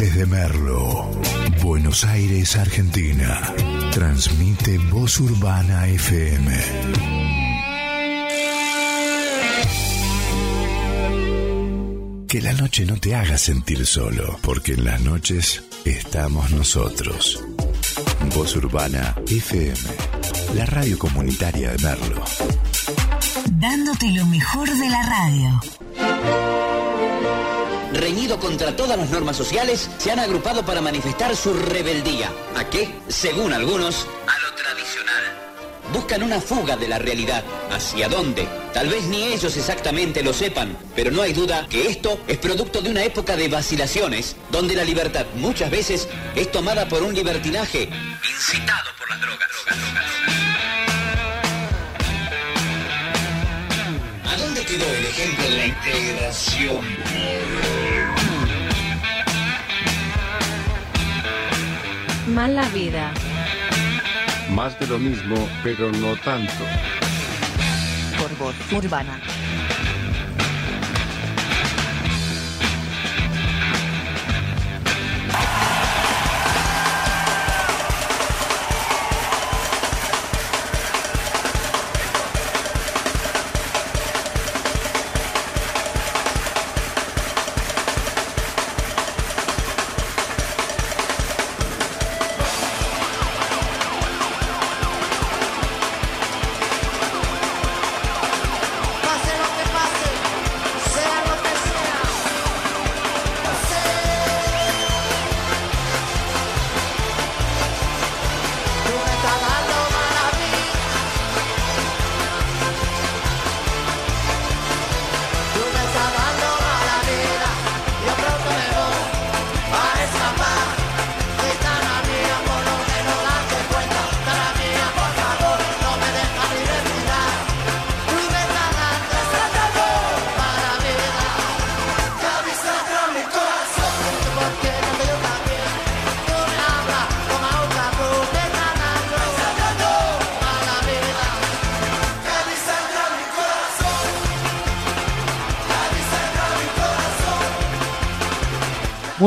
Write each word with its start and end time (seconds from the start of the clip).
Desde 0.00 0.24
Merlo, 0.24 1.10
Buenos 1.62 2.04
Aires, 2.06 2.56
Argentina. 2.56 3.38
Transmite 3.92 4.78
Voz 4.78 5.20
Urbana 5.20 5.88
FM. 5.88 6.56
Que 12.26 12.40
la 12.40 12.54
noche 12.54 12.86
no 12.86 12.96
te 12.96 13.14
haga 13.14 13.36
sentir 13.36 13.84
solo, 13.84 14.38
porque 14.40 14.72
en 14.72 14.86
las 14.86 15.02
noches 15.02 15.64
estamos 15.84 16.50
nosotros. 16.50 17.44
Voz 18.34 18.56
Urbana 18.56 19.14
FM, 19.26 19.76
la 20.54 20.64
radio 20.64 20.98
comunitaria 20.98 21.72
de 21.72 21.78
Merlo. 21.84 22.24
Dándote 23.50 24.10
lo 24.12 24.24
mejor 24.24 24.66
de 24.66 24.88
la 24.88 25.02
radio. 25.02 26.59
Reñido 27.92 28.38
contra 28.38 28.76
todas 28.76 28.96
las 28.96 29.10
normas 29.10 29.36
sociales, 29.36 29.90
se 29.98 30.12
han 30.12 30.20
agrupado 30.20 30.64
para 30.64 30.80
manifestar 30.80 31.34
su 31.34 31.52
rebeldía. 31.52 32.30
¿A 32.56 32.64
qué? 32.70 32.88
Según 33.08 33.52
algunos, 33.52 34.06
a 34.26 34.38
lo 34.38 34.54
tradicional. 34.54 35.24
Buscan 35.92 36.22
una 36.22 36.40
fuga 36.40 36.76
de 36.76 36.86
la 36.86 37.00
realidad. 37.00 37.42
¿Hacia 37.70 38.08
dónde? 38.08 38.46
Tal 38.72 38.88
vez 38.88 39.04
ni 39.06 39.24
ellos 39.24 39.56
exactamente 39.56 40.22
lo 40.22 40.32
sepan, 40.32 40.76
pero 40.94 41.10
no 41.10 41.22
hay 41.22 41.32
duda 41.32 41.66
que 41.68 41.88
esto 41.88 42.20
es 42.28 42.38
producto 42.38 42.80
de 42.80 42.90
una 42.90 43.02
época 43.02 43.36
de 43.36 43.48
vacilaciones, 43.48 44.36
donde 44.52 44.76
la 44.76 44.84
libertad 44.84 45.26
muchas 45.34 45.68
veces 45.70 46.08
es 46.36 46.52
tomada 46.52 46.88
por 46.88 47.02
un 47.02 47.12
libertinaje 47.12 47.88
incitado 48.32 48.90
por 48.98 49.10
las 49.10 49.20
drogas. 49.20 49.48
¿A 54.26 54.36
dónde 54.36 54.64
quedó 54.64 54.84
el 54.94 55.06
ejemplo 55.06 55.44
de 55.44 55.50
la 55.56 55.66
integración? 55.66 57.79
Mala 62.34 62.68
vida. 62.68 63.12
Más 64.54 64.78
de 64.78 64.86
lo 64.86 64.98
mismo, 64.98 65.36
pero 65.64 65.90
no 65.90 66.14
tanto. 66.16 66.64
Por 68.18 68.36
voz 68.38 68.54
urbana. 68.72 69.18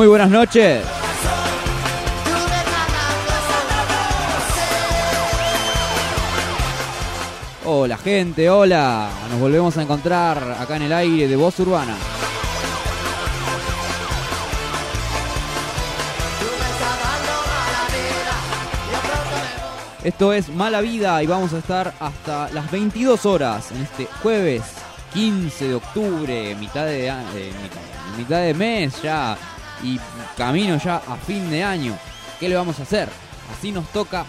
Muy 0.03 0.09
buenas 0.09 0.31
noches. 0.31 0.83
Hola 7.63 7.97
gente, 7.97 8.49
hola. 8.49 9.09
Nos 9.31 9.39
volvemos 9.39 9.77
a 9.77 9.81
encontrar 9.81 10.57
acá 10.59 10.75
en 10.75 10.81
el 10.81 10.91
aire 10.91 11.29
de 11.29 11.37
Voz 11.37 11.57
Urbana. 11.61 11.95
Esto 20.03 20.33
es 20.33 20.49
Mala 20.49 20.81
Vida 20.81 21.23
y 21.23 21.27
vamos 21.27 21.53
a 21.53 21.59
estar 21.59 21.93
hasta 22.01 22.49
las 22.49 22.69
22 22.69 23.25
horas 23.25 23.71
en 23.71 23.83
este 23.83 24.09
jueves 24.21 24.63
15 25.13 25.69
de 25.69 25.75
octubre, 25.75 26.55
mitad 26.55 26.87
de, 26.87 27.07
eh, 27.07 27.53
mitad 28.17 28.41
de 28.41 28.53
mes 28.53 29.01
ya 29.01 29.37
y 29.83 29.99
camino 30.37 30.77
ya 30.77 30.97
a 30.97 31.17
fin 31.17 31.49
de 31.49 31.63
año. 31.63 31.97
¿Qué 32.39 32.49
le 32.49 32.55
vamos 32.55 32.79
a 32.79 32.83
hacer? 32.83 33.09
Así 33.51 33.71
nos 33.71 33.87
toca 33.89 34.25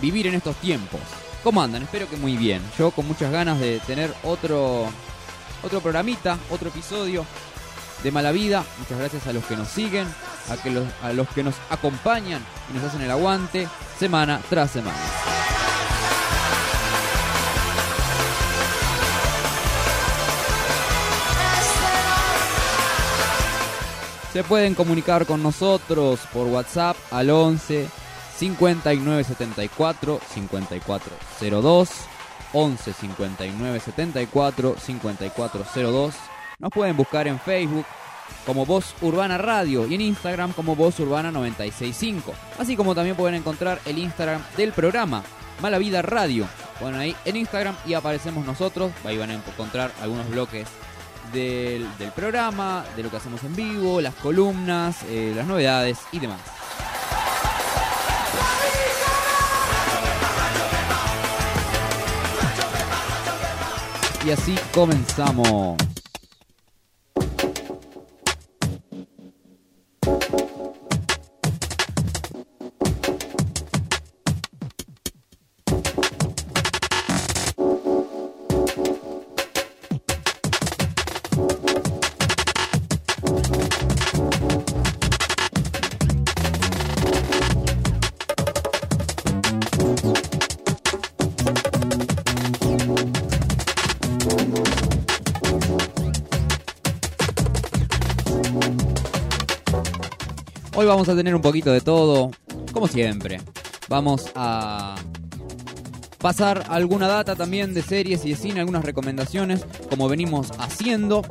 vivir 0.00 0.26
en 0.26 0.34
estos 0.34 0.56
tiempos. 0.56 1.00
¿Cómo 1.42 1.62
andan? 1.62 1.82
Espero 1.82 2.08
que 2.08 2.16
muy 2.16 2.36
bien. 2.36 2.62
Yo 2.78 2.90
con 2.90 3.06
muchas 3.06 3.32
ganas 3.32 3.58
de 3.58 3.80
tener 3.80 4.14
otro 4.22 4.88
otro 5.62 5.80
programita, 5.80 6.38
otro 6.50 6.68
episodio 6.68 7.24
de 8.02 8.10
Mala 8.10 8.32
Vida. 8.32 8.64
Muchas 8.78 8.98
gracias 8.98 9.26
a 9.26 9.32
los 9.32 9.44
que 9.44 9.56
nos 9.56 9.68
siguen, 9.68 10.06
a, 10.50 10.56
que 10.56 10.70
los, 10.70 10.86
a 11.02 11.12
los 11.12 11.28
que 11.28 11.42
nos 11.42 11.54
acompañan 11.70 12.42
y 12.70 12.76
nos 12.76 12.84
hacen 12.84 13.02
el 13.02 13.10
aguante 13.10 13.68
semana 13.98 14.40
tras 14.48 14.70
semana. 14.72 15.51
Se 24.32 24.42
pueden 24.42 24.74
comunicar 24.74 25.26
con 25.26 25.42
nosotros 25.42 26.20
por 26.32 26.46
WhatsApp 26.46 26.96
al 27.10 27.28
11 27.28 27.86
59 28.38 29.24
74 29.24 30.20
5402 30.34 31.90
11 32.54 32.92
59 32.94 33.80
74 33.80 34.76
5402 34.78 36.14
Nos 36.58 36.70
pueden 36.70 36.96
buscar 36.96 37.28
en 37.28 37.38
Facebook 37.38 37.84
como 38.46 38.64
Voz 38.64 38.94
Urbana 39.02 39.36
Radio 39.36 39.86
y 39.86 39.96
en 39.96 40.00
Instagram 40.00 40.54
como 40.54 40.76
Voz 40.76 40.98
Urbana 40.98 41.30
965. 41.30 42.32
Así 42.58 42.74
como 42.74 42.94
también 42.94 43.16
pueden 43.16 43.34
encontrar 43.34 43.80
el 43.84 43.98
Instagram 43.98 44.42
del 44.56 44.72
programa 44.72 45.22
Mala 45.60 45.76
Vida 45.76 46.00
Radio. 46.00 46.46
Ponen 46.80 46.98
ahí 46.98 47.16
en 47.26 47.36
Instagram 47.36 47.76
y 47.86 47.92
aparecemos 47.92 48.46
nosotros. 48.46 48.92
Ahí 49.04 49.18
van 49.18 49.30
a 49.30 49.34
encontrar 49.34 49.92
algunos 50.00 50.28
bloques 50.30 50.66
del, 51.32 51.86
programa, 52.14 52.84
de 52.96 53.02
lo 53.02 53.10
que 53.10 53.16
hacemos 53.16 53.42
en 53.44 53.54
vivo, 53.54 54.00
las 54.00 54.14
columnas, 54.14 55.02
eh, 55.08 55.32
las 55.34 55.46
novedades 55.46 55.98
y 56.12 56.18
demás. 56.18 56.40
Y 64.24 64.30
así 64.30 64.56
comenzamos. 64.72 65.91
Hoy 100.82 100.88
vamos 100.88 101.08
a 101.08 101.14
tener 101.14 101.32
un 101.32 101.40
poquito 101.40 101.70
de 101.70 101.80
todo, 101.80 102.32
como 102.72 102.88
siempre. 102.88 103.40
Vamos 103.88 104.32
a 104.34 104.96
pasar 106.18 106.64
alguna 106.68 107.06
data 107.06 107.36
también 107.36 107.72
de 107.72 107.82
series 107.82 108.24
y 108.24 108.30
de 108.30 108.34
cine, 108.34 108.58
algunas 108.58 108.84
recomendaciones, 108.84 109.64
como 109.88 110.08
venimos 110.08 110.50
haciendo. 110.58 111.22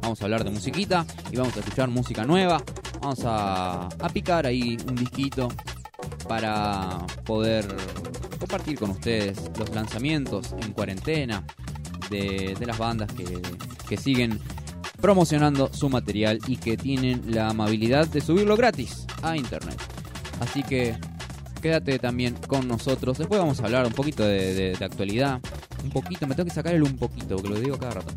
Vamos 0.00 0.20
a 0.20 0.24
hablar 0.24 0.42
de 0.42 0.50
musiquita 0.50 1.06
y 1.30 1.36
vamos 1.36 1.56
a 1.56 1.60
escuchar 1.60 1.90
música 1.90 2.24
nueva. 2.24 2.60
vamos 3.00 3.20
a, 3.24 3.88
picar 4.12 4.46
ahí 4.46 4.76
un 4.88 4.96
disquito 4.96 5.46
para 6.26 7.06
poder 7.24 7.64
compartir 8.40 8.80
con 8.80 8.90
ustedes 8.90 9.38
los 9.60 9.70
lanzamientos 9.70 10.56
en 10.60 10.72
cuarentena 10.72 11.44
de, 12.10 12.56
las 12.66 12.78
bandas 12.78 13.12
que 13.88 13.96
siguen 13.96 14.40
promocionando 15.02 15.68
su 15.74 15.90
material 15.90 16.38
y 16.46 16.56
que 16.56 16.76
tienen 16.78 17.22
la 17.26 17.48
amabilidad 17.48 18.06
de 18.06 18.20
subirlo 18.22 18.56
gratis 18.56 19.04
a 19.20 19.36
internet. 19.36 19.76
Así 20.40 20.62
que 20.62 20.96
quédate 21.60 21.98
también 21.98 22.36
con 22.46 22.66
nosotros. 22.68 23.18
Después 23.18 23.40
vamos 23.40 23.60
a 23.60 23.64
hablar 23.64 23.84
un 23.84 23.92
poquito 23.92 24.22
de, 24.24 24.74
de- 24.78 24.84
actualidad. 24.84 25.40
Un 25.84 25.90
poquito, 25.90 26.26
me 26.28 26.34
tengo 26.36 26.48
que 26.48 26.54
sacar 26.54 26.74
el 26.74 26.84
un 26.84 26.96
poquito, 26.96 27.34
porque 27.36 27.48
lo 27.48 27.56
digo 27.60 27.76
cada 27.78 27.94
rato. 27.94 28.14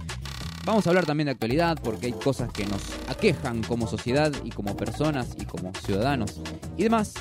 Vamos 0.63 0.85
a 0.85 0.89
hablar 0.91 1.05
también 1.05 1.25
de 1.25 1.31
actualidad 1.31 1.77
porque 1.83 2.05
hay 2.07 2.13
cosas 2.13 2.51
que 2.51 2.65
nos 2.65 2.81
aquejan 3.07 3.63
como 3.63 3.87
sociedad 3.87 4.31
y 4.43 4.51
como 4.51 4.77
personas 4.77 5.29
y 5.39 5.45
como 5.45 5.71
ciudadanos 5.85 6.39
y 6.77 6.83
demás. 6.83 7.13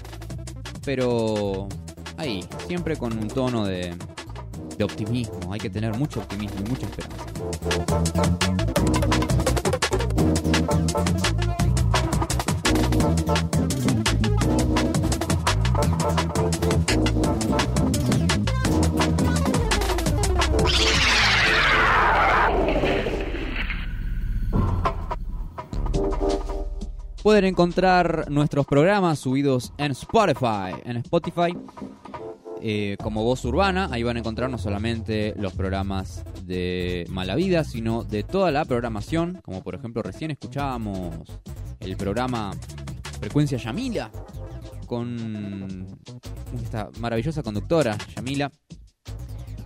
Pero 0.85 1.69
ahí, 2.19 2.45
siempre 2.67 2.97
con 2.97 3.17
un 3.19 3.29
tono 3.29 3.65
de 3.67 3.95
optimismo. 4.83 5.53
Hay 5.53 5.61
que 5.61 5.71
tener 5.71 5.97
mucho 5.97 6.21
optimismo 6.21 6.61
y 6.67 6.69
mucha 6.69 6.87
esperanza. 6.87 8.35
Pueden 27.25 27.47
encontrar 27.47 28.31
nuestros 28.31 28.67
programas 28.67 29.19
subidos 29.19 29.73
en 29.79 29.93
Spotify. 29.93 30.75
En 30.85 30.99
Spotify, 30.99 31.57
eh, 32.67 32.97
como 33.03 33.23
voz 33.23 33.45
urbana, 33.45 33.91
ahí 33.93 34.03
van 34.03 34.17
a 34.17 34.21
encontrar 34.21 34.49
no 34.49 34.57
solamente 34.57 35.35
los 35.37 35.53
programas 35.53 36.25
de 36.47 37.05
Mala 37.11 37.35
Vida, 37.35 37.63
sino 37.63 38.05
de 38.05 38.23
toda 38.23 38.51
la 38.51 38.65
programación. 38.65 39.43
Como 39.45 39.63
por 39.63 39.75
ejemplo, 39.75 40.01
recién 40.01 40.31
escuchábamos 40.31 41.15
el 41.81 41.95
programa 41.99 42.53
Frecuencia 43.21 43.59
Yamila 43.59 44.11
con 44.87 45.87
esta 46.63 46.89
maravillosa 47.01 47.43
conductora, 47.43 47.99
Yamila. 48.17 48.51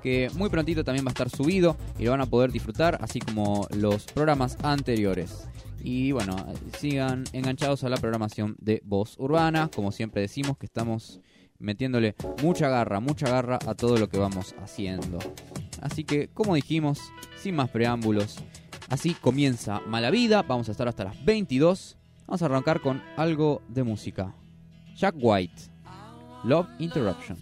Que 0.03 0.29
muy 0.35 0.49
prontito 0.49 0.83
también 0.83 1.07
va 1.07 1.11
a 1.11 1.13
estar 1.13 1.31
subido 1.31 1.77
y 2.01 2.05
lo 2.05 2.11
van 2.11 2.23
a 2.23 2.27
poder 2.27 2.51
disfrutar, 2.51 2.99
así 3.01 3.21
como 3.21 3.69
los 3.77 4.07
programas 4.07 4.59
anteriores. 4.65 5.47
Y 5.85 6.11
bueno, 6.11 6.35
sigan 6.77 7.23
enganchados 7.33 7.85
a 7.85 7.89
la 7.89 7.97
programación 7.97 8.57
de 8.59 8.83
Voz 8.85 9.15
Urbana. 9.21 9.71
Como 9.73 9.93
siempre 9.93 10.21
decimos 10.21 10.59
que 10.59 10.67
estamos 10.67 11.21
metiéndole 11.59 12.15
mucha 12.43 12.69
garra, 12.69 13.01
mucha 13.01 13.29
garra 13.29 13.59
a 13.67 13.75
todo 13.75 13.97
lo 13.97 14.09
que 14.09 14.19
vamos 14.19 14.55
haciendo. 14.63 15.19
Así 15.81 16.05
que, 16.05 16.29
como 16.29 16.55
dijimos, 16.55 17.01
sin 17.41 17.57
más 17.57 17.71
preámbulos, 17.71 18.39
así 18.89 19.15
comienza 19.15 19.81
Mala 19.87 20.11
Vida. 20.11 20.43
Vamos 20.43 20.69
a 20.69 20.73
estar 20.73 20.89
hasta 20.89 21.05
las 21.05 21.25
22. 21.25 21.97
Vamos 22.27 22.43
a 22.43 22.47
arrancar 22.47 22.81
con 22.81 23.03
algo 23.17 23.63
de 23.69 23.85
música. 23.85 24.35
Jack 24.97 25.15
White, 25.19 25.63
Love 26.45 26.69
Interruption. 26.79 27.39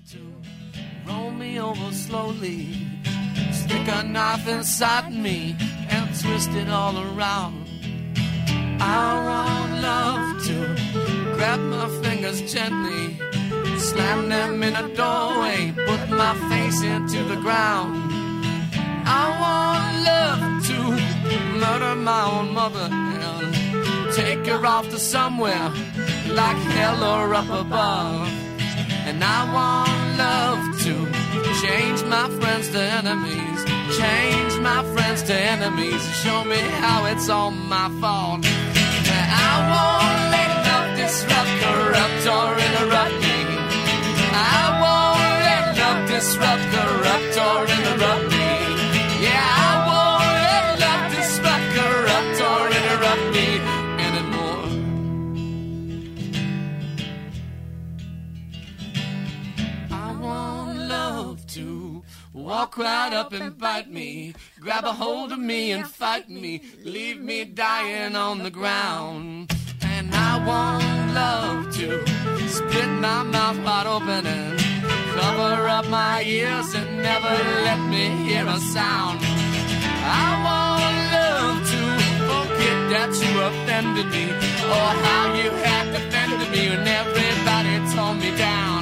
Roll 1.06 1.32
me 1.32 1.60
over 1.60 1.92
slowly. 1.92 2.86
Stick 3.52 3.88
a 3.88 4.02
knife 4.02 4.46
inside 4.48 5.10
me 5.10 5.56
and 5.88 6.08
twist 6.20 6.50
it 6.54 6.68
all 6.68 6.96
around. 6.96 7.66
I 8.80 9.24
want 9.26 9.82
love 9.82 10.44
to 10.46 11.34
grab 11.34 11.60
my 11.60 11.88
fingers 12.02 12.42
gently, 12.52 13.18
slam 13.90 14.28
them 14.28 14.62
in 14.64 14.74
a 14.74 14.88
doorway, 14.96 15.72
put 15.86 16.02
my 16.10 16.34
face 16.50 16.82
into 16.82 17.22
the 17.32 17.38
ground. 17.44 17.92
I 19.22 19.24
want 19.42 19.86
love 20.10 20.42
to 20.70 20.78
murder 21.62 21.94
my 21.94 22.22
own 22.34 22.52
mother 22.52 22.88
and 22.90 24.12
take 24.12 24.44
her 24.52 24.66
off 24.66 24.88
to 24.90 24.98
somewhere 24.98 25.68
like 26.40 26.60
hell 26.74 27.00
or 27.12 27.32
up 27.32 27.50
above. 27.64 28.28
And 29.08 29.22
I 29.22 29.40
want 29.56 30.02
love 30.26 30.62
to 30.86 30.94
change 31.62 32.02
my 32.16 32.26
friends 32.38 32.66
to 32.74 32.80
enemies, 33.00 33.58
change 34.02 34.52
my 34.70 34.82
friends 34.94 35.22
to 35.28 35.34
enemies, 35.34 36.02
show 36.22 36.42
me 36.42 36.60
how 36.82 37.06
it's 37.06 37.28
all 37.28 37.52
my 37.52 37.88
fault. 38.00 38.40
I 39.48 39.52
won't 39.70 40.22
let 40.34 40.50
love 40.66 40.88
disrupt, 40.98 41.52
corrupt, 41.62 42.22
or 42.36 42.48
interrupt 42.66 43.25
disrupt, 46.16 46.62
corrupt, 46.72 47.34
or 47.46 47.60
interrupt 47.76 48.24
me. 48.32 48.48
Yeah, 49.26 49.46
I 49.66 49.72
won't 49.88 50.80
let 50.84 50.98
disrupt, 51.14 51.68
corrupt, 51.76 52.38
or 52.50 52.62
interrupt 52.78 53.26
me 53.36 53.48
anymore. 54.08 54.66
I 59.90 60.08
want 60.24 60.78
love 60.78 61.46
to 61.48 62.02
walk 62.32 62.78
right 62.78 63.12
up 63.12 63.34
and 63.34 63.58
bite 63.58 63.90
me, 63.90 64.34
grab 64.58 64.84
a 64.84 64.92
hold 64.92 65.32
of 65.32 65.38
me 65.38 65.72
and 65.72 65.86
fight 65.86 66.30
me, 66.30 66.62
leave 66.82 67.20
me 67.20 67.44
dying 67.44 68.16
on 68.16 68.42
the 68.42 68.50
ground. 68.50 69.54
And 69.82 70.14
I 70.14 70.32
want 70.50 71.12
love 71.12 71.76
to 71.76 72.48
split 72.48 72.88
my 72.88 73.22
mouth 73.22 73.58
wide 73.62 73.86
open 73.86 74.26
and 74.26 74.65
cover 75.16 75.66
up 75.68 75.88
my 75.88 76.22
ears 76.22 76.74
and 76.74 76.88
never 77.02 77.34
let 77.68 77.80
me 77.92 78.04
hear 78.26 78.44
a 78.46 78.58
sound. 78.74 79.18
I 80.24 80.28
want 80.46 80.96
love 81.16 81.58
to 81.72 81.82
forget 82.30 82.78
that 82.92 83.10
you 83.22 83.32
offended 83.48 84.08
me 84.16 84.26
or 84.74 84.88
how 85.06 85.24
you 85.40 85.50
had 85.64 85.84
defended 85.96 86.48
me 86.54 86.62
when 86.70 86.84
everybody 87.00 87.74
tore 87.92 88.16
me 88.24 88.30
down. 88.36 88.78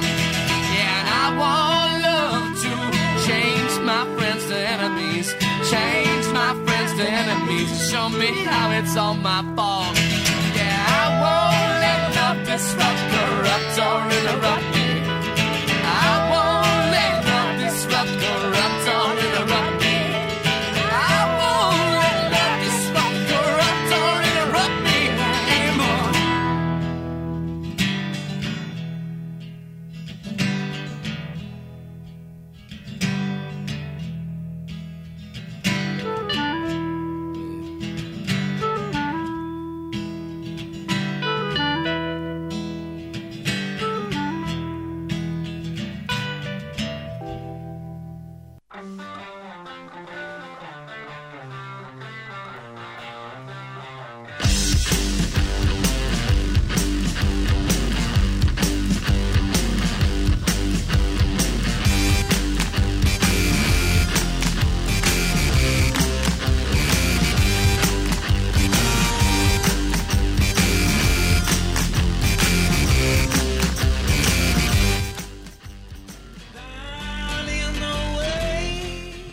Yeah, 0.75 0.99
and 0.99 1.07
I 1.23 1.27
want 1.41 1.91
love 2.09 2.47
to 2.65 2.73
change 3.27 3.73
my 3.91 4.03
friends 4.15 4.43
to 4.51 4.57
enemies, 4.75 5.27
change 5.71 6.25
my 6.41 6.51
friends 6.65 6.91
to 6.99 7.05
enemies, 7.21 7.69
show 7.89 8.09
me 8.09 8.29
how 8.51 8.65
it's 8.79 8.95
all 8.97 9.15
my 9.15 9.41
fault. 9.55 9.95
Yeah, 10.59 10.99
I 10.99 11.05
won't 11.23 11.71
let 11.83 11.99
love 12.19 12.39
disrupt, 12.49 13.01
corrupt, 13.13 13.73
or 13.87 13.97
interrupt 14.17 14.74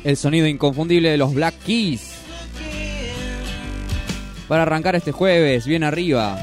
El 0.04 0.16
sonido 0.16 0.46
inconfundible 0.46 1.10
de 1.10 1.16
los 1.16 1.32
Black 1.34 1.54
Keys. 1.64 2.14
Para 4.48 4.62
arrancar 4.62 4.96
este 4.96 5.12
jueves, 5.12 5.66
bien 5.66 5.84
arriba. 5.84 6.38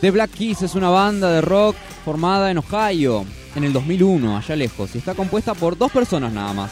The 0.00 0.12
Black 0.12 0.30
Keys 0.30 0.62
es 0.62 0.76
una 0.76 0.90
banda 0.90 1.28
de 1.32 1.40
rock 1.40 1.74
formada 2.04 2.52
en 2.52 2.58
Ohio 2.58 3.24
en 3.56 3.64
el 3.64 3.72
2001, 3.72 4.36
allá 4.36 4.54
lejos, 4.54 4.94
y 4.94 4.98
está 4.98 5.16
compuesta 5.16 5.54
por 5.54 5.76
dos 5.76 5.90
personas 5.90 6.32
nada 6.32 6.52
más. 6.52 6.70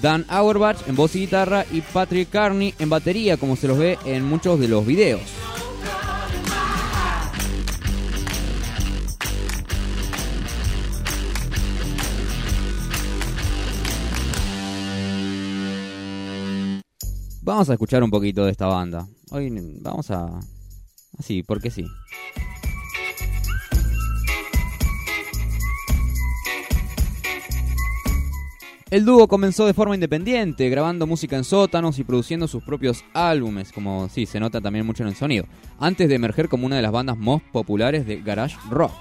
Dan 0.00 0.24
Auerbach 0.28 0.76
en 0.86 0.94
voz 0.94 1.16
y 1.16 1.20
guitarra 1.20 1.66
y 1.72 1.80
Patrick 1.80 2.30
Carney 2.30 2.72
en 2.78 2.88
batería, 2.88 3.36
como 3.36 3.56
se 3.56 3.66
los 3.66 3.78
ve 3.78 3.98
en 4.04 4.24
muchos 4.24 4.60
de 4.60 4.68
los 4.68 4.86
videos. 4.86 5.22
Vamos 17.42 17.68
a 17.68 17.72
escuchar 17.72 18.04
un 18.04 18.10
poquito 18.10 18.44
de 18.44 18.52
esta 18.52 18.66
banda. 18.66 19.08
Hoy 19.30 19.50
vamos 19.80 20.12
a... 20.12 20.38
Así, 21.18 21.42
porque 21.42 21.72
sí. 21.72 21.84
El 28.92 29.06
dúo 29.06 29.26
comenzó 29.26 29.64
de 29.64 29.72
forma 29.72 29.94
independiente, 29.94 30.68
grabando 30.68 31.06
música 31.06 31.34
en 31.38 31.44
sótanos 31.44 31.98
y 31.98 32.04
produciendo 32.04 32.46
sus 32.46 32.62
propios 32.62 33.02
álbumes, 33.14 33.72
como 33.72 34.10
sí, 34.10 34.26
se 34.26 34.38
nota 34.38 34.60
también 34.60 34.84
mucho 34.84 35.02
en 35.02 35.08
el 35.08 35.16
sonido, 35.16 35.46
antes 35.78 36.10
de 36.10 36.16
emerger 36.16 36.50
como 36.50 36.66
una 36.66 36.76
de 36.76 36.82
las 36.82 36.92
bandas 36.92 37.16
más 37.16 37.40
populares 37.52 38.06
de 38.06 38.20
garage 38.20 38.58
rock. 38.68 38.92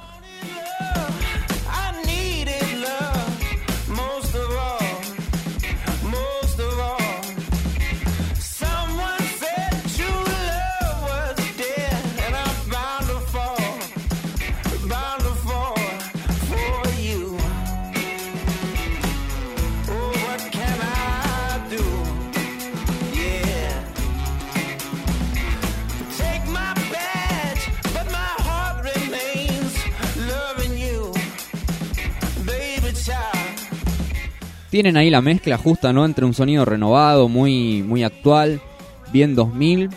Tienen 34.71 34.95
ahí 34.95 35.09
la 35.09 35.21
mezcla 35.21 35.57
justa, 35.57 35.91
¿no? 35.91 36.05
Entre 36.05 36.23
un 36.23 36.33
sonido 36.33 36.63
renovado, 36.63 37.27
muy, 37.27 37.83
muy 37.83 38.03
actual, 38.03 38.61
bien 39.11 39.35
2000, 39.35 39.89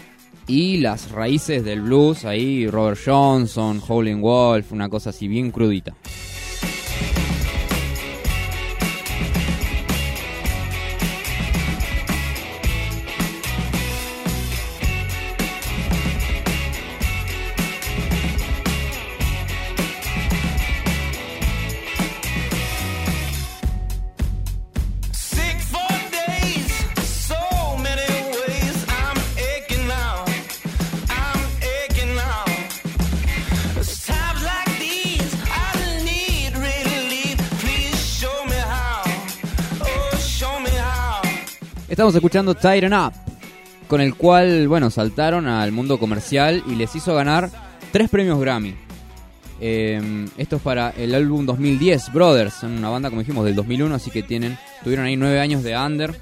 y 0.49 0.79
las 0.79 1.13
raíces 1.13 1.65
del 1.65 1.83
blues, 1.83 2.25
ahí 2.25 2.67
Robert 2.67 2.99
Johnson, 3.03 3.81
Howlin' 3.87 4.21
Wolf, 4.21 4.73
una 4.73 4.89
cosa 4.89 5.11
así 5.11 5.29
bien 5.29 5.53
crudita. 5.53 5.95
Estamos 41.95 42.13
escuchando 42.17 42.57
Tighten 42.57 42.93
Up, 42.93 43.13
con 43.87 44.01
el 44.01 44.17
cual, 44.17 44.67
bueno, 44.67 44.91
saltaron 44.91 45.47
al 45.47 45.71
mundo 45.71 45.97
comercial 45.97 46.61
y 46.67 46.75
les 46.75 46.93
hizo 46.97 47.15
ganar 47.15 47.49
tres 47.93 48.11
premios 48.11 48.41
Grammy. 48.41 48.75
Eh, 49.61 50.27
esto 50.37 50.57
es 50.57 50.63
para 50.63 50.91
el 50.91 51.15
álbum 51.15 51.47
2010, 51.47 52.13
Brothers, 52.13 52.55
son 52.55 52.73
una 52.73 52.89
banda, 52.89 53.11
como 53.11 53.21
dijimos, 53.21 53.45
del 53.45 53.55
2001, 53.55 53.95
así 53.95 54.11
que 54.11 54.25
tienen, 54.25 54.59
tuvieron 54.83 55.07
ahí 55.07 55.15
nueve 55.15 55.39
años 55.39 55.63
de 55.63 55.79
under, 55.79 56.19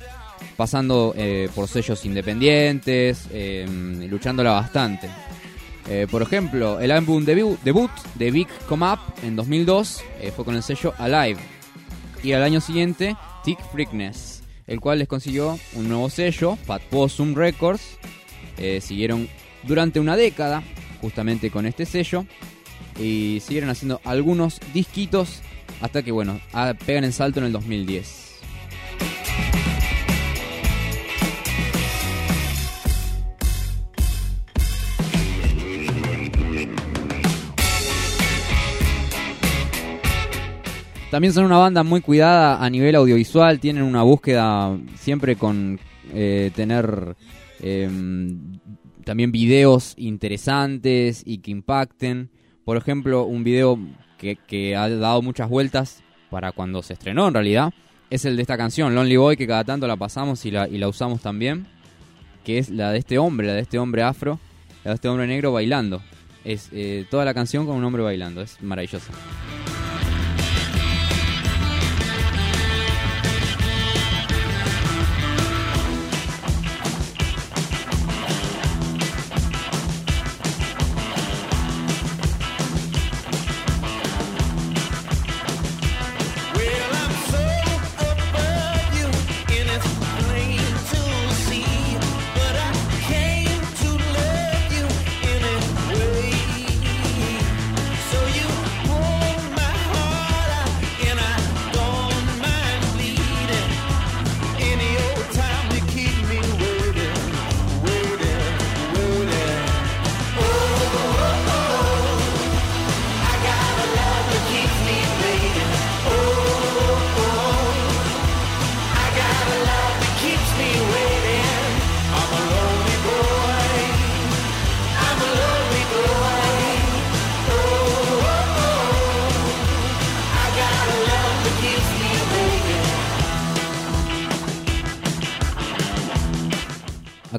pasando 0.58 1.14
eh, 1.16 1.48
por 1.54 1.66
sellos 1.68 2.04
independientes, 2.04 3.28
eh, 3.32 3.66
luchándola 4.10 4.50
bastante. 4.50 5.08
Eh, 5.88 6.06
por 6.10 6.20
ejemplo, 6.20 6.80
el 6.80 6.90
álbum 6.90 7.24
debut, 7.24 7.58
debut 7.64 7.90
de 8.16 8.30
Big 8.30 8.48
Come 8.68 8.92
Up 8.92 8.98
en 9.22 9.36
2002 9.36 10.04
eh, 10.20 10.32
fue 10.36 10.44
con 10.44 10.54
el 10.54 10.62
sello 10.62 10.92
Alive. 10.98 11.40
Y 12.22 12.32
al 12.34 12.42
año 12.42 12.60
siguiente, 12.60 13.16
Tick 13.42 13.58
Freakness, 13.72 14.41
el 14.72 14.80
cual 14.80 14.98
les 15.00 15.06
consiguió 15.06 15.58
un 15.74 15.88
nuevo 15.88 16.08
sello, 16.08 16.56
Fat 16.56 16.80
Possum 16.84 17.34
Records. 17.34 17.98
Eh, 18.56 18.80
siguieron 18.80 19.28
durante 19.64 20.00
una 20.00 20.16
década 20.16 20.62
justamente 21.02 21.50
con 21.50 21.66
este 21.66 21.84
sello 21.84 22.24
y 22.98 23.42
siguieron 23.44 23.68
haciendo 23.68 24.00
algunos 24.02 24.60
disquitos 24.72 25.42
hasta 25.82 26.02
que, 26.02 26.10
bueno, 26.10 26.40
ah, 26.54 26.72
pegan 26.86 27.04
el 27.04 27.12
salto 27.12 27.40
en 27.40 27.46
el 27.46 27.52
2010. 27.52 28.31
También 41.12 41.34
son 41.34 41.44
una 41.44 41.58
banda 41.58 41.82
muy 41.82 42.00
cuidada 42.00 42.64
a 42.64 42.70
nivel 42.70 42.94
audiovisual, 42.94 43.60
tienen 43.60 43.82
una 43.82 44.02
búsqueda 44.02 44.78
siempre 44.94 45.36
con 45.36 45.78
eh, 46.14 46.50
tener 46.54 47.16
em, 47.60 48.58
también 49.04 49.30
videos 49.30 49.92
interesantes 49.98 51.22
y 51.26 51.36
que 51.40 51.50
impacten. 51.50 52.30
Por 52.64 52.78
ejemplo, 52.78 53.24
un 53.26 53.44
video 53.44 53.78
que, 54.16 54.36
que 54.36 54.74
ha 54.74 54.88
dado 54.88 55.20
muchas 55.20 55.50
vueltas 55.50 56.02
para 56.30 56.50
cuando 56.52 56.82
se 56.82 56.94
estrenó 56.94 57.28
en 57.28 57.34
realidad 57.34 57.74
es 58.08 58.24
el 58.24 58.36
de 58.36 58.40
esta 58.40 58.56
canción, 58.56 58.94
Lonely 58.94 59.18
Boy, 59.18 59.36
que 59.36 59.46
cada 59.46 59.64
tanto 59.64 59.86
la 59.86 59.96
pasamos 59.96 60.46
y 60.46 60.50
la, 60.50 60.66
y 60.66 60.78
la 60.78 60.88
usamos 60.88 61.20
también, 61.20 61.66
que 62.42 62.56
es 62.56 62.70
la 62.70 62.90
de 62.90 62.96
este 63.00 63.18
hombre, 63.18 63.48
la 63.48 63.52
de 63.52 63.60
este 63.60 63.78
hombre 63.78 64.02
afro, 64.02 64.40
la 64.82 64.92
de 64.92 64.94
este 64.94 65.08
hombre 65.10 65.26
negro 65.26 65.52
bailando. 65.52 66.00
Es 66.42 66.70
eh, 66.72 67.04
toda 67.10 67.26
la 67.26 67.34
canción 67.34 67.66
con 67.66 67.76
un 67.76 67.84
hombre 67.84 68.02
bailando, 68.02 68.40
es 68.40 68.62
maravillosa. 68.62 69.12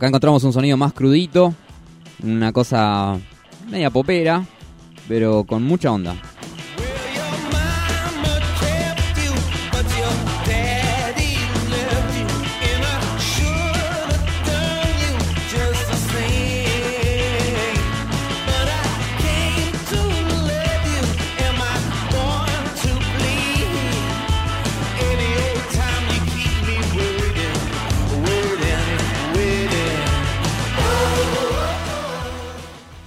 Acá 0.04 0.10
encontramos 0.10 0.44
un 0.44 0.52
sonido 0.52 0.76
más 0.76 0.92
crudito, 0.92 1.54
una 2.22 2.52
cosa 2.52 3.18
media 3.70 3.90
popera, 3.90 4.46
pero 5.08 5.46
con 5.46 5.64
mucha 5.64 5.94
onda. 5.94 6.14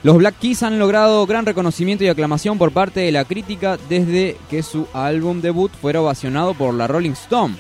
Los 0.07 0.19
Black 0.19 0.39
Keys 0.39 0.63
han 0.63 0.79
logrado 0.79 1.27
gran 1.27 1.47
reconocimiento 1.47 2.05
y 2.05 2.07
aclamación 2.07 2.59
por 2.59 2.71
parte 2.71 3.01
de 3.01 3.11
la 3.11 3.25
crítica 3.25 3.77
desde 3.89 4.37
que 4.49 4.63
su 4.63 4.87
álbum 4.93 5.41
debut 5.41 5.73
fuera 5.73 6.01
ovacionado 6.01 6.55
por 6.55 6.75
la 6.75 6.87
Rolling 6.87 7.11
Stone. 7.11 7.57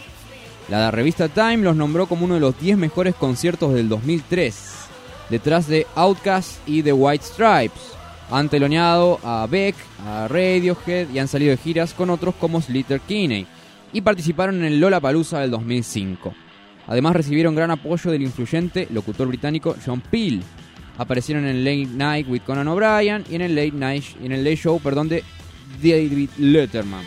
La 0.68 0.92
revista 0.92 1.28
Time 1.28 1.56
los 1.56 1.74
nombró 1.74 2.06
como 2.06 2.24
uno 2.24 2.34
de 2.34 2.40
los 2.40 2.56
10 2.60 2.78
mejores 2.78 3.16
conciertos 3.16 3.74
del 3.74 3.88
2003, 3.88 4.74
detrás 5.28 5.66
de 5.66 5.88
Outkast 5.96 6.60
y 6.68 6.84
The 6.84 6.92
White 6.92 7.24
Stripes. 7.24 7.82
Han 8.30 8.48
teloneado 8.48 9.18
a 9.24 9.44
Beck, 9.50 9.74
a 10.06 10.28
Radiohead 10.28 11.10
y 11.12 11.18
han 11.18 11.26
salido 11.26 11.50
de 11.50 11.56
giras 11.56 11.94
con 11.94 12.10
otros 12.10 12.36
como 12.36 12.62
Slater 12.62 13.00
Kinney 13.00 13.44
y 13.92 14.02
participaron 14.02 14.58
en 14.58 14.66
el 14.66 14.78
Lollapalooza 14.78 15.40
del 15.40 15.50
2005. 15.50 16.32
Además 16.86 17.16
recibieron 17.16 17.56
gran 17.56 17.72
apoyo 17.72 18.12
del 18.12 18.22
influyente 18.22 18.86
locutor 18.92 19.26
británico 19.26 19.74
John 19.84 20.00
Peel. 20.00 20.44
Aparecieron 20.98 21.46
en 21.46 21.64
Late 21.64 21.88
Night 21.94 22.28
with 22.28 22.42
Conan 22.42 22.68
O'Brien 22.68 23.24
y 23.30 23.34
en 23.34 23.42
el 23.42 23.54
Late 23.54 23.72
Night 23.72 24.04
en 24.22 24.32
el 24.32 24.42
Late 24.44 24.56
Show, 24.56 24.80
perdón, 24.80 25.08
de 25.08 25.22
David 25.82 26.30
Letterman. 26.38 27.04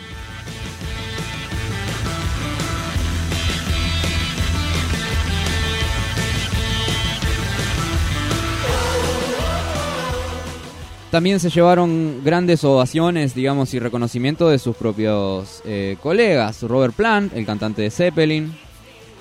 También 11.10 11.40
se 11.40 11.50
llevaron 11.50 12.22
grandes 12.24 12.62
ovaciones, 12.62 13.34
digamos, 13.34 13.74
y 13.74 13.80
reconocimiento 13.80 14.48
de 14.48 14.60
sus 14.60 14.76
propios 14.76 15.60
eh, 15.64 15.96
colegas. 16.00 16.62
Robert 16.62 16.94
Plant, 16.94 17.34
el 17.34 17.44
cantante 17.44 17.82
de 17.82 17.90
Zeppelin, 17.90 18.56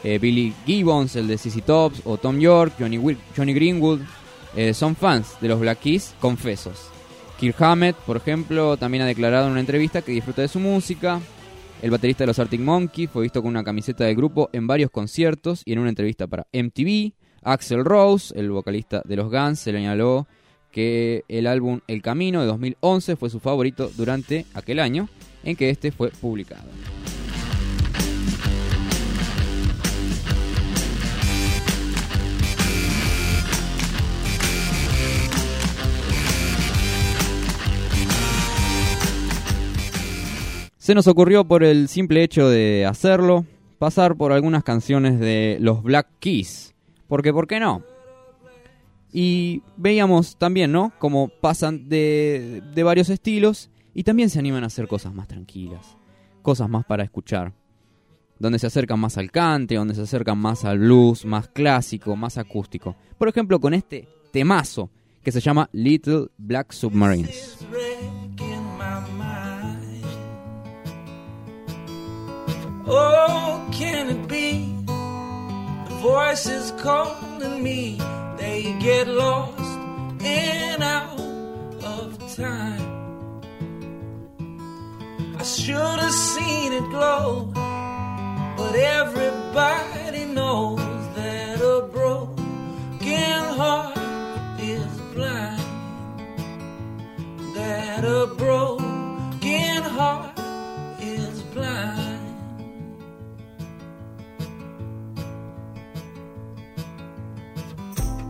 eh, 0.03 0.19
Billy 0.19 0.53
Gibbons, 0.67 1.15
el 1.15 1.27
de 1.27 1.39
CC 1.39 1.61
Tops, 1.61 2.03
o 2.05 2.17
Tom 2.17 2.37
York, 2.37 2.73
Johnny, 2.77 2.99
Johnny 3.35 3.53
Greenwood, 3.53 4.01
eh, 4.55 4.73
son 4.73 4.95
fans 4.95 5.37
de 5.41 5.47
los 5.47 5.59
Black 5.59 5.79
Keys, 5.79 6.15
confesos. 6.19 6.89
Kirk 7.39 7.61
Hammett, 7.61 7.95
por 7.95 8.17
ejemplo, 8.17 8.75
también 8.77 9.03
ha 9.03 9.07
declarado 9.07 9.45
en 9.45 9.51
una 9.51 9.61
entrevista 9.61 10.01
que 10.01 10.11
disfruta 10.11 10.41
de 10.41 10.47
su 10.47 10.59
música. 10.59 11.21
El 11.81 11.91
baterista 11.91 12.23
de 12.23 12.27
los 12.27 12.39
Arctic 12.39 12.59
Monkeys 12.59 13.09
fue 13.09 13.23
visto 13.23 13.41
con 13.41 13.49
una 13.49 13.63
camiseta 13.63 14.03
del 14.03 14.15
grupo 14.15 14.49
en 14.51 14.67
varios 14.67 14.91
conciertos 14.91 15.61
y 15.63 15.71
en 15.71 15.79
una 15.79 15.89
entrevista 15.89 16.27
para 16.27 16.47
MTV. 16.51 17.13
Axel 17.41 17.85
Rose, 17.85 18.37
el 18.37 18.51
vocalista 18.51 19.01
de 19.05 19.15
los 19.15 19.31
Guns, 19.31 19.59
se 19.59 19.71
le 19.71 19.79
señaló 19.79 20.27
que 20.71 21.23
el 21.29 21.47
álbum 21.47 21.79
El 21.87 22.01
Camino 22.01 22.41
de 22.41 22.47
2011 22.47 23.15
fue 23.15 23.29
su 23.29 23.39
favorito 23.39 23.89
durante 23.95 24.45
aquel 24.53 24.79
año 24.79 25.07
en 25.43 25.55
que 25.55 25.69
este 25.69 25.91
fue 25.91 26.09
publicado. 26.09 26.67
Se 40.89 40.95
nos 40.95 41.05
ocurrió 41.05 41.45
por 41.45 41.63
el 41.63 41.87
simple 41.87 42.23
hecho 42.23 42.49
de 42.49 42.83
hacerlo, 42.87 43.45
pasar 43.77 44.15
por 44.15 44.31
algunas 44.31 44.63
canciones 44.63 45.19
de 45.19 45.59
los 45.61 45.83
Black 45.83 46.07
Keys. 46.19 46.73
Porque, 47.07 47.31
¿por 47.31 47.45
qué 47.45 47.59
no? 47.59 47.83
Y 49.13 49.61
veíamos 49.77 50.35
también, 50.37 50.71
¿no? 50.71 50.91
Como 50.97 51.27
pasan 51.27 51.89
de, 51.89 52.63
de 52.73 52.81
varios 52.81 53.09
estilos 53.09 53.69
y 53.93 54.01
también 54.01 54.31
se 54.31 54.39
animan 54.39 54.63
a 54.63 54.65
hacer 54.65 54.87
cosas 54.87 55.13
más 55.13 55.27
tranquilas, 55.27 55.95
cosas 56.41 56.67
más 56.67 56.85
para 56.85 57.03
escuchar. 57.03 57.53
Donde 58.39 58.57
se 58.57 58.65
acercan 58.65 58.99
más 58.99 59.15
al 59.19 59.29
cante, 59.29 59.75
donde 59.75 59.93
se 59.93 60.01
acercan 60.01 60.39
más 60.39 60.65
al 60.65 60.79
blues, 60.79 61.23
más 61.23 61.49
clásico, 61.49 62.15
más 62.15 62.39
acústico. 62.39 62.95
Por 63.15 63.29
ejemplo, 63.29 63.59
con 63.59 63.75
este 63.75 64.07
temazo 64.33 64.89
que 65.21 65.31
se 65.31 65.39
llama 65.39 65.69
Little 65.71 66.29
Black 66.39 66.71
Submarines. 66.71 67.59
Oh, 72.91 73.69
can 73.71 74.09
it 74.09 74.27
be? 74.27 74.73
The 74.85 75.95
voices 76.01 76.71
calling 76.81 77.61
me, 77.61 77.99
they 78.37 78.75
get 78.79 79.07
lost 79.07 79.59
and 80.23 80.81
out 80.81 81.19
of 81.83 82.35
time. 82.35 83.41
I 85.37 85.43
should 85.43 85.99
have 85.99 86.11
seen 86.11 86.73
it 86.73 86.89
glow, 86.89 87.51
but 88.57 88.73
everybody 88.75 90.25
knows 90.25 90.79
that 91.15 91.61
a 91.61 91.87
broken 91.91 93.43
heart 93.59 93.97
is 94.59 94.87
blind 95.13 95.59
that 97.53 98.05
a 98.05 98.25
broken 98.37 99.83
heart 99.83 100.38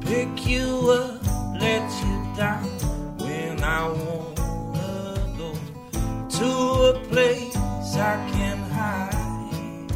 Pick 0.10 0.48
you 0.48 0.90
up, 0.90 1.24
let 1.62 1.88
you 2.04 2.36
down 2.36 2.66
when 3.20 3.64
I 3.64 3.88
wanna 3.90 5.36
go 5.38 5.54
to 6.38 6.50
a 6.90 7.00
place 7.10 7.56
I 7.96 8.16
can 8.34 8.58
hide. 8.72 9.92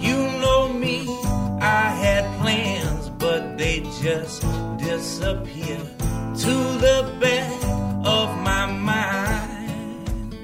You 0.00 0.16
know 0.40 0.72
me, 0.72 1.06
I 1.60 1.90
had 2.04 2.24
plans, 2.40 3.10
but 3.10 3.58
they 3.58 3.80
just 4.00 4.40
disappear 4.78 5.80
to 6.44 6.54
the 6.86 7.12
back 7.20 7.62
of 8.06 8.28
my 8.40 8.64
mind. 8.72 10.34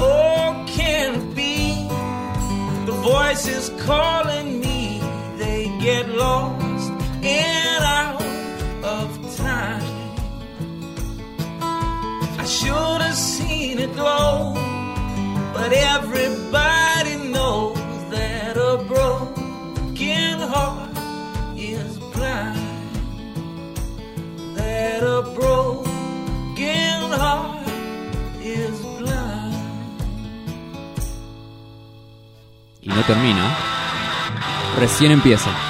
Oh, 0.00 0.64
can 0.66 1.14
it 1.14 1.34
be 1.36 1.74
the 2.86 2.96
voice 3.02 3.46
is 3.46 3.68
calling 3.84 4.60
me? 4.60 4.77
They 5.38 5.70
get 5.78 6.08
lost 6.08 6.90
and 7.22 7.84
out 7.84 8.20
of 8.82 9.36
time. 9.36 9.84
I 11.62 12.44
should 12.44 13.00
have 13.06 13.14
seen 13.14 13.78
it 13.78 13.94
glow, 13.94 14.54
but 15.54 15.72
everybody 15.72 17.14
knows 17.30 17.78
that 18.10 18.56
a 18.56 18.82
broken 18.88 20.40
heart 20.40 20.90
is 21.56 21.98
blind. 22.12 22.58
That 24.56 25.04
a 25.04 25.22
broken 25.38 27.10
heart 27.22 27.68
is 28.40 28.76
blind. 28.98 29.54
Y 32.82 32.92
no 32.92 33.02
termina. 33.02 33.67
Recién 34.78 35.10
empieza. 35.10 35.67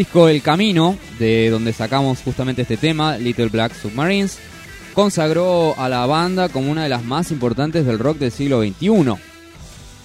Disco 0.00 0.30
El 0.30 0.40
Camino, 0.40 0.96
de 1.18 1.50
donde 1.50 1.74
sacamos 1.74 2.22
justamente 2.22 2.62
este 2.62 2.78
tema, 2.78 3.18
Little 3.18 3.48
Black 3.48 3.74
Submarines, 3.74 4.38
consagró 4.94 5.78
a 5.78 5.90
la 5.90 6.06
banda 6.06 6.48
como 6.48 6.70
una 6.70 6.84
de 6.84 6.88
las 6.88 7.04
más 7.04 7.30
importantes 7.30 7.84
del 7.84 7.98
rock 7.98 8.16
del 8.16 8.30
siglo 8.30 8.62
XXI. 8.62 9.12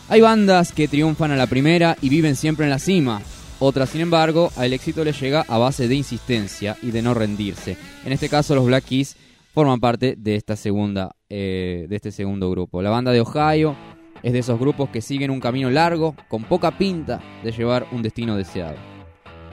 Hay 0.10 0.19
bandas 0.19 0.73
que 0.73 0.89
triunfan 0.89 1.31
a 1.31 1.38
la 1.38 1.47
primera 1.47 1.95
y 2.01 2.10
viven 2.10 2.36
siempre 2.36 2.65
en 2.65 2.71
la 2.71 2.79
cima. 2.79 3.21
Otras, 3.60 3.91
sin 3.91 4.01
embargo, 4.01 4.51
al 4.58 4.73
éxito 4.73 5.05
les 5.05 5.17
llega 5.17 5.45
a 5.47 5.58
base 5.60 5.88
de 5.88 5.95
insistencia 5.95 6.75
y 6.81 6.91
de 6.91 7.01
no 7.01 7.13
rendirse. 7.13 7.77
En 8.03 8.12
este 8.12 8.27
caso, 8.27 8.53
los 8.53 8.65
Black 8.65 8.84
Keys 8.84 9.15
forman 9.53 9.79
parte 9.79 10.15
de 10.17 10.36
esta 10.36 10.58
segunda, 10.58 11.15
eh, 11.29 11.86
de 11.88 11.95
este 11.95 12.12
segundo 12.12 12.51
grupo. 12.51 12.81
La 12.81 12.89
banda 12.89 13.13
de 13.13 13.21
Ohio 13.21 13.77
es 14.21 14.34
de 14.34 14.39
esos 14.39 14.60
grupos 14.60 14.89
que 14.89 14.99
siguen 14.99 15.31
un 15.31 15.39
camino 15.39 15.69
largo, 15.69 16.17
con 16.27 16.43
poca 16.43 16.77
pinta 16.77 17.21
de 17.45 17.53
llevar 17.53 17.88
un 17.93 18.01
destino 18.01 18.36
deseado. 18.36 18.94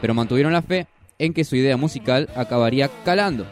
Pero 0.03 0.13
mantuvieron 0.13 0.53
la 0.53 0.61
fe 0.61 0.87
en 1.19 1.33
que 1.33 1.45
su 1.45 1.57
idea 1.57 1.79
musical 1.79 2.29
acabaría 2.37 2.91
calando. 3.05 3.47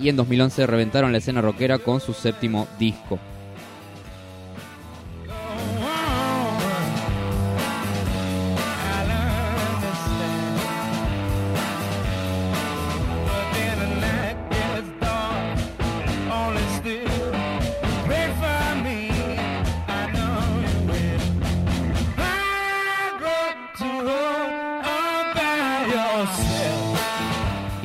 Y 0.00 0.08
en 0.08 0.16
2011 0.16 0.66
reventaron 0.66 1.12
la 1.12 1.18
escena 1.18 1.42
rockera 1.42 1.78
con 1.78 2.00
su 2.00 2.14
séptimo 2.14 2.66
disco. 2.78 3.18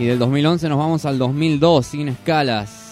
Del 0.10 0.17
2011 0.17 0.69
nos 0.69 0.80
vamos 0.80 1.06
al 1.06 1.19
2002 1.19 1.86
sin 1.86 2.08
escalas. 2.08 2.88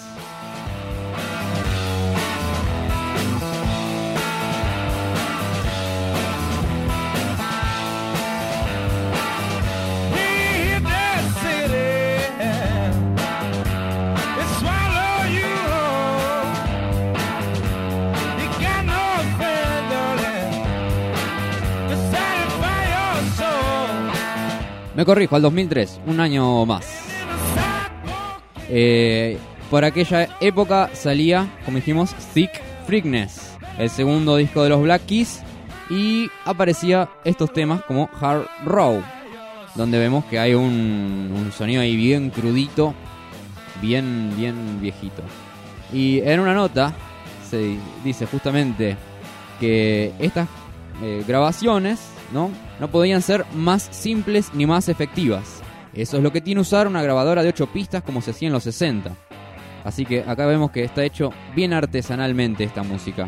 Corrijo, 25.07 25.37
al 25.37 25.41
2003, 25.41 26.01
un 26.05 26.19
año 26.19 26.65
más. 26.65 26.85
Eh, 28.67 29.37
por 29.69 29.85
aquella 29.85 30.27
época 30.41 30.89
salía, 30.93 31.47
como 31.63 31.77
dijimos, 31.77 32.13
Thick 32.33 32.51
Freakness, 32.85 33.55
el 33.79 33.89
segundo 33.89 34.35
disco 34.35 34.63
de 34.63 34.69
los 34.69 34.81
Black 34.81 35.05
Keys, 35.05 35.41
y 35.89 36.29
aparecía 36.43 37.07
estos 37.23 37.53
temas 37.53 37.83
como 37.85 38.09
Hard 38.19 38.47
Row, 38.65 39.01
donde 39.75 39.97
vemos 39.97 40.25
que 40.25 40.39
hay 40.39 40.53
un, 40.53 41.33
un 41.33 41.53
sonido 41.53 41.81
ahí 41.81 41.95
bien 41.95 42.29
crudito, 42.29 42.93
bien, 43.81 44.33
bien 44.35 44.81
viejito. 44.81 45.23
Y 45.93 46.19
en 46.19 46.41
una 46.41 46.53
nota 46.53 46.93
se 47.49 47.77
dice 48.03 48.25
justamente 48.25 48.97
que 49.61 50.11
estas 50.19 50.49
eh, 51.01 51.23
grabaciones 51.27 51.99
¿no? 52.31 52.51
no 52.79 52.89
podían 52.89 53.21
ser 53.21 53.45
más 53.53 53.87
simples 53.91 54.51
ni 54.53 54.65
más 54.65 54.89
efectivas. 54.89 55.61
Eso 55.93 56.17
es 56.17 56.23
lo 56.23 56.31
que 56.31 56.41
tiene 56.41 56.61
usar 56.61 56.87
una 56.87 57.01
grabadora 57.01 57.43
de 57.43 57.49
8 57.49 57.67
pistas 57.67 58.03
como 58.03 58.21
se 58.21 58.31
hacía 58.31 58.47
en 58.47 58.53
los 58.53 58.63
60. 58.63 59.11
Así 59.83 60.05
que 60.05 60.23
acá 60.27 60.45
vemos 60.45 60.71
que 60.71 60.83
está 60.83 61.03
hecho 61.03 61.31
bien 61.55 61.73
artesanalmente 61.73 62.63
esta 62.63 62.83
música. 62.83 63.27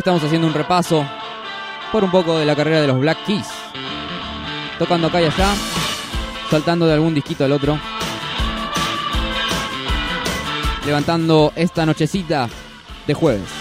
Estamos 0.00 0.24
haciendo 0.24 0.46
un 0.46 0.54
repaso 0.54 1.06
por 1.92 2.02
un 2.02 2.10
poco 2.10 2.38
de 2.38 2.46
la 2.46 2.56
carrera 2.56 2.80
de 2.80 2.86
los 2.86 2.98
Black 2.98 3.22
Keys. 3.26 3.46
Tocando 4.78 5.08
acá 5.08 5.20
y 5.20 5.26
allá, 5.26 5.52
saltando 6.50 6.86
de 6.86 6.94
algún 6.94 7.12
disquito 7.12 7.44
al 7.44 7.52
otro. 7.52 7.78
Levantando 10.86 11.52
esta 11.54 11.84
nochecita 11.84 12.48
de 13.06 13.12
jueves. 13.12 13.59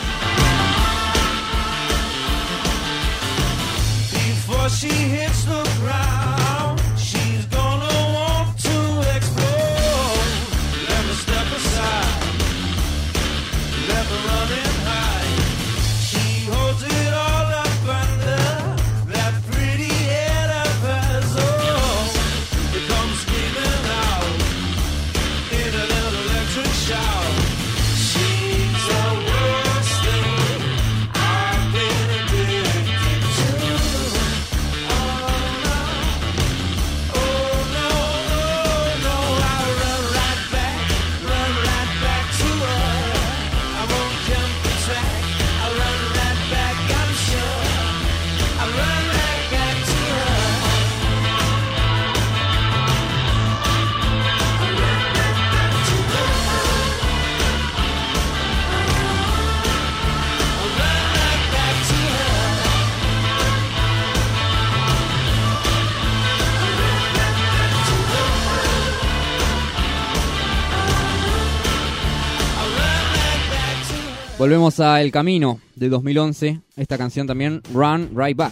Volvemos 74.49 74.79
a 74.79 74.99
El 74.99 75.11
Camino 75.11 75.59
de 75.75 75.89
2011. 75.89 76.61
Esta 76.75 76.97
canción 76.97 77.27
también, 77.27 77.61
Run 77.71 78.09
Right 78.15 78.35
Back. 78.35 78.51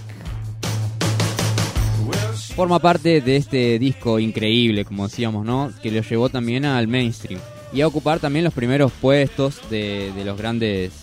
Forma 2.55 2.77
parte 2.77 3.19
de 3.19 3.35
este 3.35 3.79
disco 3.79 4.19
increíble, 4.19 4.85
como 4.85 5.07
decíamos, 5.07 5.43
¿no? 5.43 5.71
Que 5.81 5.89
lo 5.89 6.03
llevó 6.03 6.29
también 6.29 6.65
al 6.65 6.87
mainstream. 6.87 7.41
Y 7.73 7.81
a 7.81 7.87
ocupar 7.87 8.19
también 8.19 8.45
los 8.45 8.53
primeros 8.53 8.91
puestos 8.91 9.59
de, 9.71 10.13
los 10.23 10.37
grandes. 10.37 10.93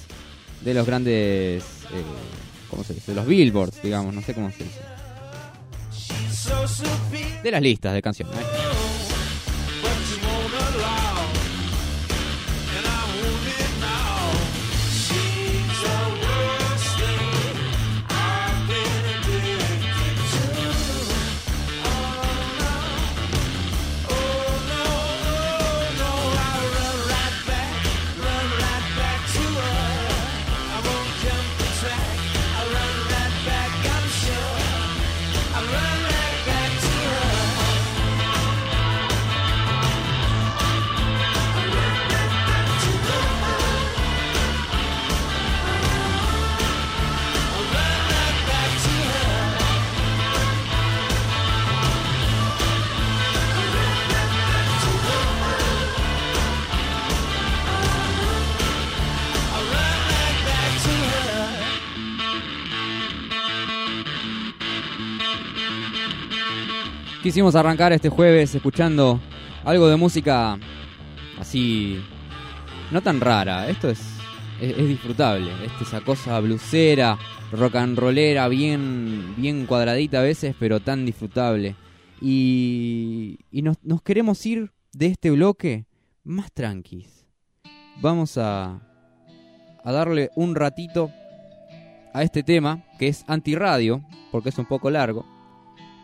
De 0.60 0.72
los 0.74 0.86
grandes. 0.86 1.64
eh, 1.64 2.04
¿Cómo 2.70 2.84
se 2.84 2.94
dice? 2.94 3.10
De 3.10 3.16
los 3.16 3.26
billboards, 3.26 3.82
digamos, 3.82 4.14
no 4.14 4.22
sé 4.22 4.32
cómo 4.32 4.52
se 4.52 4.62
dice. 4.62 4.78
De 7.42 7.50
las 7.50 7.60
listas 7.60 7.94
de 7.94 8.00
canciones. 8.00 8.36
¿eh? 8.36 8.73
Quisimos 67.24 67.54
arrancar 67.54 67.90
este 67.94 68.10
jueves 68.10 68.54
escuchando 68.54 69.18
algo 69.64 69.88
de 69.88 69.96
música 69.96 70.58
así, 71.40 71.98
no 72.90 73.00
tan 73.00 73.18
rara. 73.18 73.66
Esto 73.70 73.88
es, 73.88 73.98
es, 74.60 74.76
disfrutable. 74.76 75.50
Esta 75.64 75.84
esa 75.84 76.00
cosa 76.02 76.38
blusera, 76.40 77.16
rock 77.50 77.76
and 77.76 77.98
rollera, 77.98 78.46
bien, 78.48 79.34
bien 79.38 79.64
cuadradita 79.64 80.18
a 80.18 80.22
veces, 80.22 80.54
pero 80.60 80.80
tan 80.80 81.06
disfrutable. 81.06 81.76
Y, 82.20 83.38
y 83.50 83.62
nos, 83.62 83.82
nos 83.82 84.02
queremos 84.02 84.44
ir 84.44 84.72
de 84.92 85.06
este 85.06 85.30
bloque 85.30 85.86
más 86.24 86.52
tranquis. 86.52 87.24
Vamos 88.02 88.36
a, 88.36 88.82
a 89.82 89.92
darle 89.92 90.28
un 90.36 90.54
ratito 90.54 91.10
a 92.12 92.22
este 92.22 92.42
tema, 92.42 92.84
que 92.98 93.08
es 93.08 93.24
antirradio, 93.28 94.04
porque 94.30 94.50
es 94.50 94.58
un 94.58 94.66
poco 94.66 94.90
largo. 94.90 95.33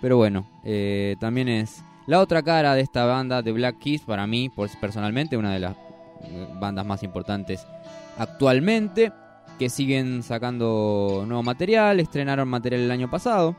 Pero 0.00 0.16
bueno, 0.16 0.46
eh, 0.64 1.16
también 1.20 1.48
es 1.48 1.84
la 2.06 2.20
otra 2.20 2.42
cara 2.42 2.74
de 2.74 2.80
esta 2.80 3.04
banda 3.04 3.42
de 3.42 3.52
Black 3.52 3.78
Keys, 3.78 4.02
para 4.02 4.26
mí, 4.26 4.50
personalmente, 4.80 5.36
una 5.36 5.52
de 5.52 5.60
las 5.60 5.76
eh, 6.22 6.48
bandas 6.58 6.86
más 6.86 7.02
importantes 7.02 7.66
actualmente, 8.18 9.12
que 9.58 9.68
siguen 9.68 10.22
sacando 10.22 11.24
nuevo 11.26 11.42
material, 11.42 12.00
estrenaron 12.00 12.48
material 12.48 12.82
el 12.82 12.90
año 12.90 13.10
pasado. 13.10 13.54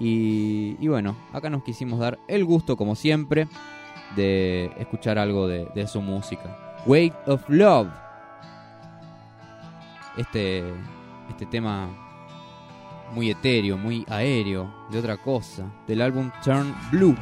Y, 0.00 0.76
y 0.80 0.88
bueno, 0.88 1.16
acá 1.32 1.48
nos 1.48 1.62
quisimos 1.62 2.00
dar 2.00 2.18
el 2.26 2.44
gusto, 2.44 2.76
como 2.76 2.96
siempre, 2.96 3.46
de 4.16 4.72
escuchar 4.78 5.18
algo 5.18 5.46
de, 5.46 5.68
de 5.74 5.86
su 5.86 6.02
música. 6.02 6.56
Weight 6.86 7.14
of 7.26 7.48
Love. 7.48 7.88
Este, 10.16 10.64
este 11.30 11.46
tema 11.46 12.03
muy 13.14 13.30
etéreo, 13.30 13.78
muy 13.78 14.04
aéreo, 14.08 14.74
de 14.90 14.98
otra 14.98 15.16
cosa, 15.16 15.64
del 15.86 16.02
álbum 16.02 16.30
Turn 16.44 16.74
Blue. 16.90 17.16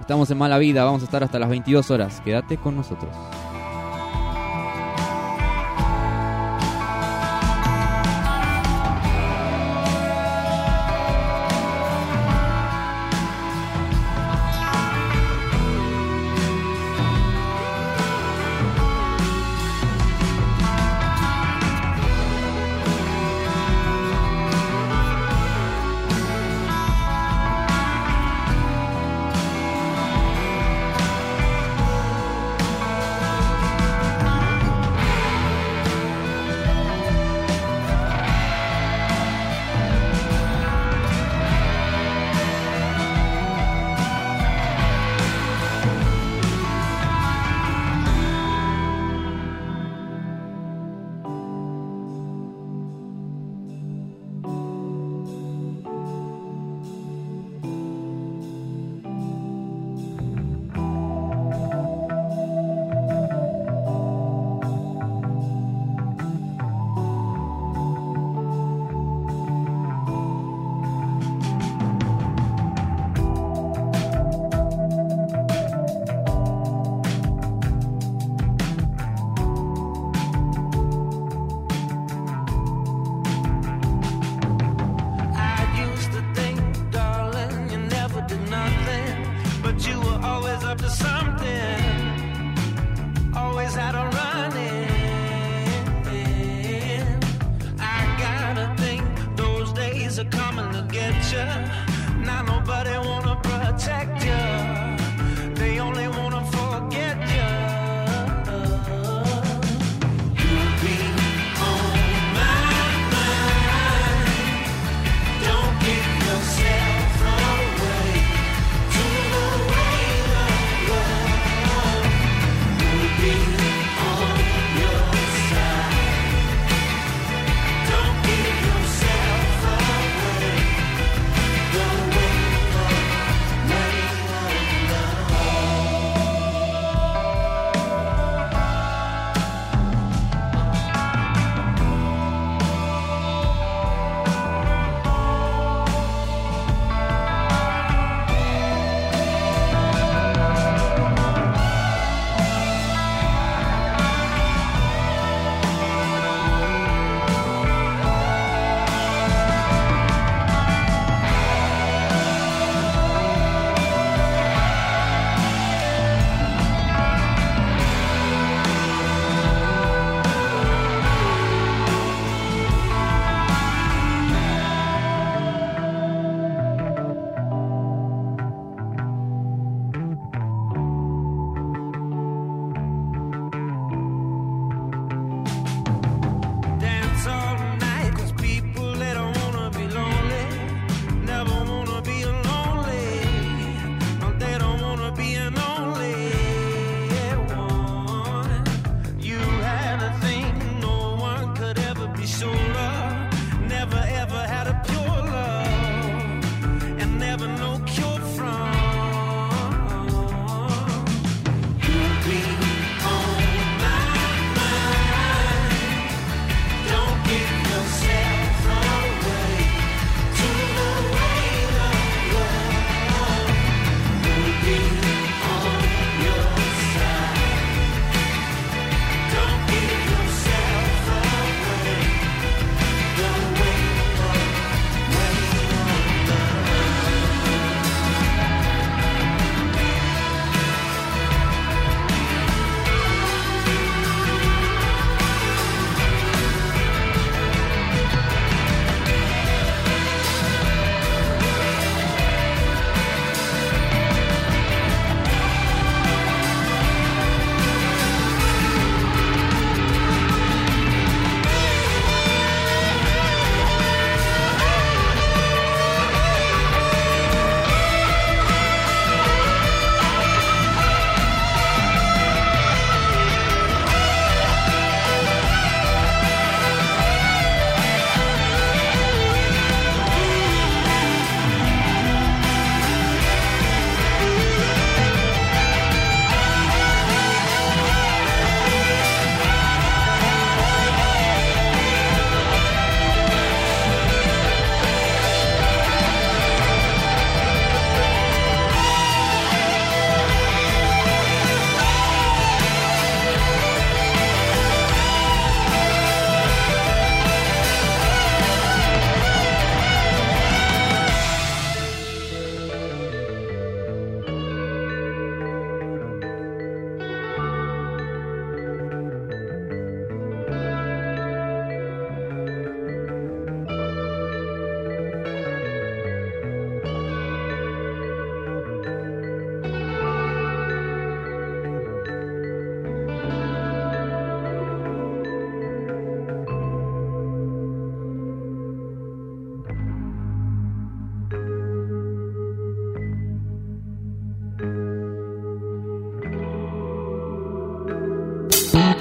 Estamos 0.00 0.30
en 0.30 0.38
mala 0.38 0.58
vida, 0.58 0.84
vamos 0.84 1.02
a 1.02 1.04
estar 1.04 1.22
hasta 1.22 1.38
las 1.38 1.48
22 1.48 1.90
horas. 1.90 2.20
Quédate 2.20 2.56
con 2.58 2.76
nosotros. 2.76 3.10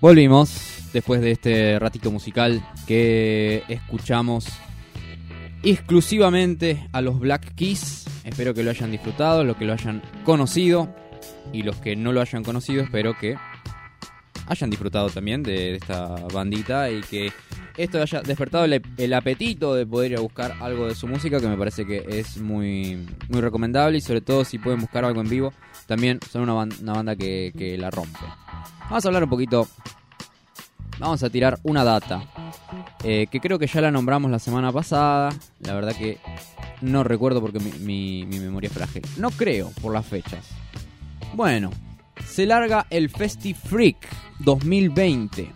Volvimos 0.00 0.88
después 0.94 1.20
de 1.20 1.32
este 1.32 1.78
ratito 1.78 2.10
musical 2.10 2.66
que 2.86 3.62
escuchamos 3.68 4.46
exclusivamente 5.62 6.88
a 6.92 7.02
los 7.02 7.20
Black 7.20 7.54
Keys. 7.54 8.06
Espero 8.24 8.54
que 8.54 8.62
lo 8.62 8.70
hayan 8.70 8.90
disfrutado, 8.90 9.44
los 9.44 9.58
que 9.58 9.66
lo 9.66 9.74
hayan 9.74 10.02
conocido 10.24 10.88
y 11.52 11.64
los 11.64 11.76
que 11.76 11.96
no 11.96 12.12
lo 12.14 12.22
hayan 12.22 12.42
conocido, 12.42 12.82
espero 12.82 13.14
que 13.18 13.36
hayan 14.46 14.70
disfrutado 14.70 15.10
también 15.10 15.42
de 15.42 15.74
esta 15.74 16.16
bandita 16.32 16.90
y 16.90 17.02
que 17.02 17.30
esto 17.76 18.00
haya 18.00 18.22
despertado 18.22 18.64
el, 18.64 19.14
apetito 19.14 19.74
de 19.74 19.86
poder 19.86 20.12
ir 20.12 20.18
a 20.18 20.20
buscar 20.20 20.54
algo 20.60 20.86
de 20.88 20.94
su 20.94 21.06
música 21.08 21.40
que 21.40 21.48
me 21.48 21.56
parece 21.58 21.86
que 21.86 22.04
es 22.08 22.38
muy, 22.38 23.06
muy 23.28 23.40
recomendable 23.40 23.98
y 23.98 24.00
sobre 24.00 24.22
todo 24.22 24.46
si 24.46 24.58
pueden 24.58 24.80
buscar 24.80 25.04
algo 25.04 25.20
en 25.20 25.28
vivo, 25.28 25.52
también 25.90 26.20
son 26.30 26.42
una, 26.42 26.54
ban- 26.54 26.80
una 26.82 26.92
banda 26.92 27.16
que, 27.16 27.76
la 27.76 27.90
rompe. 27.90 28.20
Vamos 28.88 29.04
a 29.04 29.08
hablar 29.08 29.24
un 29.24 29.30
poquito, 29.30 29.66
vamos 31.00 31.20
a 31.24 31.30
tirar 31.30 31.58
una 31.64 31.82
data 31.82 32.22
eh, 33.02 33.26
que 33.28 33.40
creo 33.40 33.58
que 33.58 33.66
ya 33.66 33.80
la 33.80 33.90
nombramos 33.90 34.30
la 34.30 34.38
semana 34.38 34.70
pasada, 34.70 35.30
la 35.58 35.74
verdad 35.74 35.96
que 35.96 36.18
no 36.80 37.02
recuerdo 37.02 37.40
porque 37.40 37.58
mi 37.58 38.24
memoria 38.24 38.68
es 38.68 38.72
frágil. 38.72 39.02
No 39.18 39.32
creo 39.32 39.70
por 39.82 39.92
las 39.92 40.06
fechas. 40.06 40.46
Bueno, 41.34 41.70
se 42.24 42.46
larga 42.46 42.86
el 42.90 43.10
Festi 43.10 43.52
Freak 43.52 43.96
2020 44.38 45.50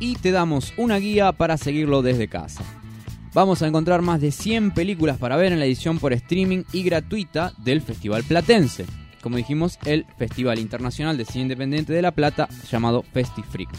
y 0.00 0.14
te 0.16 0.30
damos 0.30 0.72
una 0.78 0.96
guía 0.96 1.32
para 1.32 1.58
seguirlo 1.58 2.00
desde 2.00 2.26
casa. 2.28 2.64
Vamos 3.34 3.60
a 3.60 3.66
encontrar 3.66 4.00
más 4.00 4.20
de 4.22 4.30
100 4.32 4.70
películas 4.72 5.18
para 5.18 5.36
ver 5.36 5.52
en 5.52 5.58
la 5.58 5.66
edición 5.66 5.98
por 5.98 6.14
streaming 6.14 6.64
y 6.72 6.82
gratuita 6.82 7.52
del 7.58 7.82
Festival 7.82 8.24
Platense. 8.24 8.86
Como 9.22 9.36
dijimos, 9.36 9.78
el 9.84 10.04
Festival 10.18 10.58
Internacional 10.58 11.16
de 11.16 11.24
Cine 11.24 11.42
Independiente 11.42 11.92
de 11.92 12.02
La 12.02 12.10
Plata, 12.10 12.48
llamado 12.68 13.04
FestiFreak. 13.12 13.70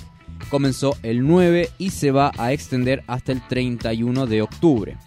Comenzó 0.50 0.96
el 1.04 1.28
9 1.28 1.70
y 1.78 1.89
se 1.89 2.12
va 2.12 2.32
a 2.38 2.54
extender 2.54 3.04
hasta 3.08 3.34
el 3.34 3.46
31 3.46 4.26
de 4.26 4.41
octubre. 4.41 4.98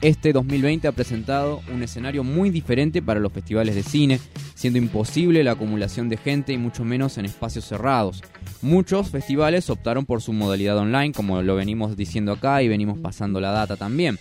Este 0.00 0.32
2020 0.32 0.88
ha 0.88 0.92
presentado 0.92 1.60
un 1.72 1.84
escenario 1.84 2.24
muy 2.24 2.50
diferente 2.50 3.00
para 3.00 3.20
los 3.20 3.32
festivales 3.32 3.76
de 3.76 3.84
cine, 3.84 4.18
siendo 4.54 4.78
imposible 4.78 5.44
la 5.44 5.52
acumulación 5.52 6.08
de 6.08 6.16
gente 6.16 6.52
y 6.52 6.58
mucho 6.58 6.84
menos 6.84 7.16
en 7.18 7.26
espacios 7.26 7.66
cerrados. 7.66 8.24
Muchos 8.62 9.10
festivales 9.10 9.70
optaron 9.70 10.04
por 10.04 10.20
su 10.20 10.32
modalidad 10.32 10.78
online, 10.78 11.12
como 11.12 11.42
lo 11.42 11.54
venimos 11.54 11.96
diciendo 11.96 12.32
acá 12.32 12.62
y 12.62 12.68
venimos 12.68 12.98
pasando 12.98 13.40
la 13.40 13.52
data 13.52 13.76
también, 13.76 14.18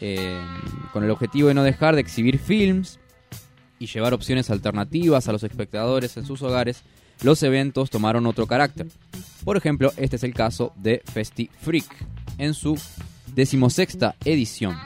eh, 0.00 0.40
con 0.92 1.04
el 1.04 1.10
objetivo 1.10 1.48
de 1.48 1.54
no 1.54 1.62
dejar 1.62 1.94
de 1.94 2.00
exhibir 2.00 2.38
films 2.38 2.98
y 3.78 3.86
llevar 3.86 4.14
opciones 4.14 4.50
alternativas 4.50 5.28
a 5.28 5.32
los 5.32 5.42
espectadores 5.42 6.16
en 6.16 6.26
sus 6.26 6.42
hogares. 6.42 6.82
Los 7.22 7.42
eventos 7.42 7.90
tomaron 7.90 8.26
otro 8.26 8.46
carácter. 8.46 8.86
Por 9.44 9.56
ejemplo, 9.56 9.92
este 9.96 10.16
es 10.16 10.24
el 10.24 10.34
caso 10.34 10.72
de 10.76 11.02
Festi 11.04 11.50
Freak 11.60 11.86
en 12.38 12.54
su 12.54 12.78
decimosexta 13.34 14.14
edición 14.24 14.76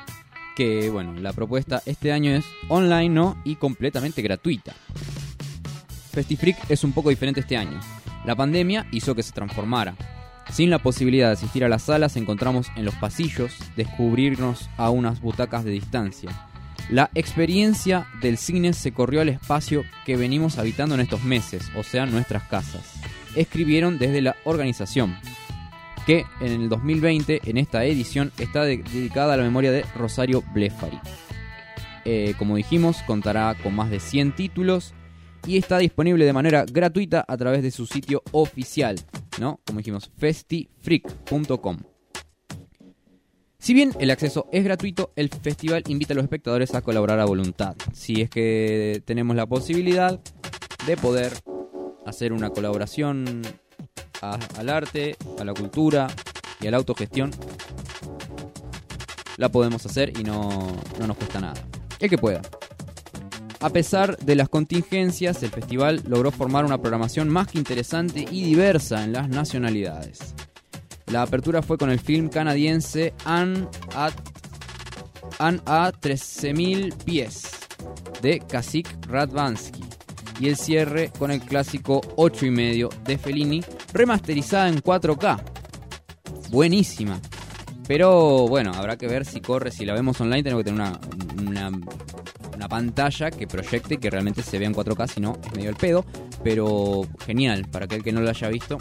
que 0.55 0.90
bueno, 0.90 1.14
la 1.14 1.32
propuesta 1.32 1.82
este 1.86 2.12
año 2.12 2.32
es 2.32 2.45
online, 2.68 3.09
¿no? 3.09 3.40
Y 3.45 3.57
completamente 3.57 4.22
gratuita. 4.22 4.74
FestiFreak 6.12 6.70
es 6.70 6.84
un 6.84 6.93
poco 6.93 7.09
diferente 7.11 7.40
este 7.40 7.57
año. 7.57 7.80
La 8.24 8.36
pandemia 8.36 8.86
hizo 8.93 9.14
que 9.14 9.22
se 9.22 9.32
transformara. 9.32 9.95
Sin 10.51 10.70
la 10.70 10.78
posibilidad 10.78 11.28
de 11.28 11.34
asistir 11.34 11.64
a 11.64 11.68
las 11.68 11.84
salas, 11.84 12.16
encontramos 12.16 12.66
en 12.76 12.84
los 12.84 12.95
pasillos 12.97 13.53
descubrirnos 13.76 14.68
a 14.76 14.90
unas 14.90 15.20
butacas 15.20 15.64
de 15.64 15.70
distancia. 15.70 16.51
La 16.90 17.10
experiencia 17.14 18.06
del 18.20 18.36
cine 18.36 18.72
se 18.74 18.92
corrió 18.92 19.22
al 19.22 19.28
espacio 19.30 19.84
que 20.04 20.16
venimos 20.16 20.58
habitando 20.58 20.94
en 20.94 21.00
estos 21.00 21.22
meses, 21.24 21.70
o 21.76 21.82
sea, 21.82 22.04
nuestras 22.06 22.42
casas. 22.44 22.82
Escribieron 23.34 23.98
desde 23.98 24.20
la 24.20 24.36
organización, 24.44 25.16
que 26.06 26.24
en 26.40 26.52
el 26.62 26.68
2020, 26.68 27.40
en 27.44 27.56
esta 27.56 27.84
edición, 27.84 28.30
está 28.38 28.64
de- 28.64 28.78
dedicada 28.78 29.34
a 29.34 29.36
la 29.38 29.42
memoria 29.42 29.70
de 29.72 29.84
Rosario 29.96 30.42
Blefari. 30.52 30.98
Eh, 32.04 32.34
como 32.36 32.56
dijimos, 32.56 32.98
contará 33.06 33.54
con 33.62 33.74
más 33.74 33.88
de 33.88 34.00
100 34.00 34.34
títulos 34.34 34.92
y 35.46 35.56
está 35.56 35.78
disponible 35.78 36.24
de 36.26 36.32
manera 36.32 36.64
gratuita 36.70 37.24
a 37.26 37.36
través 37.36 37.62
de 37.62 37.70
su 37.70 37.86
sitio 37.86 38.22
oficial, 38.32 38.96
¿no? 39.40 39.60
Como 39.66 39.78
dijimos, 39.78 40.10
festifreak.com. 40.18 41.78
Si 43.62 43.74
bien 43.74 43.92
el 44.00 44.10
acceso 44.10 44.48
es 44.50 44.64
gratuito, 44.64 45.12
el 45.14 45.28
festival 45.28 45.84
invita 45.86 46.14
a 46.14 46.16
los 46.16 46.24
espectadores 46.24 46.74
a 46.74 46.82
colaborar 46.82 47.20
a 47.20 47.26
voluntad. 47.26 47.76
Si 47.92 48.20
es 48.20 48.28
que 48.28 49.00
tenemos 49.04 49.36
la 49.36 49.46
posibilidad 49.46 50.18
de 50.84 50.96
poder 50.96 51.32
hacer 52.04 52.32
una 52.32 52.50
colaboración 52.50 53.42
al 54.20 54.68
arte, 54.68 55.16
a 55.38 55.44
la 55.44 55.54
cultura 55.54 56.08
y 56.60 56.66
a 56.66 56.72
la 56.72 56.78
autogestión, 56.78 57.30
la 59.36 59.48
podemos 59.48 59.86
hacer 59.86 60.12
y 60.18 60.24
no, 60.24 60.76
no 60.98 61.06
nos 61.06 61.16
cuesta 61.16 61.40
nada. 61.40 61.62
El 62.00 62.10
que 62.10 62.18
pueda. 62.18 62.42
A 63.60 63.70
pesar 63.70 64.16
de 64.16 64.34
las 64.34 64.48
contingencias, 64.48 65.40
el 65.44 65.50
festival 65.50 66.02
logró 66.08 66.32
formar 66.32 66.64
una 66.64 66.78
programación 66.78 67.28
más 67.28 67.46
que 67.46 67.58
interesante 67.58 68.26
y 68.28 68.42
diversa 68.42 69.04
en 69.04 69.12
las 69.12 69.28
nacionalidades. 69.28 70.34
La 71.12 71.20
apertura 71.20 71.60
fue 71.60 71.76
con 71.76 71.90
el 71.90 72.00
film 72.00 72.30
canadiense 72.30 73.12
Anne 73.26 73.68
at, 73.94 74.14
Anne 75.38 75.60
a 75.66 75.92
13.000 75.92 77.04
pies 77.04 77.50
de 78.22 78.38
Kasik 78.38 78.88
Radvansky 79.08 79.84
y 80.40 80.48
el 80.48 80.56
cierre 80.56 81.12
con 81.18 81.30
el 81.30 81.42
clásico 81.42 82.00
8 82.16 82.46
y 82.46 82.50
medio 82.50 82.88
de 83.04 83.18
Fellini 83.18 83.62
remasterizada 83.92 84.70
en 84.70 84.82
4K. 84.82 85.42
Buenísima. 86.48 87.20
Pero 87.86 88.48
bueno, 88.48 88.72
habrá 88.72 88.96
que 88.96 89.06
ver 89.06 89.26
si 89.26 89.42
corre, 89.42 89.70
si 89.70 89.84
la 89.84 89.92
vemos 89.92 90.18
online 90.18 90.42
tenemos 90.42 90.64
que 90.64 90.70
tener 90.70 90.80
una, 90.80 90.98
una, 91.42 91.78
una 92.56 92.68
pantalla 92.68 93.30
que 93.30 93.46
proyecte 93.46 93.94
y 93.94 93.98
que 93.98 94.08
realmente 94.08 94.42
se 94.42 94.58
vea 94.58 94.68
en 94.68 94.74
4K, 94.74 95.08
si 95.08 95.20
no 95.20 95.38
es 95.44 95.54
medio 95.54 95.68
el 95.68 95.76
pedo. 95.76 96.06
Pero 96.42 97.02
genial, 97.26 97.66
para 97.70 97.84
aquel 97.84 98.02
que 98.02 98.12
no 98.12 98.22
lo 98.22 98.30
haya 98.30 98.48
visto, 98.48 98.78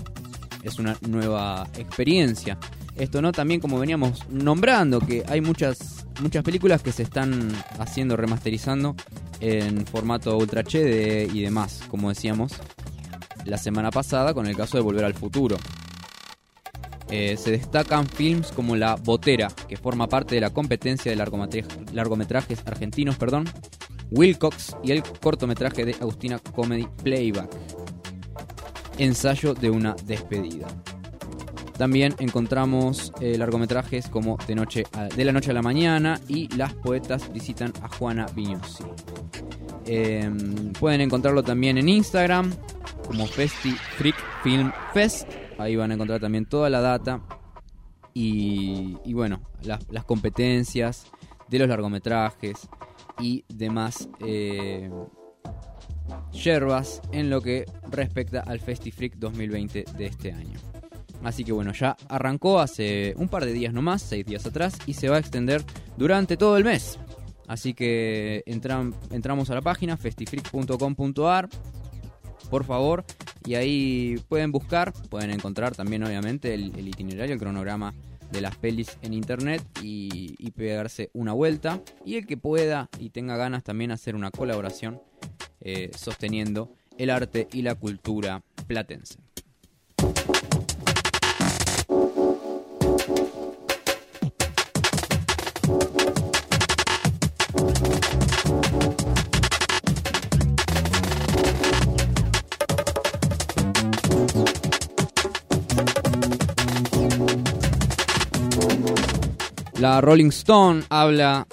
es 0.63 0.79
una 0.79 0.97
nueva 1.07 1.67
experiencia. 1.77 2.57
Esto 2.95 3.21
no 3.21 3.31
también 3.31 3.59
como 3.59 3.79
veníamos 3.79 4.27
nombrando, 4.29 4.99
que 4.99 5.23
hay 5.27 5.41
muchas, 5.41 6.05
muchas 6.21 6.43
películas 6.43 6.81
que 6.81 6.91
se 6.91 7.03
están 7.03 7.51
haciendo 7.79 8.15
remasterizando 8.17 8.95
en 9.39 9.85
formato 9.87 10.37
Ultra 10.37 10.61
HD 10.61 11.27
y 11.33 11.41
demás, 11.41 11.81
como 11.89 12.09
decíamos 12.09 12.53
la 13.45 13.57
semana 13.57 13.89
pasada 13.89 14.33
con 14.33 14.45
el 14.45 14.55
caso 14.55 14.77
de 14.77 14.83
Volver 14.83 15.05
al 15.05 15.13
Futuro. 15.15 15.57
Eh, 17.09 17.35
se 17.37 17.51
destacan 17.51 18.07
films 18.07 18.51
como 18.51 18.75
La 18.75 18.95
Botera, 18.95 19.49
que 19.67 19.75
forma 19.75 20.07
parte 20.07 20.35
de 20.35 20.41
la 20.41 20.51
competencia 20.51 21.11
de 21.11 21.17
largometraje- 21.17 21.91
largometrajes 21.91 22.59
argentinos, 22.65 23.17
perdón, 23.17 23.49
Wilcox 24.11 24.75
y 24.83 24.91
el 24.91 25.03
cortometraje 25.03 25.83
de 25.85 25.93
Agustina 25.95 26.39
Comedy 26.39 26.87
Playback, 27.03 27.49
Ensayo 29.01 29.55
de 29.55 29.71
una 29.71 29.95
despedida. 30.05 30.67
También 31.75 32.13
encontramos 32.19 33.11
eh, 33.19 33.35
largometrajes 33.35 34.07
como 34.07 34.37
de, 34.45 34.53
noche 34.53 34.83
de 35.15 35.25
la 35.25 35.31
noche 35.31 35.49
a 35.49 35.55
la 35.55 35.63
mañana 35.63 36.21
y 36.27 36.47
Las 36.55 36.75
poetas 36.75 37.33
visitan 37.33 37.73
a 37.81 37.87
Juana 37.87 38.27
Viñosi. 38.35 38.83
Eh, 39.87 40.29
pueden 40.79 41.01
encontrarlo 41.01 41.41
también 41.41 41.79
en 41.79 41.89
Instagram 41.89 42.53
como 43.07 43.25
Festi 43.25 43.71
Freak 43.71 44.17
Film 44.43 44.71
Fest. 44.93 45.27
Ahí 45.57 45.75
van 45.75 45.89
a 45.89 45.95
encontrar 45.95 46.19
también 46.19 46.45
toda 46.45 46.69
la 46.69 46.81
data 46.81 47.21
y, 48.13 49.13
bueno, 49.13 49.41
las, 49.63 49.79
las 49.89 50.05
competencias 50.05 51.07
de 51.49 51.57
los 51.57 51.67
largometrajes 51.67 52.69
y 53.19 53.45
demás 53.49 54.07
eh, 54.19 54.91
yerbas 56.31 57.01
en 57.11 57.29
lo 57.29 57.41
que 57.41 57.65
respecta 57.89 58.41
al 58.41 58.59
FestiFreak 58.59 59.15
2020 59.15 59.85
de 59.97 60.05
este 60.05 60.31
año. 60.31 60.59
Así 61.23 61.43
que 61.43 61.51
bueno, 61.51 61.71
ya 61.73 61.95
arrancó 62.09 62.59
hace 62.59 63.13
un 63.17 63.27
par 63.29 63.45
de 63.45 63.53
días 63.53 63.73
nomás, 63.73 64.01
seis 64.01 64.25
días 64.25 64.45
atrás, 64.45 64.77
y 64.87 64.93
se 64.93 65.07
va 65.09 65.17
a 65.17 65.19
extender 65.19 65.63
durante 65.97 66.35
todo 66.37 66.57
el 66.57 66.63
mes. 66.63 66.97
Así 67.47 67.73
que 67.73 68.43
entram- 68.47 68.93
entramos 69.11 69.49
a 69.49 69.55
la 69.55 69.61
página 69.61 69.97
festifreak.com.ar, 69.97 71.49
por 72.49 72.63
favor, 72.63 73.03
y 73.45 73.55
ahí 73.55 74.15
pueden 74.29 74.51
buscar, 74.51 74.93
pueden 75.09 75.31
encontrar 75.31 75.75
también 75.75 76.03
obviamente 76.03 76.53
el, 76.53 76.73
el 76.77 76.87
itinerario, 76.87 77.33
el 77.33 77.39
cronograma 77.39 77.93
de 78.31 78.41
las 78.41 78.55
pelis 78.57 78.97
en 79.01 79.13
internet 79.13 79.63
y, 79.81 80.51
pegarse 80.51 81.09
una 81.13 81.33
vuelta. 81.33 81.81
Y 82.05 82.17
el 82.17 82.27
que 82.27 82.37
pueda 82.37 82.89
y 82.99 83.09
tenga 83.09 83.37
ganas 83.37 83.63
también 83.63 83.91
hacer 83.91 84.15
una 84.15 84.31
colaboración 84.31 85.01
eh, 85.61 85.89
sosteniendo 85.97 86.73
el 86.97 87.09
arte 87.09 87.47
y 87.51 87.61
la 87.61 87.75
cultura 87.75 88.43
platense. 88.67 89.17
La 109.81 109.99
Rolling 109.99 110.29
Stone 110.29 110.83
habla 110.89 111.47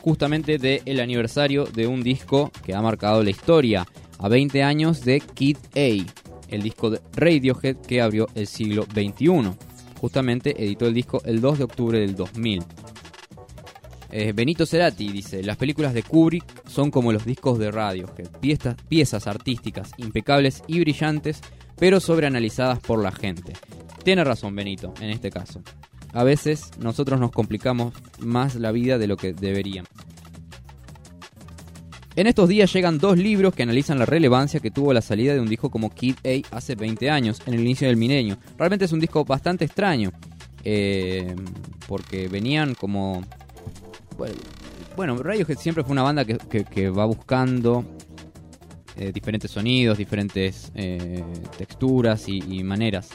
justamente 0.00 0.56
del 0.56 1.00
aniversario 1.00 1.66
de 1.66 1.86
un 1.86 2.02
disco 2.02 2.50
que 2.64 2.74
ha 2.74 2.80
marcado 2.80 3.22
la 3.22 3.28
historia, 3.28 3.86
a 4.18 4.26
20 4.26 4.62
años 4.62 5.04
de 5.04 5.20
Kid 5.20 5.58
A, 5.76 6.02
el 6.48 6.62
disco 6.62 6.88
de 6.88 7.02
Radiohead 7.14 7.76
que 7.76 8.00
abrió 8.00 8.26
el 8.34 8.46
siglo 8.46 8.84
XXI. 8.84 9.50
Justamente 10.00 10.64
editó 10.64 10.86
el 10.86 10.94
disco 10.94 11.20
el 11.26 11.42
2 11.42 11.58
de 11.58 11.64
octubre 11.64 11.98
del 11.98 12.16
2000. 12.16 12.62
Eh, 14.12 14.32
Benito 14.34 14.64
Cerati 14.64 15.12
dice, 15.12 15.42
las 15.42 15.58
películas 15.58 15.92
de 15.92 16.04
Kubrick 16.04 16.66
son 16.66 16.90
como 16.90 17.12
los 17.12 17.26
discos 17.26 17.58
de 17.58 17.70
Radiohead, 17.70 18.30
piezas, 18.40 18.76
piezas 18.88 19.26
artísticas 19.26 19.90
impecables 19.98 20.62
y 20.66 20.80
brillantes, 20.80 21.42
pero 21.76 22.00
sobreanalizadas 22.00 22.78
por 22.78 23.02
la 23.02 23.12
gente. 23.12 23.52
Tiene 24.02 24.24
razón 24.24 24.56
Benito 24.56 24.94
en 25.02 25.10
este 25.10 25.30
caso. 25.30 25.60
A 26.14 26.22
veces 26.22 26.70
nosotros 26.78 27.18
nos 27.18 27.32
complicamos 27.32 27.92
más 28.20 28.54
la 28.54 28.70
vida 28.70 28.98
de 28.98 29.08
lo 29.08 29.16
que 29.16 29.32
deberían. 29.32 29.84
En 32.14 32.28
estos 32.28 32.48
días 32.48 32.72
llegan 32.72 32.98
dos 32.98 33.18
libros 33.18 33.52
que 33.52 33.64
analizan 33.64 33.98
la 33.98 34.06
relevancia 34.06 34.60
que 34.60 34.70
tuvo 34.70 34.92
la 34.92 35.02
salida 35.02 35.34
de 35.34 35.40
un 35.40 35.48
disco 35.48 35.70
como 35.70 35.90
Kid 35.90 36.14
A 36.24 36.56
hace 36.56 36.76
20 36.76 37.10
años, 37.10 37.42
en 37.46 37.54
el 37.54 37.60
inicio 37.60 37.88
del 37.88 37.96
milenio. 37.96 38.38
Realmente 38.56 38.84
es 38.84 38.92
un 38.92 39.00
disco 39.00 39.24
bastante 39.24 39.64
extraño, 39.64 40.12
eh, 40.62 41.34
porque 41.88 42.28
venían 42.28 42.76
como... 42.76 43.20
Bueno, 44.94 45.20
Radiohead 45.20 45.58
siempre 45.58 45.82
fue 45.82 45.90
una 45.90 46.02
banda 46.04 46.24
que, 46.24 46.90
va 46.90 47.04
buscando 47.04 47.84
eh, 48.96 49.10
diferentes 49.12 49.50
sonidos, 49.50 49.98
diferentes 49.98 50.70
eh, 50.76 51.24
texturas 51.58 52.28
y 52.28 52.62
maneras. 52.62 53.10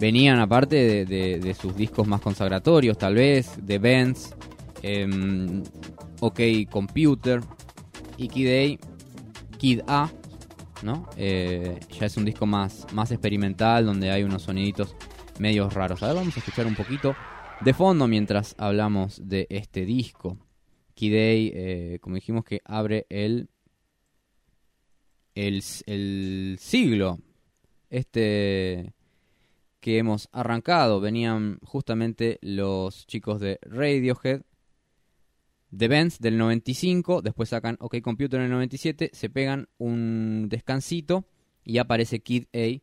Venían 0.00 0.40
aparte 0.40 1.04
de, 1.04 1.38
de- 1.38 1.54
sus 1.54 1.76
discos 1.76 2.08
más 2.08 2.22
consagratorios, 2.22 2.96
tal 2.96 3.14
vez, 3.16 3.52
de 3.62 3.78
Benz, 3.78 4.34
em, 4.82 5.62
OK 6.20 6.40
Computer 6.70 7.40
y 8.16 8.28
Kid 8.28 8.48
A, 8.48 9.58
Kid 9.58 9.80
A, 9.86 10.10
¿no? 10.82 11.06
Eh, 11.18 11.78
ya 11.90 12.06
es 12.06 12.16
un 12.16 12.24
disco 12.24 12.46
más, 12.46 12.86
más 12.94 13.10
experimental, 13.10 13.84
donde 13.84 14.10
hay 14.10 14.22
unos 14.22 14.40
soniditos 14.42 14.96
medios 15.38 15.74
raros. 15.74 16.02
A 16.02 16.06
ver, 16.06 16.16
vamos 16.16 16.34
a 16.34 16.38
escuchar 16.40 16.66
un 16.66 16.74
poquito 16.74 17.14
de 17.60 17.74
fondo 17.74 18.08
mientras 18.08 18.54
hablamos 18.56 19.20
de 19.22 19.46
este 19.50 19.84
disco. 19.84 20.38
Kid 20.94 21.12
A, 21.12 21.18
eh, 21.18 21.98
como 22.00 22.14
dijimos, 22.14 22.44
que 22.44 22.62
abre 22.64 23.04
el, 23.10 23.50
el, 25.34 25.62
el 25.86 26.56
siglo. 26.58 27.18
Este 27.90 28.94
que 29.80 29.98
hemos 29.98 30.28
arrancado. 30.32 31.00
Venían 31.00 31.58
justamente 31.64 32.38
los 32.42 33.06
chicos 33.06 33.40
de 33.40 33.58
Radiohead, 33.62 34.42
The 35.76 35.88
Benz 35.88 36.18
del 36.18 36.36
95, 36.36 37.22
después 37.22 37.48
sacan 37.48 37.76
OK 37.80 38.00
Computer 38.02 38.40
en 38.40 38.46
el 38.46 38.52
97, 38.52 39.10
se 39.12 39.30
pegan 39.30 39.68
un 39.78 40.48
descansito 40.48 41.24
y 41.64 41.78
aparece 41.78 42.20
Kid 42.20 42.44
A 42.54 42.82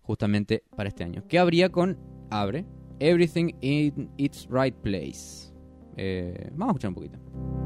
justamente 0.00 0.64
para 0.74 0.88
este 0.88 1.04
año. 1.04 1.26
Que 1.28 1.38
habría 1.38 1.70
con, 1.70 1.98
abre, 2.30 2.64
Everything 2.98 3.52
in 3.60 4.10
its 4.16 4.48
right 4.50 4.74
place. 4.74 5.52
Eh, 5.96 6.50
vamos 6.52 6.68
a 6.68 6.78
escuchar 6.78 6.88
un 6.88 6.94
poquito. 6.94 7.65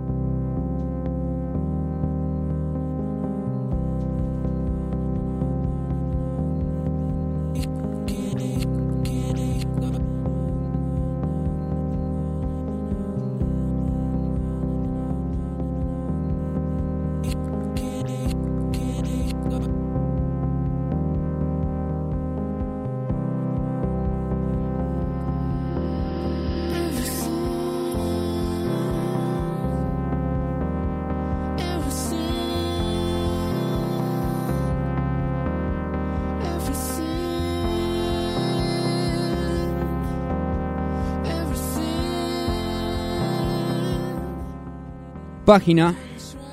Página 45.51 45.97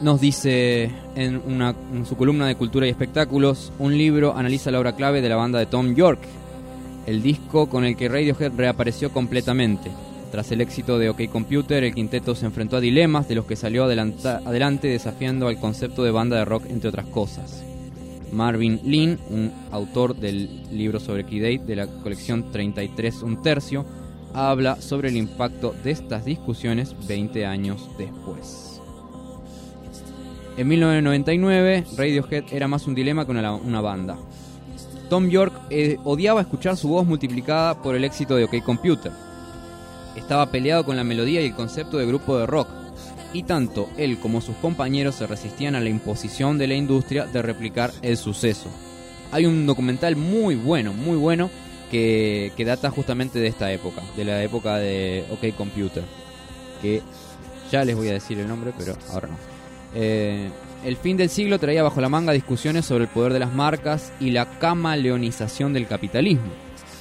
nos 0.01 0.19
dice 0.19 0.89
en, 1.13 1.39
una, 1.45 1.75
su 2.03 2.17
columna 2.17 2.47
de 2.47 2.55
Cultura 2.55 2.87
y 2.87 2.89
Espectáculos, 2.89 3.71
un 3.77 3.95
libro 3.95 4.35
analiza 4.35 4.71
la 4.71 4.79
obra 4.79 4.95
clave 4.95 5.21
de 5.21 5.29
la 5.29 5.35
banda 5.35 5.59
de 5.59 5.67
Tom 5.67 5.93
York, 5.93 6.19
el 7.05 7.21
disco 7.21 7.69
con 7.69 7.85
el 7.85 7.95
que 7.95 8.09
Radiohead 8.09 8.53
reapareció 8.57 9.11
completamente. 9.11 9.91
Tras 10.31 10.51
el 10.51 10.61
éxito 10.61 10.97
de 10.97 11.09
OK 11.09 11.29
Computer, 11.31 11.83
el 11.83 11.93
quinteto 11.93 12.33
se 12.33 12.47
enfrentó 12.47 12.77
a 12.77 12.79
dilemas 12.79 13.27
de 13.27 13.35
los 13.35 13.45
que 13.45 13.55
salió 13.55 13.83
adelante 13.83 14.87
desafiando 14.87 15.47
al 15.47 15.59
concepto 15.59 16.03
de 16.03 16.09
banda 16.09 16.37
de 16.37 16.45
rock, 16.45 16.65
entre 16.67 16.89
otras 16.89 17.05
cosas. 17.05 17.63
Marvin 18.31 18.79
Lin, 18.83 19.19
un 19.29 19.53
autor 19.69 20.15
del 20.15 20.75
libro 20.75 20.99
sobre 20.99 21.21
A 21.21 21.63
de 21.63 21.75
la 21.75 21.85
colección 21.85 22.51
33 22.51 23.21
un 23.21 23.43
tercio, 23.43 23.85
habla 24.33 24.81
sobre 24.81 25.09
el 25.09 25.17
impacto 25.17 25.75
de 25.83 25.91
estas 25.91 26.25
discusiones 26.25 26.95
20 27.07 27.45
años 27.45 27.91
después. 27.99 28.76
En 30.57 30.67
1999, 30.67 31.85
Radiohead 31.95 32.45
era 32.51 32.67
más 32.67 32.87
un 32.87 32.95
dilema 32.95 33.25
que 33.25 33.31
una, 33.31 33.81
banda. 33.81 34.17
Tom 35.07 35.29
York 35.29 35.53
eh, 35.69 35.97
odiaba 36.03 36.41
escuchar 36.41 36.75
su 36.75 36.89
voz 36.89 37.05
multiplicada 37.05 37.79
por 37.79 37.95
el 37.95 38.03
éxito 38.03 38.35
de 38.35 38.45
OK 38.45 38.63
Computer. 38.63 39.11
Estaba 40.15 40.49
peleado 40.49 40.83
con 40.83 40.95
la 40.95 41.03
melodía 41.03 41.41
y 41.41 41.45
el 41.45 41.53
concepto 41.53 41.99
de 41.99 42.07
grupo 42.07 42.39
de 42.39 42.47
rock, 42.47 42.69
y 43.33 43.43
tanto 43.43 43.87
él 43.97 44.17
como 44.17 44.41
sus 44.41 44.55
compañeros 44.55 45.13
se 45.13 45.27
resistían 45.27 45.75
a 45.75 45.79
la 45.79 45.89
imposición 45.89 46.57
de 46.57 46.65
la 46.65 46.73
industria 46.73 47.27
de 47.27 47.43
replicar 47.43 47.91
el 48.01 48.17
suceso. 48.17 48.71
Hay 49.31 49.45
un 49.45 49.67
documental 49.67 50.15
muy 50.15 50.55
bueno, 50.55 50.91
muy 50.91 51.17
bueno, 51.17 51.51
que, 51.91 52.51
que 52.57 52.65
data 52.65 52.89
justamente 52.89 53.37
de 53.37 53.47
esta 53.47 53.71
época, 53.71 54.01
de 54.15 54.25
la 54.25 54.41
época 54.41 54.77
de 54.77 55.23
OK 55.29 55.55
Computer, 55.55 56.03
que 56.81 57.03
ya 57.71 57.85
les 57.85 57.95
voy 57.95 58.07
a 58.09 58.13
decir 58.13 58.39
el 58.39 58.47
nombre, 58.47 58.73
pero 58.75 58.95
ahora 59.11 59.27
no. 59.27 59.56
Eh, 59.99 60.51
el 60.85 60.95
fin 60.95 61.17
del 61.17 61.29
siglo 61.29 61.57
traía 61.57 61.81
bajo 61.81 61.99
la 62.01 62.07
manga 62.07 62.31
discusiones 62.31 62.85
sobre 62.85 63.05
el 63.05 63.09
poder 63.09 63.33
de 63.33 63.39
las 63.39 63.51
marcas 63.51 64.13
y 64.19 64.29
la 64.29 64.45
camaleonización 64.59 65.73
del 65.73 65.87
capitalismo, 65.87 66.51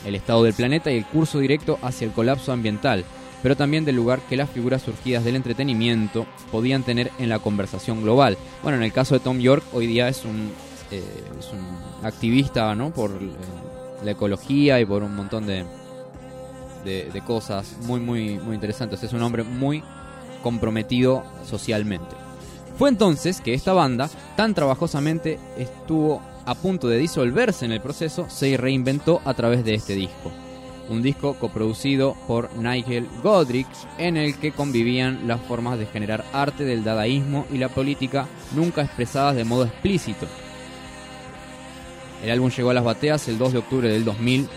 el 0.06 0.14
estado 0.14 0.44
del 0.44 0.54
planeta 0.54 0.90
y 0.90 0.96
el 0.96 1.04
curso 1.04 1.38
directo 1.38 1.78
hacia 1.82 2.06
el 2.06 2.14
colapso 2.14 2.52
ambiental, 2.52 3.04
pero 3.42 3.54
también 3.54 3.84
del 3.84 3.96
lugar 3.96 4.20
que 4.30 4.38
las 4.38 4.48
figuras 4.48 4.80
surgidas 4.80 5.24
del 5.24 5.36
entretenimiento 5.36 6.26
podían 6.50 6.84
tener 6.84 7.12
en 7.18 7.28
la 7.28 7.38
conversación 7.38 8.02
global. 8.02 8.38
Bueno, 8.62 8.78
en 8.78 8.84
el 8.84 8.94
caso 8.94 9.14
de 9.14 9.20
Tom 9.20 9.40
York, 9.40 9.62
hoy 9.74 9.86
día 9.86 10.08
es 10.08 10.24
un, 10.24 10.50
eh, 10.90 11.04
es 11.38 11.50
un 11.52 12.06
activista 12.06 12.74
¿no? 12.74 12.94
por 12.94 13.10
eh, 13.10 14.04
la 14.04 14.12
ecología 14.12 14.80
y 14.80 14.86
por 14.86 15.02
un 15.02 15.14
montón 15.14 15.46
de, 15.46 15.66
de, 16.82 17.10
de 17.12 17.20
cosas 17.20 17.76
muy, 17.82 18.00
muy, 18.00 18.38
muy 18.38 18.54
interesantes. 18.54 19.02
Es 19.02 19.12
un 19.12 19.20
hombre 19.20 19.42
muy 19.42 19.84
comprometido 20.42 21.24
socialmente. 21.44 22.25
Fue 22.78 22.90
entonces 22.90 23.40
que 23.40 23.54
esta 23.54 23.72
banda, 23.72 24.10
tan 24.36 24.54
trabajosamente 24.54 25.38
estuvo 25.56 26.20
a 26.44 26.54
punto 26.54 26.88
de 26.88 26.98
disolverse 26.98 27.64
en 27.64 27.72
el 27.72 27.80
proceso, 27.80 28.26
se 28.28 28.56
reinventó 28.56 29.22
a 29.24 29.32
través 29.34 29.64
de 29.64 29.74
este 29.74 29.94
disco. 29.94 30.30
Un 30.88 31.02
disco 31.02 31.34
coproducido 31.34 32.14
por 32.28 32.54
Nigel 32.56 33.08
Godrich, 33.22 33.66
en 33.98 34.16
el 34.16 34.36
que 34.38 34.52
convivían 34.52 35.26
las 35.26 35.40
formas 35.40 35.78
de 35.78 35.86
generar 35.86 36.24
arte 36.32 36.64
del 36.64 36.84
dadaísmo 36.84 37.46
y 37.50 37.58
la 37.58 37.70
política 37.70 38.28
nunca 38.54 38.82
expresadas 38.82 39.34
de 39.34 39.44
modo 39.44 39.64
explícito. 39.64 40.26
El 42.22 42.30
álbum 42.30 42.50
llegó 42.50 42.70
a 42.70 42.74
las 42.74 42.84
bateas 42.84 43.26
el 43.28 43.38
2 43.38 43.52
de 43.54 43.58
octubre 43.58 43.88
del 43.88 44.04
2000 44.04 44.48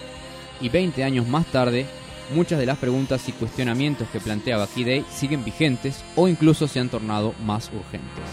y 0.61 0.69
20 0.69 1.03
años 1.03 1.27
más 1.27 1.45
tarde, 1.47 1.85
muchas 2.31 2.59
de 2.59 2.65
las 2.65 2.77
preguntas 2.77 3.27
y 3.27 3.31
cuestionamientos 3.31 4.07
que 4.09 4.19
planteaba 4.19 4.67
Key 4.67 5.05
siguen 5.09 5.43
vigentes 5.43 6.03
o 6.15 6.27
incluso 6.27 6.67
se 6.67 6.79
han 6.79 6.89
tornado 6.89 7.33
más 7.45 7.69
urgentes. 7.73 8.23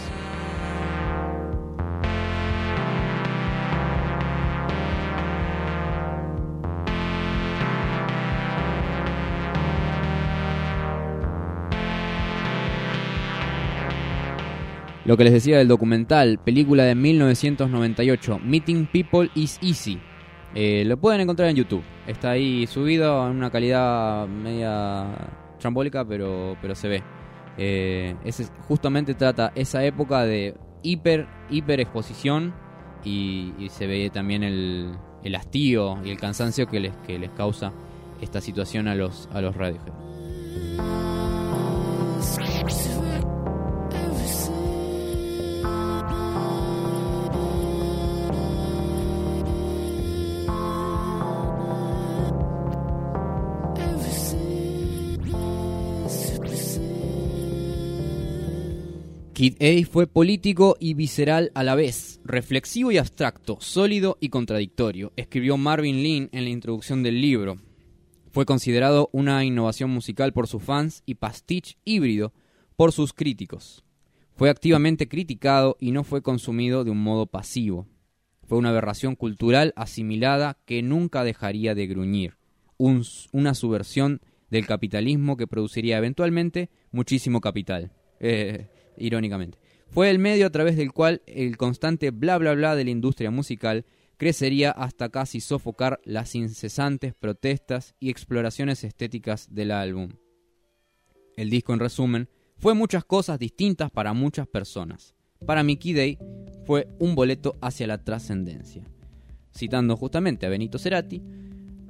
Lo 15.07 15.15
que 15.15 15.23
les 15.23 15.31
decía 15.31 15.57
del 15.57 15.69
documental, 15.69 16.37
película 16.37 16.83
de 16.83 16.93
1998, 16.93 18.39
Meeting 18.39 18.87
People 18.87 19.29
is 19.35 19.57
Easy. 19.61 20.01
Eh, 20.55 20.83
lo 20.85 20.97
pueden 20.97 21.21
encontrar 21.21 21.49
en 21.49 21.55
YouTube. 21.55 21.83
Está 22.05 22.31
ahí 22.31 22.67
subido 22.67 23.27
en 23.27 23.37
una 23.37 23.49
calidad 23.49 24.27
media 24.27 25.05
trambólica, 25.59 26.05
pero, 26.05 26.57
pero 26.61 26.75
se 26.75 26.87
ve. 26.87 27.03
Eh, 27.57 28.15
justamente 28.67 29.13
trata 29.15 29.51
esa 29.55 29.83
época 29.83 30.23
de 30.23 30.55
hiper, 30.83 31.27
hiper 31.49 31.79
exposición 31.79 32.53
y, 33.03 33.53
se 33.69 33.87
ve 33.87 34.09
también 34.11 34.43
el, 34.43 34.91
el 35.23 35.35
hastío 35.35 35.99
y 36.03 36.11
el 36.11 36.19
cansancio 36.19 36.67
que 36.67 36.79
les, 36.79 36.95
que 36.97 37.17
les 37.19 37.31
causa 37.31 37.73
esta 38.21 38.41
situación 38.41 38.87
a 38.87 38.95
los, 38.95 39.29
a 39.31 39.41
los. 39.41 39.55
Kid 59.37 59.61
A 59.61 59.85
fue 59.85 60.07
político 60.07 60.77
y 60.79 60.95
visceral 60.95 61.51
a 61.53 61.63
la 61.63 61.75
vez, 61.75 62.19
reflexivo 62.23 62.91
y 62.91 62.97
abstracto, 62.97 63.59
sólido 63.61 64.17
y 64.19 64.29
contradictorio, 64.29 65.13
escribió 65.15 65.57
Marvin 65.57 66.01
Lin 66.01 66.29
en 66.31 66.43
la 66.43 66.49
introducción 66.49 67.03
del 67.03 67.21
libro. 67.21 67.59
Fue 68.31 68.47
considerado 68.47 69.11
una 69.13 69.45
innovación 69.45 69.91
musical 69.91 70.33
por 70.33 70.47
sus 70.47 70.63
fans 70.63 71.03
y 71.05 71.13
pastiche 71.13 71.77
híbrido 71.85 72.33
por 72.77 72.91
sus 72.91 73.13
críticos. 73.13 73.83
Fue 74.33 74.49
activamente 74.49 75.07
criticado 75.07 75.77
y 75.79 75.91
no 75.91 76.03
fue 76.03 76.23
consumido 76.23 76.83
de 76.83 76.89
un 76.89 77.03
modo 77.03 77.27
pasivo. 77.27 77.85
Fue 78.41 78.57
una 78.57 78.69
aberración 78.69 79.15
cultural 79.15 79.71
asimilada 79.75 80.57
que 80.65 80.81
nunca 80.81 81.23
dejaría 81.23 81.75
de 81.75 81.85
gruñir, 81.85 82.37
un- 82.77 83.05
una 83.33 83.53
subversión 83.53 84.19
del 84.49 84.65
capitalismo 84.65 85.37
que 85.37 85.45
produciría 85.45 85.99
eventualmente 85.99 86.71
muchísimo 86.89 87.39
capital. 87.39 87.91
Eh, 88.19 88.69
irónicamente. 88.97 89.57
Fue 89.89 90.09
el 90.09 90.19
medio 90.19 90.47
a 90.47 90.49
través 90.49 90.75
del 90.75 90.91
cual 90.91 91.21
el 91.25 91.57
constante 91.57 92.11
bla 92.11 92.37
bla 92.37 92.53
bla 92.53 92.75
de 92.75 92.83
la 92.83 92.91
industria 92.91 93.31
musical 93.31 93.85
crecería 94.17 94.71
hasta 94.71 95.09
casi 95.09 95.39
sofocar 95.39 96.01
las 96.03 96.35
incesantes 96.35 97.13
protestas 97.13 97.95
y 97.99 98.09
exploraciones 98.09 98.83
estéticas 98.83 99.47
del 99.53 99.71
álbum. 99.71 100.09
El 101.37 101.49
disco, 101.49 101.73
en 101.73 101.79
resumen, 101.79 102.29
fue 102.57 102.73
muchas 102.73 103.05
cosas 103.05 103.37
distintas 103.37 103.91
para 103.91 104.13
muchas 104.13 104.47
personas. 104.47 105.13
Para 105.45 105.63
Mickey 105.63 105.93
Day 105.93 106.17
fue 106.65 106.87
un 106.99 107.13
boleto 107.13 107.57
hacia 107.61 107.85
la 107.85 108.03
trascendencia. 108.03 108.83
Citando 109.55 109.95
justamente 109.95 110.45
a 110.45 110.49
Benito 110.49 110.79
Cerati, 110.79 111.21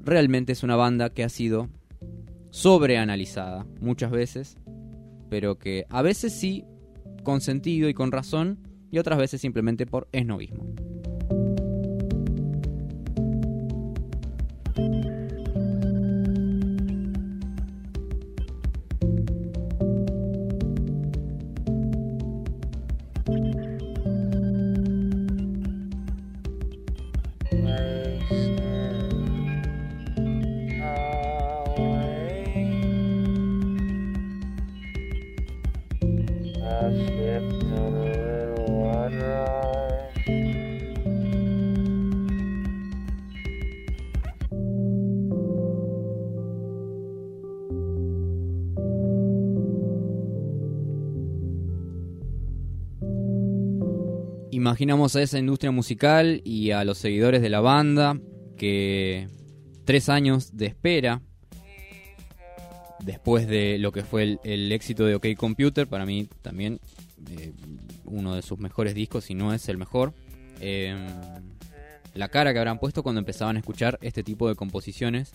realmente 0.03 0.51
es 0.51 0.63
una 0.63 0.75
banda 0.75 1.09
que 1.09 1.23
ha 1.23 1.29
sido 1.29 1.69
sobreanalizada 2.49 3.65
muchas 3.79 4.11
veces, 4.11 4.57
pero 5.29 5.57
que 5.57 5.85
a 5.89 6.01
veces 6.01 6.33
sí 6.33 6.65
con 7.27 7.41
sentido 7.41 7.89
y 7.89 7.93
con 7.93 8.13
razón, 8.13 8.57
y 8.89 8.99
otras 8.99 9.19
veces 9.19 9.41
simplemente 9.41 9.85
por 9.85 10.07
esnovismo. 10.13 10.63
Imaginamos 54.67 55.15
a 55.15 55.21
esa 55.21 55.39
industria 55.39 55.71
musical 55.71 56.41
y 56.43 56.71
a 56.71 56.83
los 56.83 56.97
seguidores 56.97 57.41
de 57.41 57.47
la 57.47 57.61
banda 57.61 58.19
que 58.57 59.29
tres 59.85 60.09
años 60.09 60.57
de 60.57 60.65
espera 60.65 61.21
después 62.99 63.47
de 63.47 63.77
lo 63.79 63.93
que 63.93 64.03
fue 64.03 64.37
el, 64.43 64.71
éxito 64.73 65.05
de 65.05 65.15
OK 65.15 65.27
Computer, 65.37 65.87
para 65.87 66.05
mí 66.05 66.27
también 66.41 66.81
eh, 67.31 67.53
uno 68.03 68.35
de 68.35 68.41
sus 68.41 68.59
mejores 68.59 68.93
discos, 68.93 69.23
si 69.23 69.35
no 69.35 69.53
es 69.53 69.69
el 69.69 69.77
mejor. 69.77 70.13
Eh, 70.59 70.97
la 72.13 72.27
cara 72.27 72.51
que 72.51 72.59
habrán 72.59 72.77
puesto 72.77 73.03
cuando 73.03 73.19
empezaban 73.19 73.55
a 73.55 73.59
escuchar 73.59 73.97
este 74.01 74.21
tipo 74.21 74.49
de 74.49 74.55
composiciones, 74.55 75.31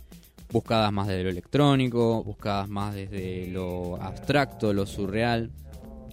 buscadas 0.50 0.92
más 0.92 1.08
desde 1.08 1.22
lo 1.22 1.30
electrónico, 1.30 2.22
buscadas 2.22 2.68
más 2.68 2.94
desde 2.94 3.46
lo 3.46 3.96
abstracto, 3.96 4.74
lo 4.74 4.84
surreal. 4.84 5.50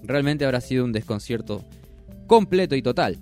Realmente 0.03 0.45
habrá 0.45 0.61
sido 0.61 0.85
un 0.85 0.93
desconcierto 0.93 1.65
completo 2.29 2.75
y 2.75 2.81
total. 2.81 3.17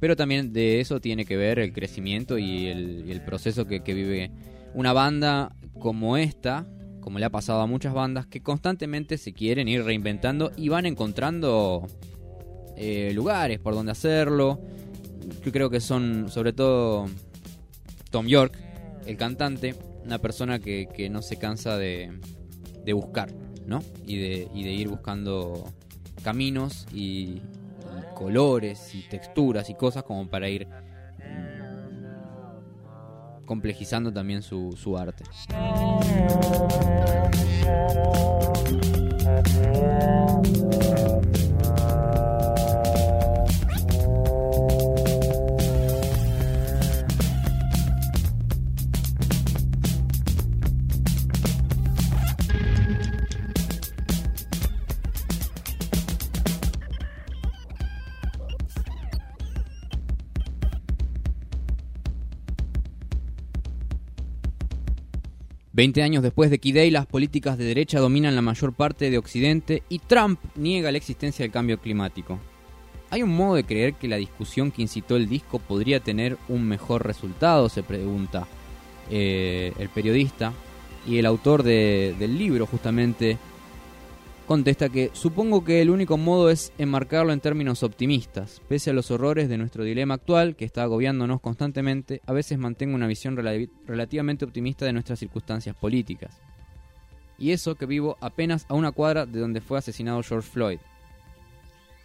Pero 0.00 0.16
también 0.16 0.52
de 0.52 0.80
eso 0.80 0.98
tiene 0.98 1.24
que 1.24 1.36
ver 1.36 1.60
el 1.60 1.72
crecimiento 1.72 2.36
y 2.38 2.66
el, 2.66 3.22
proceso 3.24 3.66
que, 3.66 3.78
vive 3.80 4.32
una 4.74 4.92
banda 4.92 5.54
como 5.78 6.16
esta, 6.16 6.66
como 7.00 7.18
le 7.18 7.26
ha 7.26 7.30
pasado 7.30 7.60
a 7.60 7.66
muchas 7.66 7.94
bandas, 7.94 8.26
que 8.26 8.42
constantemente 8.42 9.18
se 9.18 9.32
quieren 9.32 9.68
ir 9.68 9.84
reinventando 9.84 10.50
y 10.56 10.68
van 10.68 10.86
encontrando 10.86 11.86
eh, 12.76 13.12
lugares 13.14 13.60
por 13.60 13.74
donde 13.74 13.92
hacerlo. 13.92 14.60
Yo 15.44 15.52
creo 15.52 15.70
que 15.70 15.80
son, 15.80 16.28
sobre 16.28 16.52
todo, 16.52 17.06
Tom 18.10 18.26
York, 18.26 18.58
el 19.06 19.16
cantante, 19.16 19.74
una 20.02 20.18
persona 20.18 20.58
que, 20.58 21.08
no 21.10 21.20
se 21.22 21.36
cansa 21.36 21.76
de, 21.76 22.10
buscar, 22.94 23.30
¿no? 23.66 23.82
Y 24.06 24.16
de, 24.16 24.48
y 24.54 24.64
de 24.64 24.72
ir 24.72 24.88
buscando 24.88 25.72
caminos 26.22 26.86
y 26.92 27.42
colores 28.14 28.94
y 28.94 29.02
texturas 29.02 29.68
y 29.70 29.74
cosas 29.74 30.04
como 30.04 30.28
para 30.28 30.48
ir 30.48 30.66
mm, 30.66 31.84
complejizando 33.44 34.12
también 34.12 34.42
su, 34.42 34.72
su 34.76 34.96
arte. 34.96 35.24
Veinte 65.76 66.04
años 66.04 66.22
después 66.22 66.50
de 66.50 66.60
Key 66.60 66.88
las 66.92 67.04
políticas 67.06 67.58
de 67.58 67.64
derecha 67.64 67.98
dominan 67.98 68.36
la 68.36 68.42
mayor 68.42 68.72
parte 68.74 69.10
de 69.10 69.18
Occidente 69.18 69.82
y 69.88 69.98
Trump 69.98 70.38
niega 70.54 70.92
la 70.92 70.98
existencia 70.98 71.42
del 71.42 71.50
cambio 71.50 71.80
climático. 71.80 72.38
¿Hay 73.10 73.24
un 73.24 73.34
modo 73.34 73.56
de 73.56 73.64
creer 73.64 73.94
que 73.94 74.06
la 74.06 74.14
discusión 74.14 74.70
que 74.70 74.82
incitó 74.82 75.16
el 75.16 75.28
disco 75.28 75.58
podría 75.58 75.98
tener 75.98 76.38
un 76.48 76.64
mejor 76.68 77.04
resultado? 77.04 77.68
Se 77.68 77.82
pregunta 77.82 78.46
eh, 79.10 79.72
el 79.80 79.88
periodista. 79.88 80.52
Y 81.08 81.18
el 81.18 81.26
autor 81.26 81.64
de- 81.64 82.14
del 82.20 82.38
libro 82.38 82.66
justamente 82.66 83.36
contesta 84.46 84.88
que 84.88 85.10
supongo 85.12 85.64
que 85.64 85.80
el 85.80 85.90
único 85.90 86.16
modo 86.16 86.50
es 86.50 86.72
enmarcarlo 86.78 87.32
en 87.32 87.40
términos 87.40 87.82
optimistas. 87.82 88.60
Pese 88.68 88.90
a 88.90 88.92
los 88.92 89.10
horrores 89.10 89.48
de 89.48 89.58
nuestro 89.58 89.84
dilema 89.84 90.14
actual, 90.14 90.56
que 90.56 90.64
está 90.64 90.82
agobiándonos 90.82 91.40
constantemente, 91.40 92.20
a 92.26 92.32
veces 92.32 92.58
mantengo 92.58 92.94
una 92.94 93.06
visión 93.06 93.36
rela- 93.36 93.68
relativamente 93.86 94.44
optimista 94.44 94.84
de 94.84 94.92
nuestras 94.92 95.18
circunstancias 95.18 95.74
políticas. 95.76 96.40
Y 97.38 97.52
eso 97.52 97.74
que 97.74 97.86
vivo 97.86 98.16
apenas 98.20 98.66
a 98.68 98.74
una 98.74 98.92
cuadra 98.92 99.26
de 99.26 99.40
donde 99.40 99.60
fue 99.60 99.78
asesinado 99.78 100.22
George 100.22 100.48
Floyd. 100.48 100.78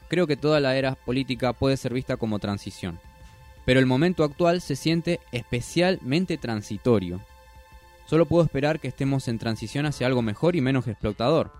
Creo 0.07 0.25
que 0.25 0.37
toda 0.37 0.59
la 0.59 0.75
era 0.75 0.95
política 0.95 1.53
puede 1.53 1.77
ser 1.77 1.93
vista 1.93 2.17
como 2.17 2.39
transición, 2.39 2.99
pero 3.63 3.79
el 3.79 3.85
momento 3.85 4.23
actual 4.23 4.61
se 4.61 4.75
siente 4.75 5.19
especialmente 5.31 6.37
transitorio. 6.37 7.21
Solo 8.07 8.25
puedo 8.25 8.43
esperar 8.43 8.79
que 8.79 8.87
estemos 8.87 9.27
en 9.27 9.37
transición 9.37 9.85
hacia 9.85 10.07
algo 10.07 10.23
mejor 10.23 10.55
y 10.55 10.61
menos 10.61 10.87
explotador. 10.87 11.51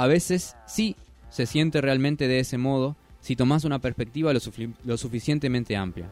A 0.00 0.06
veces 0.06 0.56
sí 0.66 0.96
se 1.28 1.44
siente 1.44 1.82
realmente 1.82 2.26
de 2.26 2.40
ese 2.40 2.56
modo 2.56 2.96
si 3.20 3.36
tomas 3.36 3.64
una 3.64 3.80
perspectiva 3.80 4.32
lo, 4.32 4.40
lo 4.86 4.96
suficientemente 4.96 5.76
amplia. 5.76 6.08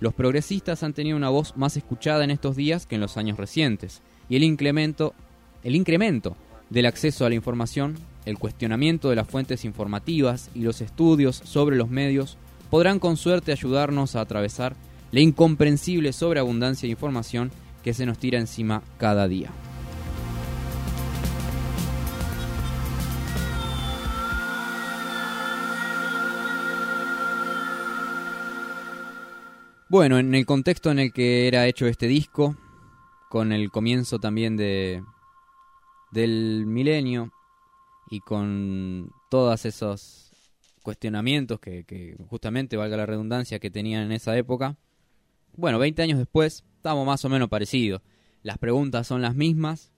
Los 0.00 0.12
progresistas 0.12 0.82
han 0.82 0.92
tenido 0.92 1.16
una 1.16 1.28
voz 1.28 1.56
más 1.56 1.76
escuchada 1.76 2.24
en 2.24 2.32
estos 2.32 2.56
días 2.56 2.84
que 2.84 2.96
en 2.96 3.00
los 3.00 3.16
años 3.16 3.38
recientes, 3.38 4.02
y 4.28 4.34
el 4.34 4.42
incremento, 4.42 5.14
el 5.62 5.76
incremento 5.76 6.36
del 6.68 6.86
acceso 6.86 7.24
a 7.24 7.28
la 7.28 7.36
información, 7.36 7.94
el 8.24 8.40
cuestionamiento 8.40 9.08
de 9.08 9.14
las 9.14 9.28
fuentes 9.28 9.64
informativas 9.64 10.50
y 10.52 10.62
los 10.62 10.80
estudios 10.80 11.36
sobre 11.36 11.76
los 11.76 11.88
medios 11.88 12.36
podrán 12.70 12.98
con 12.98 13.16
suerte 13.16 13.52
ayudarnos 13.52 14.16
a 14.16 14.22
atravesar 14.22 14.74
la 15.12 15.20
incomprensible 15.20 16.12
sobreabundancia 16.12 16.88
de 16.88 16.90
información 16.90 17.52
que 17.84 17.94
se 17.94 18.04
nos 18.04 18.18
tira 18.18 18.40
encima 18.40 18.82
cada 18.98 19.28
día. 19.28 19.52
Bueno, 29.96 30.18
en 30.18 30.34
el 30.34 30.44
contexto 30.44 30.90
en 30.90 30.98
el 30.98 31.10
que 31.10 31.48
era 31.48 31.66
hecho 31.66 31.86
este 31.86 32.06
disco, 32.06 32.54
con 33.30 33.50
el 33.50 33.70
comienzo 33.70 34.18
también 34.18 34.54
de 34.54 35.02
del 36.10 36.64
milenio 36.66 37.32
y 38.10 38.20
con 38.20 39.10
todos 39.30 39.64
esos 39.64 40.32
cuestionamientos 40.82 41.60
que, 41.60 42.14
justamente, 42.28 42.76
valga 42.76 42.98
la 42.98 43.06
redundancia, 43.06 43.58
que 43.58 43.70
tenían 43.70 44.02
en 44.02 44.12
esa 44.12 44.36
época, 44.36 44.76
bueno, 45.56 45.78
20 45.78 46.02
años 46.02 46.18
después 46.18 46.62
estamos 46.76 47.06
más 47.06 47.24
o 47.24 47.30
menos 47.30 47.48
parecidos. 47.48 48.02
Las 48.42 48.58
preguntas 48.58 49.06
son 49.06 49.22
las 49.22 49.34
mismas 49.34 49.94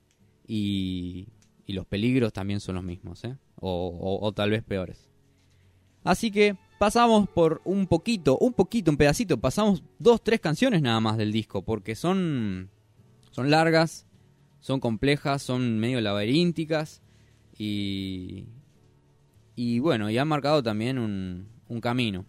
y, 0.46 1.26
y 1.66 1.72
los 1.72 1.86
peligros 1.86 2.32
también 2.32 2.60
son 2.60 2.76
los 2.76 2.84
mismos, 2.84 3.24
¿eh? 3.24 3.36
o 3.60 4.32
tal 4.32 4.50
vez 4.50 4.62
peores. 4.62 5.10
Así 6.04 6.30
que 6.30 6.56
pasamos 6.78 7.28
por 7.28 7.60
un 7.64 7.86
poquito, 7.86 8.38
un 8.38 8.52
poquito, 8.52 8.90
un 8.90 8.96
pedacito, 8.96 9.38
pasamos 9.38 9.82
dos, 9.98 10.22
tres 10.22 10.40
canciones 10.40 10.80
nada 10.82 11.00
más 11.00 11.16
del 11.16 11.32
disco, 11.32 11.62
porque 11.62 11.94
son, 11.94 12.70
son 13.30 13.50
largas, 13.50 14.06
son 14.60 14.80
complejas, 14.80 15.42
son 15.42 15.78
medio 15.78 16.00
laberínticas 16.00 17.02
y, 17.56 18.46
y 19.56 19.80
bueno, 19.80 20.08
y 20.10 20.18
han 20.18 20.28
marcado 20.28 20.62
también 20.62 20.98
un, 20.98 21.48
un 21.68 21.80
camino. 21.80 22.24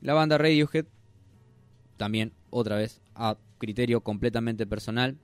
La 0.00 0.14
banda 0.14 0.38
Radiohead, 0.38 0.86
también 1.96 2.32
otra 2.48 2.76
vez 2.76 3.02
a 3.14 3.36
criterio 3.58 4.00
completamente 4.00 4.66
personal, 4.66 5.18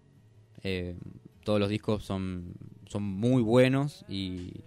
eh, 0.63 0.97
todos 1.45 1.61
los 1.61 1.69
discos 1.69 2.05
son, 2.05 2.55
son 2.87 3.03
muy 3.03 3.41
buenos 3.41 4.05
y 4.09 4.65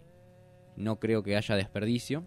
no 0.76 0.99
creo 0.99 1.24
que 1.24 1.36
haya 1.36 1.55
desperdicio. 1.55 2.26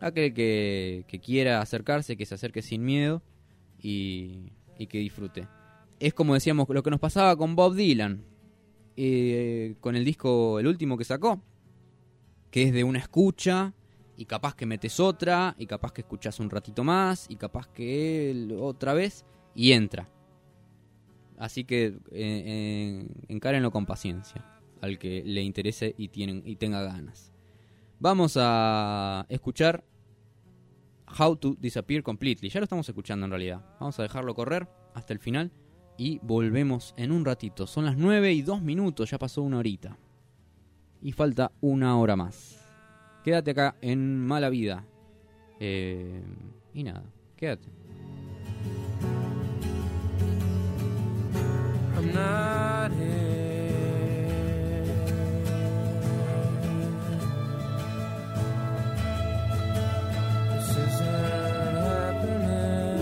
Aquel 0.00 0.32
que, 0.32 1.20
quiera 1.22 1.60
acercarse, 1.60 2.16
que 2.16 2.26
se 2.26 2.34
acerque 2.34 2.62
sin 2.62 2.84
miedo 2.84 3.22
y, 3.78 4.52
y 4.78 4.86
que 4.86 4.98
disfrute. 4.98 5.46
Es 5.98 6.14
como 6.14 6.34
decíamos, 6.34 6.66
lo 6.68 6.82
que 6.82 6.90
nos 6.90 7.00
pasaba 7.00 7.36
con 7.36 7.54
Bob 7.54 7.74
Dylan, 7.74 8.24
eh, 8.96 9.76
con 9.80 9.96
el 9.96 10.04
disco, 10.04 10.58
el 10.58 10.66
último 10.66 10.98
que 10.98 11.04
sacó, 11.04 11.42
que 12.50 12.64
es 12.64 12.72
de 12.72 12.84
una 12.84 12.98
escucha 12.98 13.72
y 14.16 14.24
capaz 14.24 14.54
que 14.54 14.66
metes 14.66 15.00
otra 15.00 15.54
y 15.58 15.66
capaz 15.66 15.92
que 15.92 16.02
escuchas 16.02 16.40
un 16.40 16.50
ratito 16.50 16.84
más 16.84 17.26
y 17.30 17.36
capaz 17.36 17.68
que 17.68 18.30
él 18.30 18.56
otra 18.58 18.94
vez 18.94 19.24
y 19.54 19.72
entra. 19.72 20.08
Así 21.38 21.64
que 21.64 21.86
eh, 21.86 21.94
eh, 22.12 23.06
encárenlo 23.28 23.70
con 23.70 23.86
paciencia 23.86 24.44
al 24.82 24.98
que 24.98 25.22
le 25.24 25.42
interese 25.42 25.94
y, 25.96 26.08
tienen, 26.08 26.42
y 26.44 26.56
tenga 26.56 26.82
ganas. 26.82 27.29
Vamos 28.00 28.38
a 28.40 29.26
escuchar 29.28 29.84
How 31.18 31.36
to 31.36 31.54
Disappear 31.60 32.02
Completely. 32.02 32.48
Ya 32.48 32.60
lo 32.60 32.64
estamos 32.64 32.88
escuchando 32.88 33.26
en 33.26 33.30
realidad. 33.30 33.62
Vamos 33.78 33.98
a 33.98 34.02
dejarlo 34.02 34.34
correr 34.34 34.66
hasta 34.94 35.12
el 35.12 35.18
final 35.18 35.52
y 35.98 36.18
volvemos 36.22 36.94
en 36.96 37.12
un 37.12 37.26
ratito. 37.26 37.66
Son 37.66 37.84
las 37.84 37.98
9 37.98 38.32
y 38.32 38.40
2 38.40 38.62
minutos, 38.62 39.10
ya 39.10 39.18
pasó 39.18 39.42
una 39.42 39.58
horita. 39.58 39.98
Y 41.02 41.12
falta 41.12 41.52
una 41.60 41.98
hora 41.98 42.16
más. 42.16 42.58
Quédate 43.22 43.50
acá 43.50 43.76
en 43.82 44.18
Mala 44.26 44.48
Vida. 44.48 44.86
Eh, 45.58 46.22
y 46.72 46.82
nada, 46.84 47.04
quédate. 47.36 47.68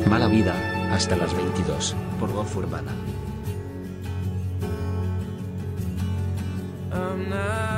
Mala 0.09 0.26
vida, 0.26 0.54
hasta 0.90 1.16
las 1.16 1.34
22, 1.34 1.94
por 2.18 2.32
voz 2.32 2.56
urbana. 2.56 2.92
I'm 6.90 7.28
not 7.28 7.78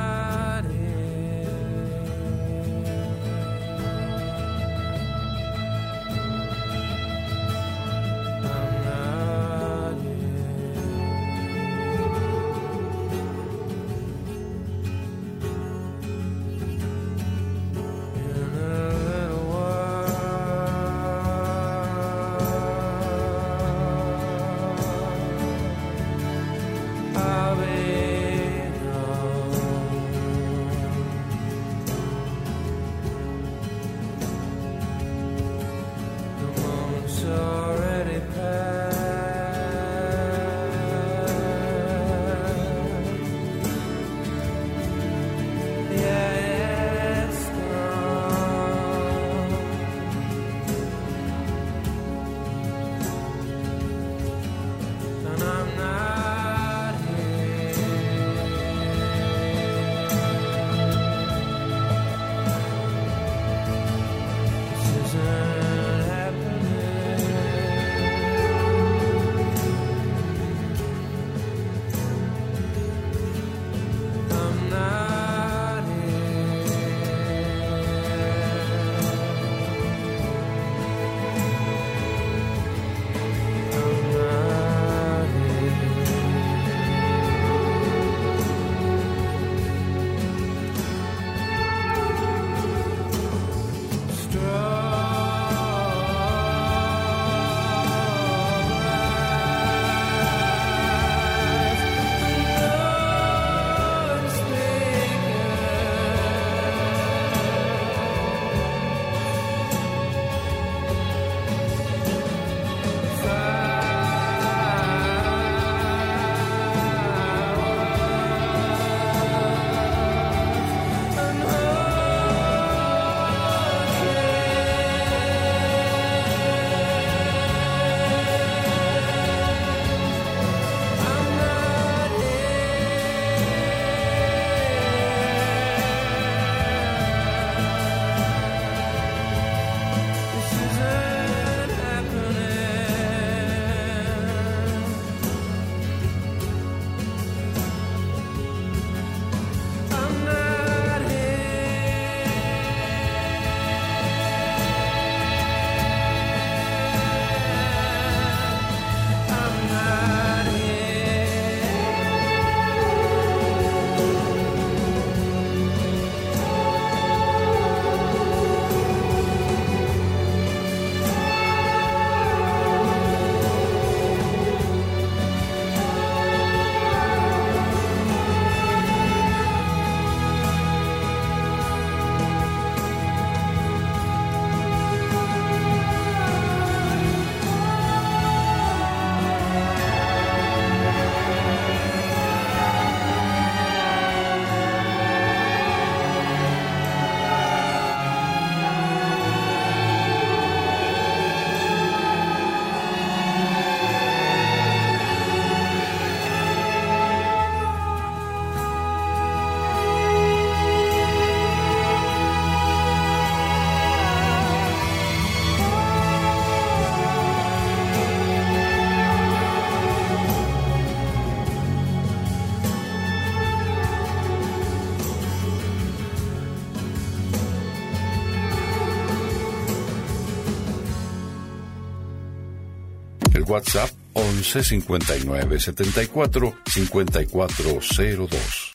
WhatsApp 233.51 233.89
11 234.13 234.63
59 234.63 235.59
74 235.59 236.55
5402. 236.65 238.73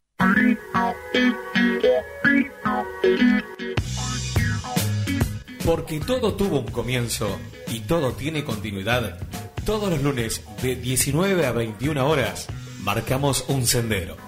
Porque 5.65 5.99
todo 6.01 6.35
tuvo 6.35 6.61
un 6.61 6.67
comienzo 6.67 7.39
y 7.69 7.81
todo 7.81 8.13
tiene 8.13 8.45
continuidad. 8.45 9.19
Todos 9.65 9.89
los 9.89 10.03
lunes 10.03 10.43
de 10.61 10.77
19 10.77 11.47
a 11.47 11.53
21 11.53 12.07
horas 12.07 12.49
marcamos 12.83 13.47
un 13.49 13.67
sendero. 13.67 14.19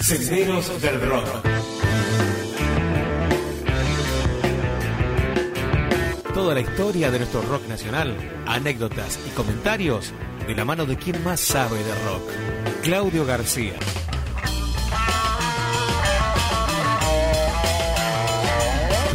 Senderos 0.00 0.82
del 0.82 1.00
Rock. 1.00 1.55
Toda 6.46 6.62
la 6.62 6.70
historia 6.70 7.10
de 7.10 7.18
nuestro 7.18 7.42
rock 7.42 7.66
nacional, 7.66 8.16
anécdotas 8.46 9.18
y 9.26 9.30
comentarios 9.30 10.12
de 10.46 10.54
la 10.54 10.64
mano 10.64 10.86
de 10.86 10.96
quien 10.96 11.24
más 11.24 11.40
sabe 11.40 11.76
de 11.76 11.92
rock, 12.04 12.22
Claudio 12.84 13.26
García. 13.26 13.72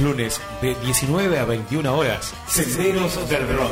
Lunes 0.01 0.41
de 0.61 0.75
19 0.75 1.39
a 1.39 1.45
21 1.45 1.97
horas, 1.97 2.34
Senderos 2.47 3.29
del 3.29 3.47
Rock. 3.47 3.71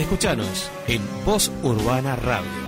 Escuchanos 0.00 0.68
en 0.88 1.00
Voz 1.24 1.52
Urbana 1.62 2.16
Radio. 2.16 2.63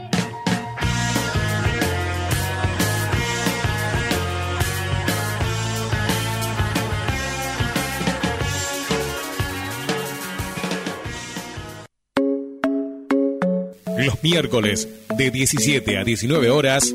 Miércoles 14.29 14.89
de 15.17 15.31
17 15.31 15.99
a 15.99 16.03
19 16.03 16.51
horas, 16.51 16.93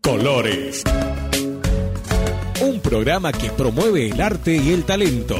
Colores. 0.00 0.82
Un 2.62 2.80
programa 2.80 3.30
que 3.30 3.50
promueve 3.50 4.08
el 4.08 4.22
arte 4.22 4.56
y 4.56 4.72
el 4.72 4.84
talento. 4.84 5.36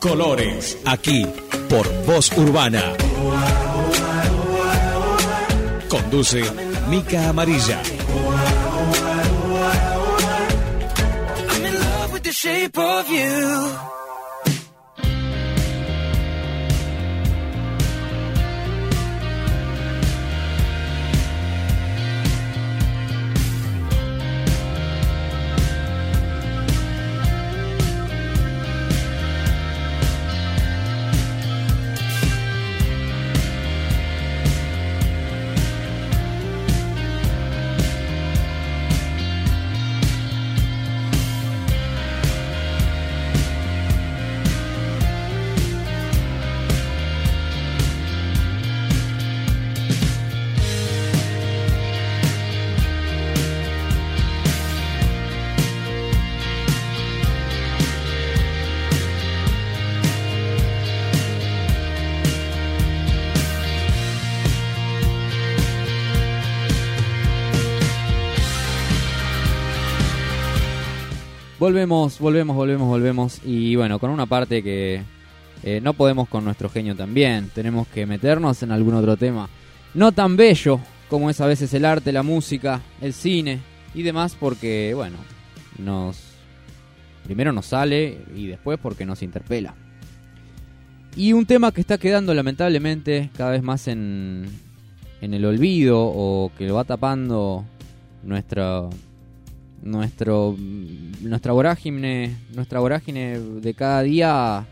Colores, 0.00 0.78
aquí 0.86 1.26
por 1.68 1.86
Voz 2.06 2.32
Urbana. 2.38 2.94
Conduce 5.90 6.42
Mica 6.88 7.28
Amarilla. 7.28 7.82
I'm 11.50 11.66
in 11.66 11.74
love 11.74 12.12
with 12.14 12.22
the 12.22 12.32
shape 12.32 12.78
of 12.78 13.06
you. 13.10 13.93
Volvemos, 71.64 72.18
volvemos, 72.18 72.54
volvemos, 72.54 72.88
volvemos. 72.88 73.40
Y 73.42 73.74
bueno, 73.74 73.98
con 73.98 74.10
una 74.10 74.26
parte 74.26 74.62
que 74.62 75.00
eh, 75.62 75.80
no 75.82 75.94
podemos 75.94 76.28
con 76.28 76.44
nuestro 76.44 76.68
genio 76.68 76.94
también. 76.94 77.50
Tenemos 77.54 77.88
que 77.88 78.04
meternos 78.04 78.62
en 78.62 78.70
algún 78.70 78.92
otro 78.92 79.16
tema. 79.16 79.48
No 79.94 80.12
tan 80.12 80.36
bello 80.36 80.78
como 81.08 81.30
es 81.30 81.40
a 81.40 81.46
veces 81.46 81.72
el 81.72 81.86
arte, 81.86 82.12
la 82.12 82.22
música, 82.22 82.82
el 83.00 83.14
cine 83.14 83.60
y 83.94 84.02
demás, 84.02 84.36
porque, 84.38 84.92
bueno, 84.94 85.16
nos. 85.78 86.18
Primero 87.24 87.50
nos 87.50 87.64
sale 87.64 88.18
y 88.36 88.46
después 88.46 88.78
porque 88.78 89.06
nos 89.06 89.22
interpela. 89.22 89.74
Y 91.16 91.32
un 91.32 91.46
tema 91.46 91.72
que 91.72 91.80
está 91.80 91.96
quedando 91.96 92.34
lamentablemente 92.34 93.30
cada 93.38 93.52
vez 93.52 93.62
más 93.62 93.88
en, 93.88 94.44
en 95.22 95.32
el 95.32 95.46
olvido 95.46 95.98
o 95.98 96.52
que 96.58 96.66
lo 96.66 96.74
va 96.74 96.84
tapando 96.84 97.64
nuestra 98.22 98.82
nuestro 99.84 100.56
nuestra 101.20 101.52
vorágine 101.52 102.34
nuestra 102.54 102.80
vorágine 102.80 103.38
de 103.38 103.74
cada 103.74 104.02
día 104.02 104.66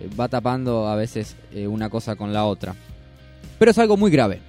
eh, 0.00 0.08
va 0.18 0.28
tapando 0.28 0.86
a 0.86 0.94
veces 0.94 1.36
eh, 1.52 1.66
una 1.66 1.90
cosa 1.90 2.16
con 2.16 2.32
la 2.32 2.44
otra. 2.44 2.74
Pero 3.58 3.70
es 3.70 3.78
algo 3.78 3.96
muy 3.96 4.10
grave. 4.10 4.40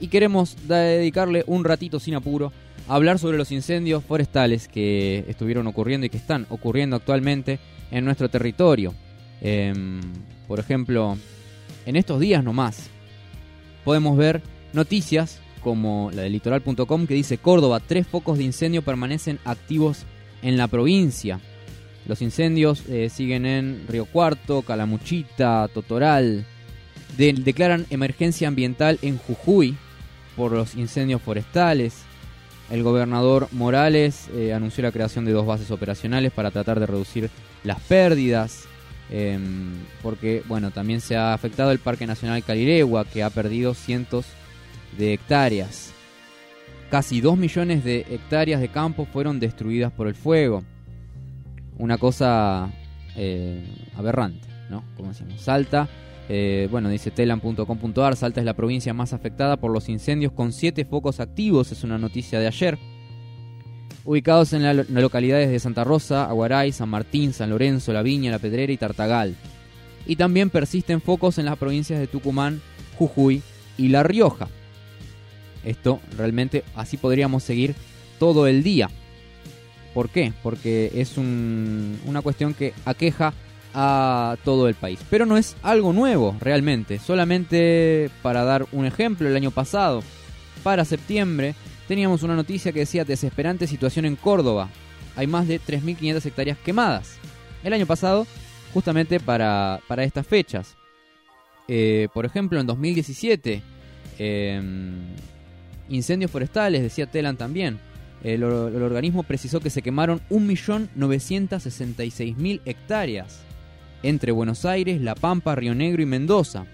Y 0.00 0.08
queremos 0.08 0.56
dedicarle 0.66 1.44
un 1.46 1.64
ratito 1.64 2.00
sin 2.00 2.14
apuro 2.14 2.52
a 2.88 2.94
hablar 2.94 3.18
sobre 3.18 3.36
los 3.36 3.52
incendios 3.52 4.02
forestales 4.04 4.68
que 4.68 5.24
estuvieron 5.28 5.66
ocurriendo 5.66 6.06
y 6.06 6.10
que 6.10 6.16
están 6.16 6.46
ocurriendo 6.48 6.96
actualmente 6.96 7.58
en 7.90 8.04
nuestro 8.04 8.28
territorio. 8.28 8.94
Em, 9.40 10.00
por 10.46 10.58
ejemplo 10.58 11.16
en 11.86 11.94
estos 11.94 12.18
días 12.18 12.42
nomás 12.42 12.90
podemos 13.84 14.16
ver 14.16 14.42
noticias 14.72 15.40
como 15.58 16.10
la 16.14 16.22
de 16.22 16.30
litoral.com 16.30 17.06
que 17.06 17.14
dice 17.14 17.38
Córdoba, 17.38 17.80
tres 17.80 18.06
focos 18.06 18.38
de 18.38 18.44
incendio 18.44 18.82
permanecen 18.82 19.38
activos 19.44 20.04
en 20.42 20.56
la 20.56 20.68
provincia. 20.68 21.40
Los 22.06 22.22
incendios 22.22 22.84
eh, 22.88 23.10
siguen 23.10 23.44
en 23.44 23.84
Río 23.88 24.06
Cuarto, 24.06 24.62
Calamuchita, 24.62 25.68
Totoral. 25.72 26.44
De- 27.16 27.32
declaran 27.32 27.86
emergencia 27.90 28.48
ambiental 28.48 28.98
en 29.02 29.18
Jujuy 29.18 29.76
por 30.36 30.52
los 30.52 30.74
incendios 30.74 31.20
forestales. 31.20 31.94
El 32.70 32.82
gobernador 32.82 33.48
Morales 33.52 34.28
eh, 34.34 34.52
anunció 34.52 34.82
la 34.82 34.92
creación 34.92 35.24
de 35.24 35.32
dos 35.32 35.46
bases 35.46 35.70
operacionales 35.70 36.32
para 36.32 36.50
tratar 36.50 36.78
de 36.80 36.86
reducir 36.86 37.30
las 37.64 37.80
pérdidas. 37.80 38.64
em, 39.10 39.72
porque, 40.02 40.42
bueno, 40.46 40.70
también 40.70 41.00
se 41.00 41.16
ha 41.16 41.32
afectado 41.32 41.70
el 41.72 41.78
Parque 41.78 42.06
Nacional 42.06 42.44
Caliregua, 42.44 43.06
que 43.06 43.22
ha 43.22 43.30
perdido 43.30 43.72
cientos 43.72 44.26
de 44.26 44.47
hectáreas. 44.98 45.92
Casi 46.90 47.20
2 47.20 47.36
millones 47.36 47.84
de 47.84 48.06
hectáreas 48.08 48.60
de 48.60 48.68
campo 48.68 49.04
fueron 49.04 49.40
destruidas 49.40 49.92
por 49.92 50.08
el 50.08 50.14
fuego. 50.14 50.64
Una 51.76 51.98
cosa 51.98 52.70
eh, 53.16 53.62
aberrante, 53.96 54.48
¿no? 54.70 54.82
Como 54.96 55.10
decimos. 55.10 55.40
Salta, 55.40 55.86
eh, 56.28 56.66
bueno, 56.70 56.88
dice 56.88 57.10
telan.com.ar, 57.10 58.16
Salta 58.16 58.40
es 58.40 58.46
la 58.46 58.54
provincia 58.54 58.94
más 58.94 59.12
afectada 59.12 59.58
por 59.58 59.70
los 59.70 59.88
incendios 59.88 60.32
con 60.32 60.52
7 60.52 60.84
focos 60.86 61.20
activos, 61.20 61.70
es 61.72 61.84
una 61.84 61.98
noticia 61.98 62.40
de 62.40 62.46
ayer. 62.46 62.78
Ubicados 64.04 64.54
en 64.54 64.62
la- 64.62 64.72
las 64.74 64.88
localidades 64.88 65.50
de 65.50 65.58
Santa 65.58 65.84
Rosa, 65.84 66.24
Aguaray, 66.24 66.72
San 66.72 66.88
Martín, 66.88 67.32
San 67.34 67.50
Lorenzo, 67.50 67.92
La 67.92 68.02
Viña, 68.02 68.30
La 68.30 68.38
Pedrera 68.38 68.72
y 68.72 68.76
Tartagal. 68.78 69.34
Y 70.06 70.16
también 70.16 70.48
persisten 70.48 71.02
focos 71.02 71.36
en 71.38 71.44
las 71.44 71.58
provincias 71.58 72.00
de 72.00 72.06
Tucumán, 72.06 72.62
Jujuy 72.96 73.42
y 73.76 73.88
La 73.88 74.02
Rioja. 74.02 74.48
Esto 75.64 76.00
realmente 76.16 76.64
así 76.74 76.96
podríamos 76.96 77.42
seguir 77.42 77.74
todo 78.18 78.46
el 78.46 78.62
día. 78.62 78.90
¿Por 79.94 80.10
qué? 80.10 80.32
Porque 80.42 80.90
es 80.94 81.16
un- 81.18 81.98
una 82.06 82.22
cuestión 82.22 82.54
que 82.54 82.72
aqueja 82.84 83.32
a 83.74 84.36
todo 84.44 84.68
el 84.68 84.74
país. 84.74 84.98
Pero 85.10 85.26
no 85.26 85.36
es 85.36 85.56
algo 85.62 85.92
nuevo 85.92 86.36
realmente. 86.40 86.98
Solamente 86.98 88.10
para 88.22 88.44
dar 88.44 88.66
un 88.72 88.86
ejemplo, 88.86 89.28
el 89.28 89.36
año 89.36 89.50
pasado, 89.50 90.02
para 90.62 90.84
septiembre, 90.84 91.54
teníamos 91.86 92.22
una 92.22 92.36
noticia 92.36 92.72
que 92.72 92.80
decía 92.80 93.04
desesperante 93.04 93.66
situación 93.66 94.04
en 94.04 94.16
Córdoba. 94.16 94.68
Hay 95.16 95.26
más 95.26 95.48
de 95.48 95.58
3.500 95.60 96.24
hectáreas 96.26 96.58
quemadas. 96.58 97.16
El 97.64 97.72
año 97.72 97.86
pasado, 97.86 98.26
justamente 98.72 99.20
para, 99.20 99.80
para 99.88 100.04
estas 100.04 100.26
fechas. 100.26 100.76
Eh, 101.66 102.08
por 102.14 102.24
ejemplo, 102.24 102.60
en 102.60 102.66
2017, 102.66 103.62
eh, 104.18 104.62
incendios 105.88 106.30
forestales, 106.30 106.82
decía 106.82 107.06
Telan 107.06 107.36
también. 107.36 107.78
El, 108.22 108.42
or- 108.44 108.74
el 108.74 108.82
organismo 108.82 109.22
precisó 109.22 109.60
que 109.60 109.70
se 109.70 109.82
quemaron 109.82 110.20
1.966.000 110.30 112.60
hectáreas 112.64 113.40
entre 114.02 114.32
Buenos 114.32 114.64
Aires, 114.64 115.00
La 115.00 115.14
Pampa, 115.14 115.54
Río 115.54 115.74
Negro 115.74 116.02
y 116.02 116.06
Mendoza. 116.06 116.66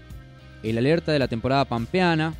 El 0.63 0.77
alerta 0.77 1.11
de 1.11 1.19
la 1.19 1.27
temporada 1.27 1.65
pampeana 1.65 2.33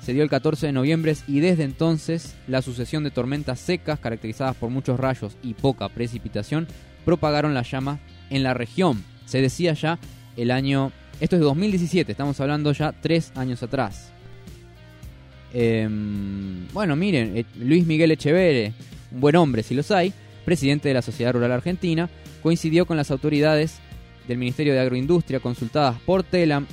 se 0.00 0.12
dio 0.12 0.22
el 0.22 0.30
14 0.30 0.66
de 0.66 0.72
noviembre 0.72 1.14
y 1.26 1.40
desde 1.40 1.64
entonces 1.64 2.34
la 2.48 2.62
sucesión 2.62 3.04
de 3.04 3.10
tormentas 3.10 3.60
secas 3.60 3.98
caracterizadas 3.98 4.56
por 4.56 4.70
muchos 4.70 4.98
rayos 4.98 5.36
y 5.42 5.54
poca 5.54 5.88
precipitación 5.88 6.66
propagaron 7.04 7.54
las 7.54 7.70
llamas 7.70 8.00
en 8.30 8.42
la 8.42 8.54
región. 8.54 9.04
Se 9.26 9.40
decía 9.40 9.74
ya 9.74 9.98
el 10.36 10.50
año... 10.50 10.92
Esto 11.20 11.36
es 11.36 11.40
de 11.40 11.46
2017, 11.46 12.12
estamos 12.12 12.40
hablando 12.40 12.72
ya 12.72 12.92
tres 12.92 13.30
años 13.34 13.62
atrás. 13.62 14.10
Em, 15.52 16.68
bueno, 16.68 16.96
miren, 16.96 17.36
eh, 17.36 17.44
Luis 17.58 17.86
Miguel 17.86 18.12
Echeverre, 18.12 18.72
un 19.12 19.20
buen 19.20 19.36
hombre 19.36 19.62
si 19.62 19.74
los 19.74 19.90
hay, 19.90 20.12
presidente 20.44 20.88
de 20.88 20.94
la 20.94 21.02
Sociedad 21.02 21.32
Rural 21.32 21.52
Argentina, 21.52 22.08
coincidió 22.42 22.86
con 22.86 22.96
las 22.96 23.10
autoridades 23.10 23.80
del 24.28 24.38
Ministerio 24.38 24.72
de 24.72 24.80
Agroindustria 24.80 25.40
consultadas 25.40 25.98
por 26.06 26.22
Telam 26.22 26.66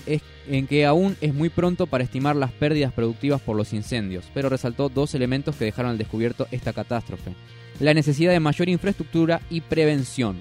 en 0.48 0.68
que 0.68 0.86
aún 0.86 1.18
es 1.22 1.34
muy 1.34 1.50
pronto 1.50 1.88
para 1.88 2.04
estimar 2.04 2.36
las 2.36 2.52
pérdidas 2.52 2.94
productivas 2.94 3.42
por 3.42 3.56
los 3.56 3.74
incendios, 3.74 4.26
pero 4.34 4.50
resaltó 4.50 4.90
dos 4.90 5.16
elementos 5.16 5.56
que 5.56 5.66
dejaron 5.66 5.92
al 5.92 5.98
descubierto 5.98 6.48
esta 6.52 6.74
catástrofe. 6.74 7.34
La 7.80 7.94
necesidad 7.94 8.32
de 8.32 8.40
mayor 8.40 8.70
infraestructura 8.70 9.42
y 9.50 9.62
prevención. 9.62 10.40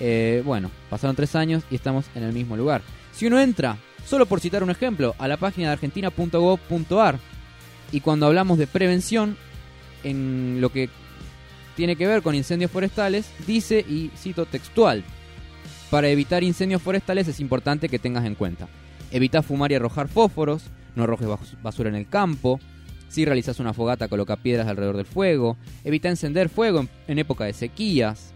Eh, 0.00 0.42
bueno, 0.44 0.70
pasaron 0.88 1.16
tres 1.16 1.34
años 1.34 1.62
y 1.70 1.74
estamos 1.74 2.06
en 2.14 2.24
el 2.24 2.32
mismo 2.32 2.56
lugar. 2.56 2.82
Si 3.12 3.26
uno 3.26 3.40
entra, 3.40 3.76
solo 4.06 4.26
por 4.26 4.40
citar 4.40 4.62
un 4.62 4.70
ejemplo, 4.70 5.14
a 5.18 5.28
la 5.28 5.36
página 5.36 5.68
de 5.68 5.72
argentina.gov.ar 5.74 7.18
y 7.92 8.00
cuando 8.00 8.26
hablamos 8.26 8.58
de 8.58 8.66
prevención, 8.66 9.36
en 10.04 10.60
lo 10.60 10.70
que 10.70 10.88
tiene 11.76 11.96
que 11.96 12.06
ver 12.06 12.22
con 12.22 12.34
incendios 12.34 12.70
forestales, 12.70 13.30
dice, 13.46 13.80
y 13.80 14.10
cito 14.16 14.46
textual, 14.46 15.04
para 15.90 16.08
evitar 16.08 16.42
incendios 16.42 16.82
forestales 16.82 17.28
es 17.28 17.40
importante 17.40 17.88
que 17.88 17.98
tengas 17.98 18.24
en 18.24 18.34
cuenta. 18.34 18.68
Evita 19.10 19.42
fumar 19.42 19.72
y 19.72 19.74
arrojar 19.74 20.08
fósforos, 20.08 20.62
no 20.94 21.02
arrojes 21.04 21.28
bas- 21.28 21.62
basura 21.62 21.88
en 21.88 21.96
el 21.96 22.08
campo, 22.08 22.60
si 23.08 23.24
realizas 23.24 23.58
una 23.58 23.72
fogata 23.74 24.06
coloca 24.08 24.36
piedras 24.36 24.68
alrededor 24.68 24.96
del 24.96 25.06
fuego, 25.06 25.56
evita 25.82 26.08
encender 26.08 26.48
fuego 26.48 26.80
en, 26.80 26.88
en 27.08 27.18
época 27.18 27.44
de 27.44 27.52
sequías, 27.52 28.32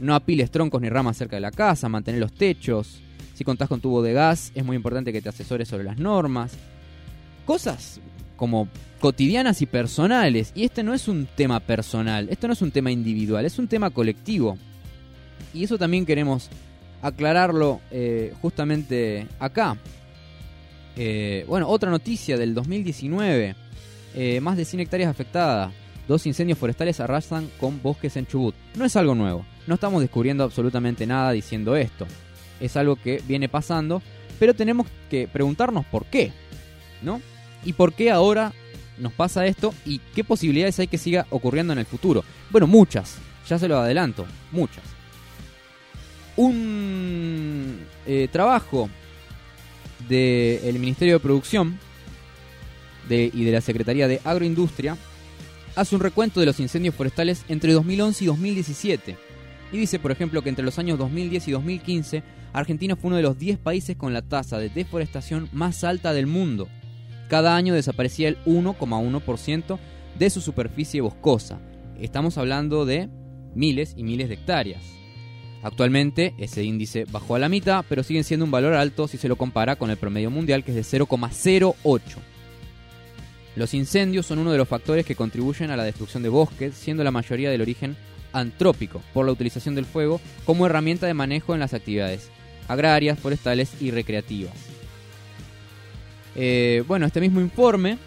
no 0.00 0.14
apiles 0.14 0.50
troncos 0.50 0.82
ni 0.82 0.90
ramas 0.90 1.16
cerca 1.16 1.36
de 1.36 1.40
la 1.40 1.50
casa, 1.50 1.88
mantener 1.88 2.20
los 2.20 2.32
techos, 2.34 3.00
si 3.34 3.44
contás 3.44 3.68
con 3.68 3.80
tubo 3.80 4.02
de 4.02 4.12
gas 4.12 4.52
es 4.54 4.64
muy 4.64 4.76
importante 4.76 5.12
que 5.12 5.22
te 5.22 5.30
asesores 5.30 5.68
sobre 5.68 5.84
las 5.84 5.98
normas, 5.98 6.52
cosas 7.46 8.00
como 8.36 8.68
cotidianas 9.00 9.62
y 9.62 9.66
personales, 9.66 10.52
y 10.54 10.64
este 10.64 10.82
no 10.82 10.94
es 10.94 11.08
un 11.08 11.26
tema 11.26 11.60
personal, 11.60 12.28
esto 12.30 12.46
no 12.46 12.52
es 12.52 12.62
un 12.62 12.70
tema 12.70 12.90
individual, 12.90 13.44
es 13.44 13.58
un 13.58 13.68
tema 13.68 13.90
colectivo. 13.90 14.56
Y 15.52 15.64
eso 15.64 15.78
también 15.78 16.04
queremos 16.04 16.50
aclararlo 17.02 17.80
eh, 17.90 18.34
justamente 18.40 19.26
acá. 19.38 19.76
Eh, 20.96 21.44
bueno, 21.46 21.68
otra 21.68 21.90
noticia 21.90 22.36
del 22.36 22.54
2019. 22.54 23.54
Eh, 24.14 24.40
más 24.40 24.56
de 24.56 24.64
100 24.64 24.80
hectáreas 24.80 25.10
afectadas. 25.10 25.72
Dos 26.08 26.26
incendios 26.26 26.58
forestales 26.58 27.00
arrasan 27.00 27.50
con 27.60 27.82
bosques 27.82 28.16
en 28.16 28.26
Chubut. 28.26 28.54
No 28.76 28.84
es 28.84 28.96
algo 28.96 29.14
nuevo. 29.14 29.44
No 29.66 29.74
estamos 29.74 30.00
descubriendo 30.00 30.44
absolutamente 30.44 31.06
nada 31.06 31.32
diciendo 31.32 31.76
esto. 31.76 32.06
Es 32.60 32.76
algo 32.76 32.96
que 32.96 33.22
viene 33.26 33.48
pasando. 33.48 34.02
Pero 34.38 34.54
tenemos 34.54 34.86
que 35.10 35.28
preguntarnos 35.28 35.84
por 35.86 36.06
qué. 36.06 36.32
¿No? 37.02 37.20
¿Y 37.66 37.74
por 37.74 37.92
qué 37.92 38.10
ahora 38.10 38.54
nos 38.96 39.12
pasa 39.12 39.44
esto? 39.44 39.74
¿Y 39.84 39.98
qué 40.14 40.24
posibilidades 40.24 40.78
hay 40.78 40.86
que 40.86 40.96
siga 40.96 41.26
ocurriendo 41.28 41.74
en 41.74 41.80
el 41.80 41.86
futuro? 41.86 42.24
Bueno, 42.50 42.66
muchas. 42.66 43.18
Ya 43.46 43.58
se 43.58 43.68
lo 43.68 43.78
adelanto. 43.78 44.24
Muchas 44.50 44.96
un 46.36 47.78
eh, 48.06 48.28
trabajo 48.30 48.88
del 50.08 50.78
Ministerio 50.78 51.14
de 51.14 51.20
Producción 51.20 51.78
y 53.08 53.44
de 53.44 53.52
la 53.52 53.60
Secretaría 53.60 54.08
de 54.08 54.20
Agroindustria 54.24 54.96
hace 55.74 55.94
un 55.94 56.00
recuento 56.00 56.40
de 56.40 56.46
los 56.46 56.60
incendios 56.60 56.94
forestales 56.94 57.44
entre 57.48 57.72
2011 57.72 58.24
y 58.24 58.26
2017. 58.26 59.16
Y 59.72 59.78
dice, 59.78 59.98
por 59.98 60.12
ejemplo, 60.12 60.42
que 60.42 60.48
entre 60.48 60.64
los 60.64 60.78
años 60.78 60.98
2010 60.98 61.48
y 61.48 61.50
2015, 61.52 62.22
Argentina 62.52 62.96
fue 62.96 63.08
uno 63.08 63.16
de 63.16 63.22
los 63.22 63.38
10 63.38 63.58
países 63.58 63.96
con 63.96 64.12
la 64.12 64.22
tasa 64.22 64.58
de 64.58 64.68
deforestación 64.68 65.48
más 65.52 65.84
alta 65.84 66.12
del 66.12 66.26
mundo. 66.26 66.68
Cada 67.28 67.56
año 67.56 67.74
desaparecía 67.74 68.28
el 68.28 68.38
1,1% 68.44 69.78
de 70.18 70.30
su 70.30 70.40
superficie 70.40 71.00
boscosa. 71.00 71.58
Estamos 72.00 72.38
hablando 72.38 72.86
de 72.86 73.08
miles 73.54 73.94
y 73.96 74.04
miles 74.04 74.28
de 74.28 74.34
hectáreas. 74.34 74.82
Actualmente 75.62 76.34
ese 76.38 76.62
índice 76.62 77.06
bajó 77.10 77.34
a 77.34 77.38
la 77.38 77.48
mitad, 77.48 77.84
pero 77.88 78.02
sigue 78.02 78.22
siendo 78.22 78.44
un 78.44 78.52
valor 78.52 78.74
alto 78.74 79.08
si 79.08 79.18
se 79.18 79.28
lo 79.28 79.36
compara 79.36 79.76
con 79.76 79.90
el 79.90 79.96
promedio 79.96 80.30
mundial 80.30 80.62
que 80.62 80.78
es 80.78 80.90
de 80.90 80.98
0,08. 80.98 82.00
Los 83.56 83.74
incendios 83.74 84.26
son 84.26 84.38
uno 84.38 84.52
de 84.52 84.58
los 84.58 84.68
factores 84.68 85.06
que 85.06 85.16
contribuyen 85.16 85.70
a 85.70 85.76
la 85.76 85.84
destrucción 85.84 86.22
de 86.22 86.28
bosques, 86.28 86.74
siendo 86.74 87.02
la 87.02 87.10
mayoría 87.10 87.50
del 87.50 87.62
origen 87.62 87.96
antrópico, 88.32 89.00
por 89.14 89.24
la 89.24 89.32
utilización 89.32 89.74
del 89.74 89.86
fuego 89.86 90.20
como 90.44 90.66
herramienta 90.66 91.06
de 91.06 91.14
manejo 91.14 91.54
en 91.54 91.60
las 91.60 91.72
actividades 91.72 92.30
agrarias, 92.68 93.18
forestales 93.18 93.80
y 93.80 93.90
recreativas. 93.90 94.75
Eh, 96.36 96.84
bueno, 96.86 97.06
este 97.06 97.20
mismo 97.20 97.40
informe 97.40 97.98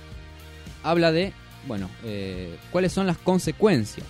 habla 0.84 1.12
de, 1.12 1.34
bueno, 1.68 1.90
eh, 2.04 2.56
cuáles 2.72 2.94
son 2.94 3.08
las 3.08 3.18
consecuencias. 3.18 4.06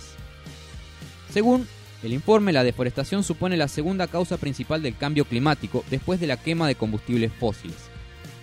Según 1.32 1.67
el 2.03 2.13
informe, 2.13 2.51
la 2.51 2.63
deforestación 2.63 3.24
supone 3.24 3.55
la 3.55 3.70
segunda 3.70 4.07
causa 4.07 4.38
principal 4.38 4.82
del 4.82 4.97
cambio 4.97 5.26
climático 5.26 5.86
después 5.89 6.20
de 6.20 6.28
la 6.28 6.38
quema 6.38 6.67
de 6.67 6.76
combustibles 6.76 7.32
fósiles. 7.32 7.78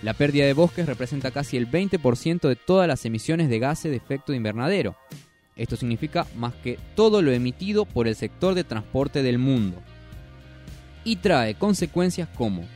La 0.03 0.15
pérdida 0.15 0.47
de 0.47 0.55
bosques 0.55 0.87
representa 0.87 1.31
casi 1.31 1.57
el 1.57 1.71
20% 1.71 2.49
de 2.49 2.57
todas 2.57 2.89
las 2.89 3.05
emisiones 3.05 3.49
de 3.49 3.59
gases 3.59 3.91
de 3.91 3.97
efecto 3.97 4.33
invernadero. 4.33 4.97
Esto 5.57 5.77
significa 5.77 6.27
más 6.37 6.55
que 6.55 6.79
todo 6.95 7.23
lo 7.23 7.33
emitido 7.33 7.87
por 7.87 8.09
el 8.09 8.15
sector 8.15 8.55
de 8.55 8.65
transporte 8.65 9.23
del 9.23 9.39
mundo. 9.39 9.83
Y 11.05 11.17
trae 11.17 11.55
consecuencias 11.55 12.29
como 12.37 12.67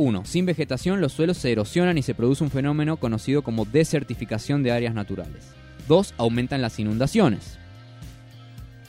1. 0.00 0.24
Sin 0.24 0.46
vegetación 0.46 1.00
los 1.00 1.12
suelos 1.12 1.36
se 1.36 1.52
erosionan 1.52 1.98
y 1.98 2.02
se 2.02 2.14
produce 2.14 2.42
un 2.42 2.50
fenómeno 2.50 2.96
conocido 2.96 3.42
como 3.42 3.66
desertificación 3.66 4.62
de 4.62 4.72
áreas 4.72 4.94
naturales. 4.94 5.52
2. 5.88 6.14
Aumentan 6.16 6.62
las 6.62 6.78
inundaciones. 6.78 7.58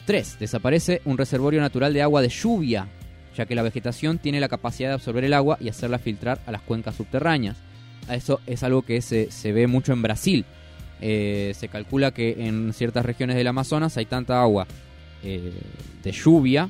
3. 0.06 0.38
Desaparece 0.40 1.02
un 1.04 1.18
reservorio 1.18 1.60
natural 1.60 1.94
de 1.94 2.02
agua 2.02 2.22
de 2.22 2.30
lluvia, 2.30 2.88
ya 3.36 3.46
que 3.46 3.56
la 3.56 3.62
vegetación 3.62 4.20
tiene 4.20 4.40
la 4.40 4.48
capacidad 4.48 4.90
de 4.90 4.96
absorber 4.96 5.26
el 5.26 5.34
agua 5.34 5.58
y 5.60 5.68
hacerla 5.68 6.00
filtrar 6.00 6.40
a 6.46 6.52
las 6.52 6.62
cuencas 6.62 6.96
subterráneas. 6.96 7.58
Eso 8.10 8.40
es 8.48 8.64
algo 8.64 8.82
que 8.82 9.02
se, 9.02 9.32
se 9.32 9.52
ve 9.52 9.68
mucho 9.68 9.92
en 9.92 10.02
Brasil. 10.02 10.46
Eh, 11.02 11.54
se 11.56 11.68
calcula 11.68 12.12
que 12.12 12.48
en 12.48 12.74
ciertas 12.74 13.06
regiones 13.06 13.36
del 13.36 13.48
Amazonas 13.48 13.98
hay 13.98 14.06
tanta 14.06 14.42
agua 14.42 14.68
eh, 15.24 15.52
de 16.04 16.12
lluvia 16.12 16.70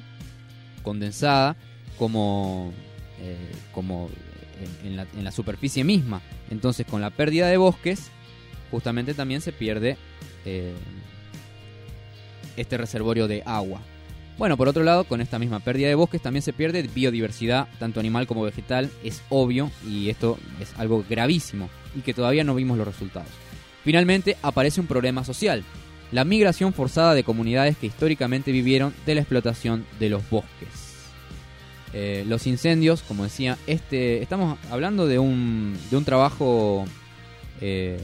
condensada 0.84 1.56
como, 1.98 2.72
eh, 3.20 3.52
como 3.74 4.10
en, 4.84 5.24
la 5.24 5.32
superficie 5.32 5.84
misma. 5.84 6.22
Entonces 6.50 6.86
con 6.86 7.02
la 7.02 7.10
pérdida 7.10 7.48
de 7.48 7.58
bosques, 7.58 8.10
justamente 8.70 9.14
también 9.14 9.42
se 9.42 9.52
pierde 9.52 9.98
eh, 10.46 10.74
este 12.58 12.78
reservorio 12.78 13.28
de 13.28 13.44
agua. 13.46 13.82
Bueno, 14.38 14.58
por 14.58 14.68
otro 14.68 14.84
lado, 14.84 15.04
con 15.04 15.22
esta 15.22 15.38
misma 15.38 15.60
pérdida 15.60 15.88
de 15.88 15.96
bosques 15.96 16.22
también 16.22 16.42
se 16.42 16.54
pierde 16.54 16.82
biodiversidad, 16.84 17.68
tanto 17.78 18.00
animal 18.00 18.26
como 18.26 18.44
vegetal, 18.44 18.90
es 19.04 19.22
obvio, 19.30 19.70
y 19.88 20.10
esto 20.10 20.40
es 20.60 20.74
algo 20.78 21.06
gravísimo, 21.08 21.70
y 21.96 22.02
que 22.02 22.14
todavía 22.14 22.44
no 22.44 22.56
vimos 22.56 22.78
los 22.78 22.88
resultados. 22.88 23.30
Finalmente, 23.84 24.38
aparece 24.42 24.82
un 24.82 24.88
problema 24.88 25.24
social, 25.24 25.64
la 26.12 26.26
migración 26.26 26.74
forzada 26.74 27.14
de 27.14 27.24
comunidades 27.24 27.78
que 27.78 27.88
históricamente 27.88 28.52
vivieron 28.52 28.94
de 29.06 29.16
la 29.16 29.22
explotación 29.22 29.86
de 30.00 30.10
los 30.10 30.28
bosques. 30.30 30.91
Eh, 31.94 32.24
los 32.28 32.48
incendios, 32.48 33.02
como 33.02 33.24
decía, 33.24 33.58
este, 33.68 34.22
estamos 34.22 34.58
hablando 34.70 35.08
de 35.08 35.20
un, 35.20 35.78
de 35.90 35.98
un 35.98 36.06
trabajo 36.06 36.86
eh, 37.60 38.00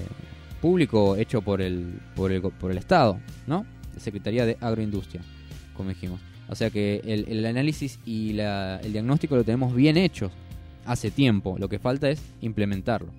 público 0.62 1.16
hecho 1.16 1.42
por 1.42 1.62
el, 1.62 2.00
por 2.16 2.32
el, 2.32 2.42
por 2.42 2.72
el 2.72 2.78
Estado, 2.78 3.20
¿no? 3.46 3.66
Secretaría 3.98 4.46
de 4.46 4.58
Agroindustria, 4.60 5.22
como 5.76 5.90
dijimos. 5.90 6.20
O 6.50 6.56
sea 6.56 6.70
que 6.70 7.02
el, 7.06 7.46
análisis 7.46 8.00
y 8.06 8.40
el 8.40 8.92
diagnóstico 8.94 9.36
lo 9.36 9.44
tenemos 9.44 9.76
bien 9.76 9.98
hecho 9.98 10.32
hace 10.86 11.12
tiempo. 11.12 11.58
Lo 11.60 11.68
que 11.68 11.80
falta 11.80 12.10
es 12.10 12.22
implementarlo. 12.42 13.12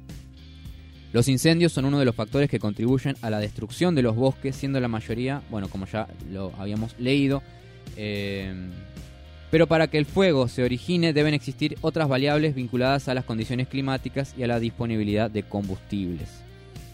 Los 1.12 1.28
incendios 1.28 1.72
son 1.72 1.84
uno 1.86 1.98
de 1.98 2.04
los 2.04 2.14
factores 2.14 2.50
que 2.50 2.58
contribuyen 2.58 3.16
a 3.22 3.30
la 3.30 3.38
destrucción 3.38 3.94
de 3.94 4.02
los 4.02 4.14
bosques, 4.14 4.56
siendo 4.56 4.80
la 4.80 4.88
mayoría, 4.88 5.42
bueno, 5.50 5.68
como 5.68 5.86
ya 5.86 6.06
lo 6.30 6.52
habíamos 6.58 6.98
leído, 6.98 7.42
eh, 7.96 8.54
pero 9.50 9.66
para 9.66 9.88
que 9.88 9.98
el 9.98 10.06
fuego 10.06 10.48
se 10.48 10.62
origine 10.62 11.12
deben 11.12 11.34
existir 11.34 11.76
otras 11.80 12.08
variables 12.08 12.54
vinculadas 12.54 13.08
a 13.08 13.14
las 13.14 13.24
condiciones 13.24 13.68
climáticas 13.68 14.34
y 14.36 14.42
a 14.42 14.46
la 14.46 14.60
disponibilidad 14.60 15.30
de 15.30 15.42
combustibles. 15.42 16.28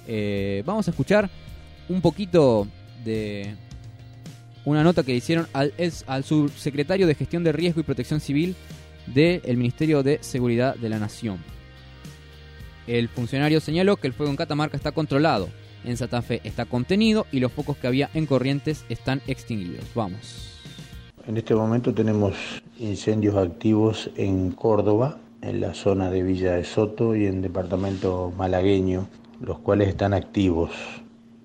Eh, 0.06 0.62
vamos 0.64 0.86
a 0.86 0.90
escuchar 0.90 1.30
un 1.88 2.00
poquito 2.00 2.68
de 3.04 3.54
una 4.64 4.82
nota 4.82 5.02
que 5.02 5.14
hicieron 5.14 5.46
al, 5.52 5.72
subsecretario 6.22 7.06
de 7.06 7.14
Gestión 7.14 7.44
de 7.44 7.52
Riesgo 7.52 7.80
y 7.80 7.84
Protección 7.84 8.20
Civil 8.20 8.54
del 9.06 9.56
Ministerio 9.56 10.02
de 10.02 10.18
Seguridad 10.22 10.76
de 10.76 10.88
la 10.88 10.98
Nación. 10.98 11.38
El 12.86 13.08
funcionario 13.08 13.60
señaló 13.60 13.96
que 13.96 14.06
el 14.06 14.12
fuego 14.12 14.30
en 14.30 14.36
Catamarca 14.36 14.76
está 14.76 14.92
controlado, 14.92 15.48
en 15.84 15.96
Santa 15.96 16.22
Fe 16.22 16.40
está 16.44 16.64
contenido 16.64 17.26
y 17.32 17.40
los 17.40 17.52
focos 17.52 17.76
que 17.76 17.86
había 17.86 18.10
en 18.14 18.26
Corrientes 18.26 18.84
están 18.88 19.20
extinguidos. 19.26 19.84
Vamos. 19.94 20.53
En 21.26 21.38
este 21.38 21.54
momento 21.54 21.94
tenemos 21.94 22.34
incendios 22.78 23.34
activos 23.36 24.10
en 24.14 24.50
Córdoba, 24.50 25.16
en 25.40 25.62
la 25.62 25.72
zona 25.72 26.10
de 26.10 26.22
Villa 26.22 26.52
de 26.52 26.64
Soto 26.64 27.16
y 27.16 27.24
en 27.26 27.40
departamento 27.40 28.30
malagueño, 28.36 29.06
los 29.40 29.58
cuales 29.60 29.88
están 29.88 30.12
activos. 30.12 30.70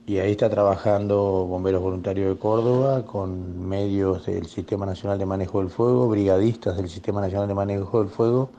Y 0.06 0.18
ahí 0.18 0.32
está 0.32 0.50
trabajando 0.50 1.46
Bomberos 1.46 1.82
Voluntarios 1.82 2.28
de 2.28 2.38
Córdoba 2.38 3.06
con 3.06 3.70
medios 3.70 4.26
del 4.26 4.48
Sistema 4.48 4.86
Nacional 4.86 5.18
de 5.18 5.26
Manejo 5.26 5.60
del 5.60 5.70
Fuego, 5.70 6.10
brigadistas 6.10 6.76
del 6.76 6.90
Sistema 6.90 7.22
Nacional 7.22 7.48
de 7.48 7.54
Manejo 7.54 8.00
del 8.00 8.10
Fuego 8.10 8.50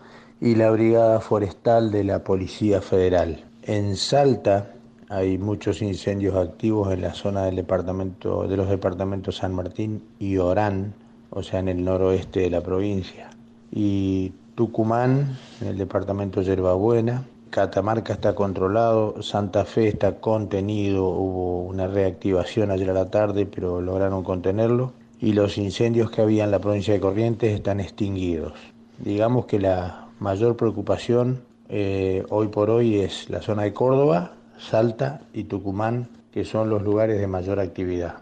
y 0.40 0.54
la 0.54 0.70
Brigada 0.70 1.20
Forestal 1.20 1.90
de 1.90 2.04
la 2.04 2.24
Policía 2.24 2.80
Federal. 2.80 3.44
En 3.64 3.94
Salta 3.96 4.72
hay 5.10 5.36
muchos 5.36 5.82
incendios 5.82 6.34
activos 6.34 6.90
en 6.94 7.02
la 7.02 7.12
zona 7.12 7.44
del 7.44 7.56
departamento, 7.56 8.48
de 8.48 8.56
los 8.56 8.70
departamentos 8.70 9.36
San 9.36 9.54
Martín 9.54 10.02
y 10.18 10.38
Orán, 10.38 10.94
o 11.30 11.42
sea, 11.42 11.60
en 11.60 11.68
el 11.68 11.84
noroeste 11.84 12.40
de 12.40 12.50
la 12.50 12.60
provincia. 12.60 13.30
Y 13.70 14.32
Tucumán, 14.54 15.38
en 15.60 15.68
el 15.68 15.78
departamento 15.78 16.42
Yerbabuena. 16.42 17.24
Catamarca 17.50 18.12
está 18.12 18.34
controlado, 18.34 19.22
Santa 19.22 19.64
Fe 19.64 19.88
está 19.88 20.16
contenido, 20.16 21.08
hubo 21.08 21.62
una 21.62 21.86
reactivación 21.88 22.70
ayer 22.70 22.90
a 22.90 22.94
la 22.94 23.10
tarde, 23.10 23.46
pero 23.46 23.80
lograron 23.80 24.22
contenerlo. 24.22 24.92
Y 25.18 25.32
los 25.32 25.58
incendios 25.58 26.10
que 26.10 26.22
había 26.22 26.44
en 26.44 26.50
la 26.50 26.60
provincia 26.60 26.94
de 26.94 27.00
Corrientes 27.00 27.52
están 27.52 27.80
extinguidos. 27.80 28.52
Digamos 28.98 29.46
que 29.46 29.58
la 29.58 30.08
mayor 30.20 30.56
preocupación 30.56 31.40
eh, 31.68 32.24
hoy 32.28 32.48
por 32.48 32.68
hoy 32.68 33.00
es 33.00 33.30
la 33.30 33.40
zona 33.40 33.62
de 33.62 33.72
Córdoba, 33.72 34.32
Salta 34.58 35.22
y 35.32 35.44
Tucumán, 35.44 36.08
que 36.32 36.44
son 36.44 36.68
los 36.68 36.82
lugares 36.82 37.18
de 37.18 37.26
mayor 37.26 37.60
actividad. 37.60 38.16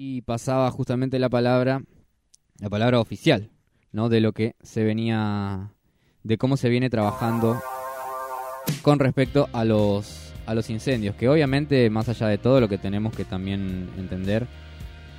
Y 0.00 0.22
pasaba 0.22 0.70
justamente 0.70 1.18
la 1.18 1.28
palabra, 1.28 1.82
la 2.60 2.70
palabra 2.70 3.00
oficial, 3.00 3.50
¿no? 3.90 4.08
De 4.08 4.20
lo 4.20 4.30
que 4.30 4.54
se 4.62 4.84
venía, 4.84 5.72
de 6.22 6.38
cómo 6.38 6.56
se 6.56 6.68
viene 6.68 6.88
trabajando 6.88 7.60
con 8.82 9.00
respecto 9.00 9.48
a 9.52 9.64
los, 9.64 10.32
a 10.46 10.54
los 10.54 10.70
incendios. 10.70 11.16
Que 11.16 11.28
obviamente, 11.28 11.90
más 11.90 12.08
allá 12.08 12.28
de 12.28 12.38
todo, 12.38 12.60
lo 12.60 12.68
que 12.68 12.78
tenemos 12.78 13.12
que 13.12 13.24
también 13.24 13.90
entender, 13.98 14.46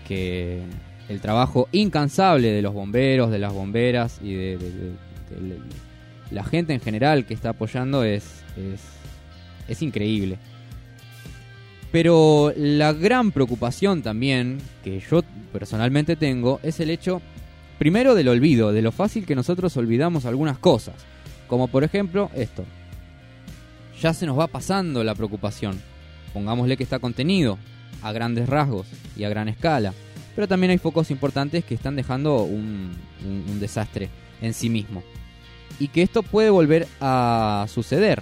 que 0.07 0.63
el 1.09 1.19
trabajo 1.19 1.67
incansable 1.73 2.49
de 2.49 2.61
los 2.61 2.73
bomberos, 2.73 3.31
de 3.31 3.39
las 3.39 3.51
bomberas 3.51 4.21
y 4.23 4.33
de, 4.33 4.93
la 6.31 6.45
gente 6.45 6.73
en 6.73 6.79
general 6.79 7.25
que 7.25 7.33
está 7.33 7.49
apoyando 7.49 8.05
es, 8.05 8.45
es, 8.55 8.79
es 9.67 9.81
increíble. 9.81 10.39
Pero 11.91 12.53
la 12.55 12.93
gran 12.93 13.31
preocupación 13.31 14.03
también, 14.03 14.59
que 14.83 14.99
yo 14.99 15.23
personalmente 15.51 16.15
tengo, 16.15 16.59
es 16.61 16.79
el 16.79 16.91
hecho, 16.91 17.21
primero 17.79 18.13
del 18.13 18.27
olvido, 18.27 18.71
de 18.71 18.83
lo 18.83 18.91
fácil 18.91 19.25
que 19.25 19.35
nosotros 19.35 19.75
olvidamos 19.75 20.25
algunas 20.25 20.59
cosas. 20.59 20.95
Como 21.47 21.67
por 21.67 21.83
ejemplo 21.83 22.29
esto. 22.35 22.63
Ya 23.99 24.13
se 24.13 24.27
nos 24.27 24.37
va 24.37 24.47
pasando 24.47 25.03
la 25.03 25.15
preocupación. 25.15 25.81
Pongámosle 26.31 26.77
que 26.77 26.83
está 26.83 26.99
contenido, 26.99 27.57
a 28.03 28.11
grandes 28.11 28.47
rasgos 28.47 28.87
y 29.17 29.23
a 29.23 29.29
gran 29.29 29.49
escala. 29.49 29.93
Pero 30.35 30.47
también 30.47 30.71
hay 30.71 30.77
focos 30.77 31.09
importantes 31.11 31.65
que 31.65 31.73
están 31.73 31.95
dejando 31.95 32.43
un, 32.43 32.91
desastre 33.59 34.09
en 34.41 34.53
sí 34.53 34.69
mismo. 34.69 35.03
Y 35.79 35.87
que 35.87 36.03
esto 36.03 36.23
puede 36.23 36.49
volver 36.49 36.87
a 37.01 37.65
suceder 37.67 38.21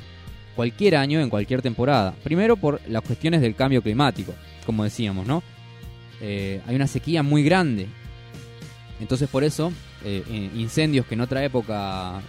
cualquier 0.58 0.96
año, 0.98 1.22
en 1.22 1.30
cualquier 1.30 1.62
temporada. 1.62 2.14
Primero 2.24 2.58
por 2.58 2.82
las 2.90 3.04
cuestiones 3.04 3.40
del 3.42 3.56
cambio 3.56 3.82
climático, 3.82 4.34
como 4.66 4.84
decíamos, 4.84 5.26
¿no? 5.26 5.42
Eh, 6.20 6.62
hay 6.68 6.76
una 6.76 6.88
sequía 6.88 7.22
muy 7.24 7.44
grande. 7.44 7.88
Entonces 9.00 9.30
por 9.30 9.44
eso, 9.44 9.72
eh, 10.04 10.24
eh, 10.28 10.50
incendios 10.56 11.06
que 11.06 11.14
en 11.14 11.22
otra 11.22 11.46
época 11.46 12.20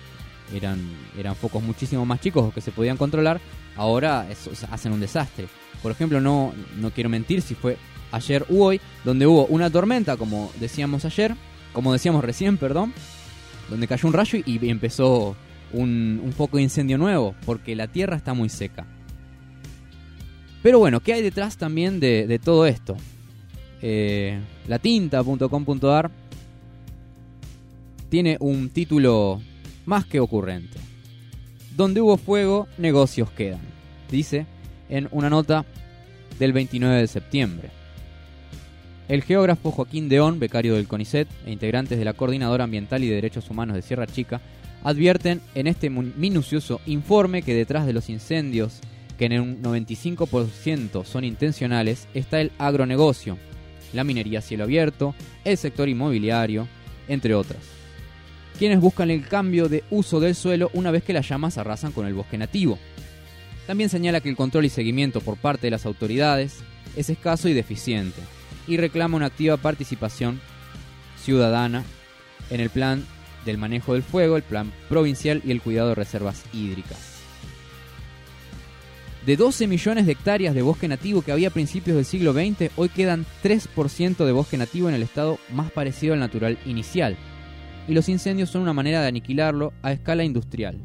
eran, 0.55 0.78
eran 1.18 1.34
focos 1.34 1.62
muchísimo 1.62 2.05
más 2.05 2.20
chicos 2.20 2.52
que 2.52 2.60
se 2.60 2.70
podían 2.70 2.98
controlar, 2.98 3.40
ahora 3.76 4.26
eso- 4.30 4.52
hacen 4.70 4.92
un 4.92 5.00
desastre. 5.00 5.48
Por 5.82 5.90
ejemplo, 5.90 6.20
no, 6.20 6.52
no 6.76 6.90
quiero 6.90 7.09
mentir 7.09 7.40
si 7.40 7.55
fue 7.55 7.78
ayer 8.12 8.44
u 8.50 8.62
hoy, 8.62 8.80
donde 9.05 9.26
hubo 9.26 9.46
una 9.46 9.70
tormenta, 9.70 10.18
como 10.18 10.52
decíamos 10.60 11.06
ayer, 11.06 11.34
como 11.72 11.94
decíamos 11.94 12.22
recién, 12.22 12.59
perdón, 12.59 12.92
donde 13.70 13.88
cayó 13.88 14.06
un 14.06 14.12
rayo 14.14 14.38
y 14.44 14.68
empezó 14.68 15.34
un, 15.72 16.20
un 16.24 16.32
foco 16.32 16.56
de 16.56 16.64
incendio 16.64 16.98
nuevo, 16.98 17.34
porque 17.44 17.76
la 17.76 17.88
tierra 17.88 18.16
está 18.16 18.34
muy 18.34 18.48
seca. 18.48 18.86
Pero 20.62 20.78
bueno, 20.78 21.00
¿qué 21.00 21.12
hay 21.14 21.22
detrás 21.22 21.56
también 21.56 22.00
de, 22.00 22.40
todo 22.42 22.66
esto? 22.66 22.96
Eh, 23.80 24.40
latinta.com.ar 24.66 26.10
tiene 28.08 28.36
un 28.40 28.70
título 28.70 29.40
más 29.86 30.04
que 30.04 30.20
ocurrente. 30.20 30.78
Donde 31.76 32.00
hubo 32.00 32.16
fuego, 32.16 32.66
negocios 32.76 33.30
quedan. 33.30 33.60
Dice 34.10 34.46
en 34.88 35.08
una 35.12 35.30
nota 35.30 35.64
del 36.38 36.52
29 36.52 37.00
de 37.00 37.06
septiembre. 37.06 37.70
El 39.08 39.22
geógrafo 39.22 39.70
Joaquín 39.70 40.08
Deón, 40.08 40.38
becario 40.38 40.74
del 40.74 40.88
CONICET 40.88 41.28
e 41.46 41.52
integrantes 41.52 41.98
de 41.98 42.04
la 42.04 42.14
Coordinadora 42.14 42.64
Ambiental 42.64 43.04
y 43.04 43.08
de 43.08 43.14
Derechos 43.14 43.48
Humanos 43.48 43.76
de 43.76 43.82
Sierra 43.82 44.06
Chica, 44.06 44.40
advierten 44.84 45.40
en 45.55 45.66
este 45.66 45.90
minucioso 45.90 46.80
informe 46.86 47.42
que 47.42 47.55
detrás 47.55 47.86
de 47.86 47.92
los 47.92 48.09
incendios, 48.09 48.80
que 49.18 49.26
en 49.26 49.40
un 49.40 49.62
95% 49.62 51.05
son 51.05 51.24
intencionales, 51.24 52.09
está 52.14 52.40
el 52.40 52.52
agronegocio, 52.59 53.38
la 53.92 54.05
minería 54.05 54.38
a 54.38 54.42
cielo 54.42 54.64
abierto, 54.64 55.14
el 55.44 55.56
sector 55.56 55.88
inmobiliario, 55.88 56.68
entre 57.09 57.34
otras. 57.34 57.59
Quienes 58.59 58.80
buscan 58.80 59.10
el 59.10 59.26
cambio 59.26 59.68
de 59.68 59.84
uso 59.90 60.20
del 60.20 60.34
suelo 60.34 60.70
una 60.72 60.90
vez 60.90 61.02
que 61.02 61.12
las 61.12 61.28
llamas 61.28 61.59
arrasan 61.59 61.92
con 61.92 62.06
el 62.06 62.14
bosque 62.14 62.38
nativo. 62.38 62.78
También 63.66 63.90
señala 63.90 64.20
que 64.20 64.28
el 64.28 64.36
control 64.36 64.64
y 64.64 64.70
seguimiento 64.70 65.20
por 65.20 65.36
parte 65.36 65.66
de 65.66 65.70
las 65.70 65.86
autoridades 65.86 66.59
es 66.96 67.10
escaso 67.10 67.48
y 67.48 67.55
deficiente, 67.55 68.20
y 68.66 68.76
reclama 68.76 69.16
una 69.16 69.26
activa 69.26 69.56
participación 69.56 70.40
ciudadana 71.22 71.84
en 72.50 72.60
el 72.60 72.70
plan 72.70 73.05
del 73.48 73.58
manejo 73.58 73.94
del 73.94 74.02
fuego, 74.02 74.36
el 74.36 74.42
plan 74.42 74.72
provincial 74.88 75.42
y 75.44 75.50
el 75.50 75.62
cuidado 75.62 75.88
de 75.88 75.94
reservas 75.94 76.44
hídricas. 76.52 77.18
De 79.24 79.36
12 79.36 79.66
millones 79.66 80.06
de 80.06 80.12
hectáreas 80.12 80.54
de 80.54 80.62
bosque 80.62 80.86
nativo 80.86 81.22
que 81.22 81.32
había 81.32 81.48
a 81.48 81.52
principios 81.52 81.96
del 81.96 82.04
siglo 82.04 82.32
XX, 82.32 82.70
hoy 82.76 82.88
quedan 82.88 83.26
3% 83.42 84.24
de 84.24 84.32
bosque 84.32 84.56
nativo 84.56 84.88
en 84.88 84.94
el 84.94 85.02
estado 85.02 85.38
más 85.50 85.70
parecido 85.70 86.14
al 86.14 86.20
natural 86.20 86.58
inicial. 86.64 87.16
Y 87.88 87.94
los 87.94 88.08
incendios 88.08 88.50
son 88.50 88.62
una 88.62 88.72
manera 88.72 89.02
de 89.02 89.08
aniquilarlo 89.08 89.72
a 89.82 89.92
escala 89.92 90.24
industrial, 90.24 90.78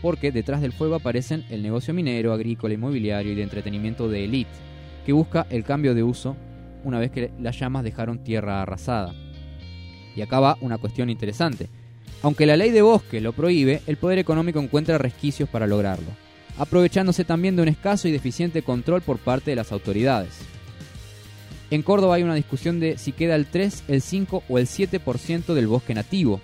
porque 0.00 0.32
detrás 0.32 0.60
del 0.60 0.72
fuego 0.72 0.96
aparecen 0.96 1.44
el 1.50 1.62
negocio 1.62 1.94
minero, 1.94 2.32
agrícola, 2.32 2.74
inmobiliario 2.74 3.32
y 3.32 3.36
de 3.36 3.42
entretenimiento 3.42 4.08
de 4.08 4.24
élite, 4.24 4.50
que 5.06 5.12
busca 5.12 5.46
el 5.50 5.64
cambio 5.64 5.94
de 5.94 6.02
uso 6.02 6.36
una 6.84 6.98
vez 6.98 7.10
que 7.10 7.32
las 7.40 7.58
llamas 7.58 7.84
dejaron 7.84 8.22
tierra 8.22 8.62
arrasada. 8.62 9.14
Y 10.14 10.20
acá 10.20 10.40
va 10.40 10.58
una 10.60 10.78
cuestión 10.78 11.10
interesante. 11.10 11.68
Aunque 12.22 12.46
la 12.46 12.56
ley 12.56 12.70
de 12.70 12.82
bosque 12.82 13.20
lo 13.20 13.32
prohíbe, 13.32 13.82
el 13.86 13.96
poder 13.96 14.18
económico 14.18 14.60
encuentra 14.60 14.96
resquicios 14.96 15.48
para 15.48 15.66
lograrlo, 15.66 16.06
aprovechándose 16.56 17.24
también 17.24 17.56
de 17.56 17.62
un 17.62 17.68
escaso 17.68 18.06
y 18.06 18.12
deficiente 18.12 18.62
control 18.62 19.02
por 19.02 19.18
parte 19.18 19.50
de 19.50 19.56
las 19.56 19.72
autoridades. 19.72 20.30
En 21.70 21.82
Córdoba 21.82 22.16
hay 22.16 22.22
una 22.22 22.34
discusión 22.34 22.80
de 22.80 22.98
si 22.98 23.12
queda 23.12 23.34
el 23.34 23.46
3, 23.46 23.84
el 23.88 24.02
5 24.02 24.44
o 24.48 24.58
el 24.58 24.66
7% 24.66 25.54
del 25.54 25.66
bosque 25.66 25.94
nativo. 25.94 26.40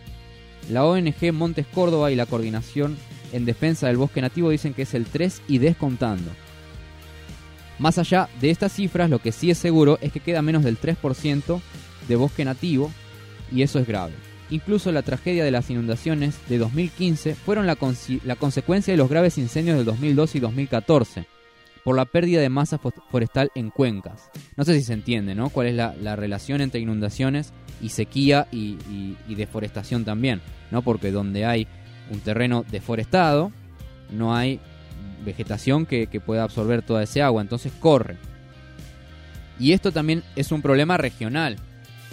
La 0.70 0.84
ONG 0.84 1.32
Montes 1.32 1.66
Córdoba 1.66 2.10
y 2.10 2.16
la 2.16 2.26
Coordinación 2.26 2.96
en 3.32 3.44
Defensa 3.44 3.86
del 3.86 3.98
Bosque 3.98 4.22
Nativo 4.22 4.50
dicen 4.50 4.74
que 4.74 4.82
es 4.82 4.94
el 4.94 5.04
3 5.04 5.42
y 5.46 5.58
descontando. 5.58 6.30
Más 7.78 7.98
allá 7.98 8.28
de 8.40 8.50
estas 8.50 8.72
cifras, 8.72 9.10
lo 9.10 9.20
que 9.20 9.32
sí 9.32 9.50
es 9.50 9.58
seguro 9.58 9.98
es 10.00 10.12
que 10.12 10.20
queda 10.20 10.42
menos 10.42 10.64
del 10.64 10.80
3% 10.80 11.60
de 12.08 12.16
bosque 12.16 12.44
nativo 12.44 12.90
y 13.52 13.62
eso 13.62 13.78
es 13.78 13.86
grave. 13.86 14.14
Incluso 14.50 14.90
la 14.92 15.02
tragedia 15.02 15.44
de 15.44 15.50
las 15.50 15.68
inundaciones 15.70 16.38
de 16.48 16.58
2015 16.58 17.34
fueron 17.34 17.66
la, 17.66 17.76
la 18.24 18.36
consecuencia 18.36 18.92
de 18.92 18.96
los 18.98 19.08
graves 19.10 19.36
incendios 19.38 19.76
del 19.76 19.84
2012 19.84 20.38
y 20.38 20.40
2014 20.40 21.26
por 21.84 21.96
la 21.96 22.06
pérdida 22.06 22.40
de 22.40 22.48
masa 22.48 22.78
fo- 22.80 22.92
forestal 23.10 23.50
en 23.54 23.70
cuencas. 23.70 24.30
No 24.56 24.64
sé 24.64 24.74
si 24.74 24.82
se 24.84 24.92
entiende, 24.94 25.34
¿no? 25.34 25.48
¿Cuál 25.50 25.68
es 25.68 25.74
la, 25.74 25.94
la 26.00 26.16
relación 26.16 26.60
entre 26.60 26.80
inundaciones 26.80 27.52
y 27.82 27.90
sequía 27.90 28.46
y, 28.50 29.16
deforestación 29.28 30.04
también? 30.04 30.40
¿No? 30.70 30.82
Porque 30.82 31.10
donde 31.12 31.44
hay 31.46 31.66
un 32.10 32.20
terreno 32.20 32.64
deforestado, 32.70 33.52
no 34.10 34.34
hay 34.34 34.60
vegetación 35.24 35.84
que, 35.86 36.06
que 36.08 36.20
pueda 36.20 36.42
absorber 36.42 36.82
toda 36.82 37.02
ese 37.02 37.22
agua, 37.22 37.42
entonces 37.42 37.72
corre. 37.80 38.16
Y 39.58 39.72
esto 39.72 39.92
también 39.92 40.22
es 40.36 40.52
un 40.52 40.62
problema 40.62 40.96
regional. 40.96 41.56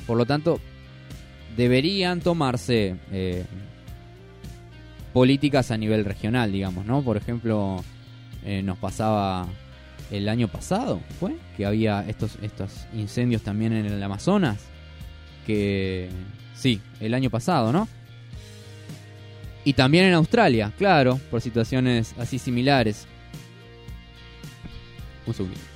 Por 0.08 0.18
lo 0.18 0.26
tanto, 0.26 0.60
deberían 1.56 2.22
tomarse 2.22 2.96
eh, 3.12 3.46
políticas 5.14 5.72
a 5.72 5.78
nivel 5.78 6.06
regional, 6.06 6.52
digamos, 6.52 6.86
¿no? 6.86 7.02
Por 7.02 7.18
ejemplo, 7.18 7.84
eh, 8.44 8.62
nos 8.62 8.78
pasaba 8.78 9.48
el 10.12 10.30
año 10.30 10.48
pasado, 10.48 11.02
¿fue? 11.20 11.36
Que 11.58 11.66
había 11.66 12.06
estos, 12.08 12.38
estos 12.42 12.86
incendios 12.94 13.42
también 13.42 13.74
en 13.74 13.86
el 13.86 14.02
Amazonas. 14.04 14.60
Que 15.46 16.10
sí, 16.56 16.82
el 17.00 17.14
año 17.14 17.30
pasado, 17.30 17.72
¿no? 17.72 17.88
Y 19.64 19.74
también 19.74 20.06
en 20.06 20.14
Australia, 20.14 20.72
claro, 20.78 21.20
por 21.32 21.42
situaciones 21.42 22.14
así 22.20 22.38
similares. 22.38 23.08
Un 25.26 25.34
segundo. 25.34 25.75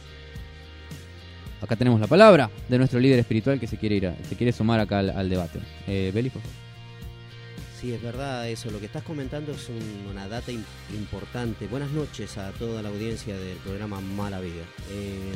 Acá 1.61 1.76
tenemos 1.76 1.99
la 1.99 2.07
palabra 2.07 2.49
de 2.69 2.77
nuestro 2.77 2.99
líder 2.99 3.19
espiritual 3.19 3.60
que 3.60 3.68
se 3.68 3.77
quiere 3.77 3.95
ir, 3.95 4.07
a- 4.07 4.15
se 4.27 4.36
quiere 4.36 4.52
sumar 4.53 4.80
acá 4.80 4.99
al, 4.99 5.30
debate. 5.30 5.60
Eh, 5.88 6.11
Beli, 6.14 6.30
por 6.30 6.41
favor. 6.41 6.56
Sí, 7.80 7.94
es 7.94 8.02
verdad 8.02 8.48
eso. 8.49 8.69
Lo 8.72 8.80
que 8.80 8.86
estás 8.88 9.03
comentando 9.03 9.52
es 9.53 9.69
un- 9.69 10.07
una 10.11 10.27
data 10.27 10.52
im- 10.52 10.64
importante. 10.94 11.68
Buenas 11.68 11.91
noches 11.91 12.38
a 12.38 12.52
toda 12.52 12.81
la 12.81 12.90
audiencia 12.90 13.38
del 13.38 13.57
programa 13.57 13.99
Mala 14.02 14.40
Vida. 14.41 14.64
Eh, 14.91 15.34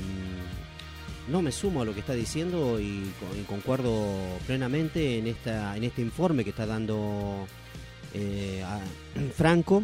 no 1.30 1.42
me 1.42 1.52
sumo 1.54 1.82
a 1.82 1.86
lo 1.86 1.94
que 1.94 2.02
está 2.02 2.14
diciendo 2.14 2.80
y, 2.82 3.12
co- 3.20 3.38
y 3.40 3.44
concuerdo 3.44 4.14
plenamente 4.46 5.18
en 5.20 5.28
esta 5.28 5.76
en 5.78 5.86
este 5.86 6.02
informe 6.02 6.44
que 6.44 6.50
está 6.50 6.66
dando 6.66 7.48
eh, 8.14 8.62
Franco 9.36 9.84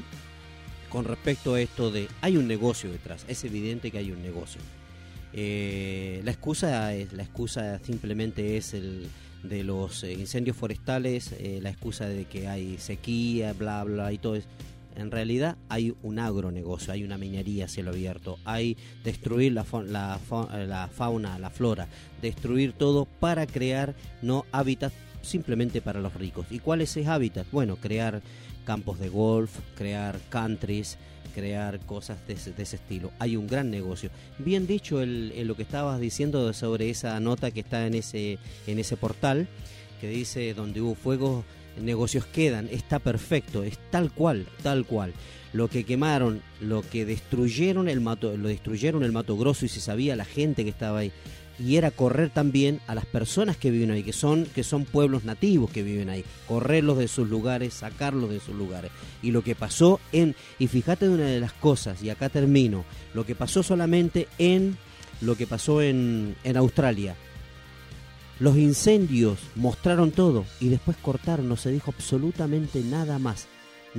con 0.89 1.05
respecto 1.05 1.53
a 1.53 1.61
esto 1.61 1.91
de 1.91 2.07
hay 2.21 2.35
un 2.37 2.47
negocio 2.47 2.91
detrás. 2.91 3.23
Es 3.29 3.43
evidente 3.45 3.89
que 3.91 3.99
hay 3.99 4.11
un 4.11 4.21
negocio. 4.21 4.59
Eh, 5.33 6.21
la 6.23 6.31
excusa 6.31 6.93
es 6.95 7.13
la 7.13 7.23
excusa 7.23 7.79
simplemente 7.83 8.57
es 8.57 8.73
el 8.73 9.07
de 9.43 9.63
los 9.63 10.03
eh, 10.03 10.13
incendios 10.13 10.57
forestales, 10.57 11.33
eh, 11.33 11.59
la 11.61 11.69
excusa 11.69 12.07
de 12.07 12.25
que 12.25 12.47
hay 12.47 12.77
sequía, 12.77 13.53
bla 13.53 13.83
bla 13.83 14.11
y 14.11 14.17
todo 14.17 14.35
eso. 14.35 14.47
En 14.95 15.11
realidad 15.11 15.55
hay 15.69 15.95
un 16.03 16.19
agronegocio, 16.19 16.91
hay 16.91 17.03
una 17.03 17.17
minería 17.17 17.65
a 17.65 17.67
cielo 17.69 17.91
abierto, 17.91 18.37
hay 18.43 18.75
destruir 19.03 19.53
la, 19.53 19.65
la, 19.85 20.19
eh, 20.53 20.65
la 20.67 20.87
fauna, 20.89 21.39
la 21.39 21.49
flora, 21.49 21.87
destruir 22.21 22.73
todo 22.73 23.05
para 23.05 23.47
crear 23.47 23.95
no 24.21 24.45
hábitat 24.51 24.91
simplemente 25.21 25.81
para 25.81 26.01
los 26.01 26.13
ricos. 26.15 26.47
¿Y 26.49 26.59
cuál 26.59 26.81
es 26.81 26.97
ese 26.97 27.07
hábitat? 27.07 27.47
Bueno, 27.51 27.77
crear 27.77 28.21
campos 28.65 28.99
de 28.99 29.09
golf, 29.09 29.51
crear 29.75 30.19
countries, 30.29 30.97
crear 31.29 31.79
cosas 31.79 32.17
de 32.27 32.33
ese, 32.33 32.51
de 32.51 32.63
ese 32.63 32.75
estilo. 32.77 33.11
Hay 33.19 33.35
un 33.35 33.47
gran 33.47 33.69
negocio. 33.69 34.09
Bien 34.37 34.67
dicho 34.67 35.01
el, 35.01 35.47
lo 35.47 35.55
que 35.55 35.63
estabas 35.63 35.99
diciendo 35.99 36.51
sobre 36.53 36.89
esa 36.89 37.19
nota 37.19 37.51
que 37.51 37.61
está 37.61 37.87
en 37.87 37.95
ese, 37.95 38.37
en 38.67 38.79
ese 38.79 38.97
portal, 38.97 39.47
que 40.01 40.09
dice 40.09 40.53
donde 40.53 40.81
hubo 40.81 40.95
fuego, 40.95 41.43
negocios 41.81 42.25
quedan. 42.25 42.67
Está 42.69 42.99
perfecto, 42.99 43.63
es 43.63 43.77
tal 43.91 44.11
cual, 44.11 44.47
tal 44.63 44.85
cual. 44.85 45.13
Lo 45.51 45.67
que 45.67 45.83
quemaron, 45.83 46.41
lo 46.61 46.83
que 46.83 47.05
destruyeron 47.05 47.89
el 47.89 48.01
mato, 48.01 48.37
lo 48.37 48.49
destruyeron 48.49 49.03
el 49.03 49.11
Mato 49.11 49.35
Grosso 49.35 49.65
y 49.65 49.69
se 49.69 49.81
sabía 49.81 50.15
la 50.15 50.25
gente 50.25 50.63
que 50.63 50.69
estaba 50.69 50.99
ahí. 50.99 51.11
Y 51.59 51.75
era 51.75 51.91
correr 51.91 52.29
también 52.29 52.79
a 52.87 52.95
las 52.95 53.05
personas 53.05 53.57
que 53.57 53.71
viven 53.71 53.91
ahí, 53.91 54.03
que 54.03 54.13
son, 54.13 54.45
que 54.45 54.63
son 54.63 54.85
pueblos 54.85 55.25
nativos 55.25 55.69
que 55.71 55.83
viven 55.83 56.09
ahí, 56.09 56.23
correrlos 56.47 56.97
de 56.97 57.07
sus 57.07 57.29
lugares, 57.29 57.73
sacarlos 57.73 58.29
de 58.29 58.39
sus 58.39 58.55
lugares. 58.55 58.91
Y 59.21 59.31
lo 59.31 59.43
que 59.43 59.55
pasó 59.55 59.99
en, 60.11 60.35
y 60.57 60.67
fíjate 60.67 61.09
una 61.09 61.25
de 61.25 61.39
las 61.39 61.53
cosas, 61.53 62.01
y 62.01 62.09
acá 62.09 62.29
termino, 62.29 62.85
lo 63.13 63.25
que 63.25 63.35
pasó 63.35 63.61
solamente 63.61 64.27
en, 64.37 64.77
lo 65.21 65.35
que 65.35 65.47
pasó 65.47 65.81
en, 65.81 66.35
en 66.43 66.57
Australia. 66.57 67.15
Los 68.39 68.55
incendios 68.55 69.37
mostraron 69.55 70.11
todo 70.11 70.45
y 70.61 70.69
después 70.69 70.95
cortaron, 70.95 71.49
no 71.49 71.57
se 71.57 71.71
dijo 71.71 71.91
absolutamente 71.91 72.79
nada 72.81 73.19
más. 73.19 73.47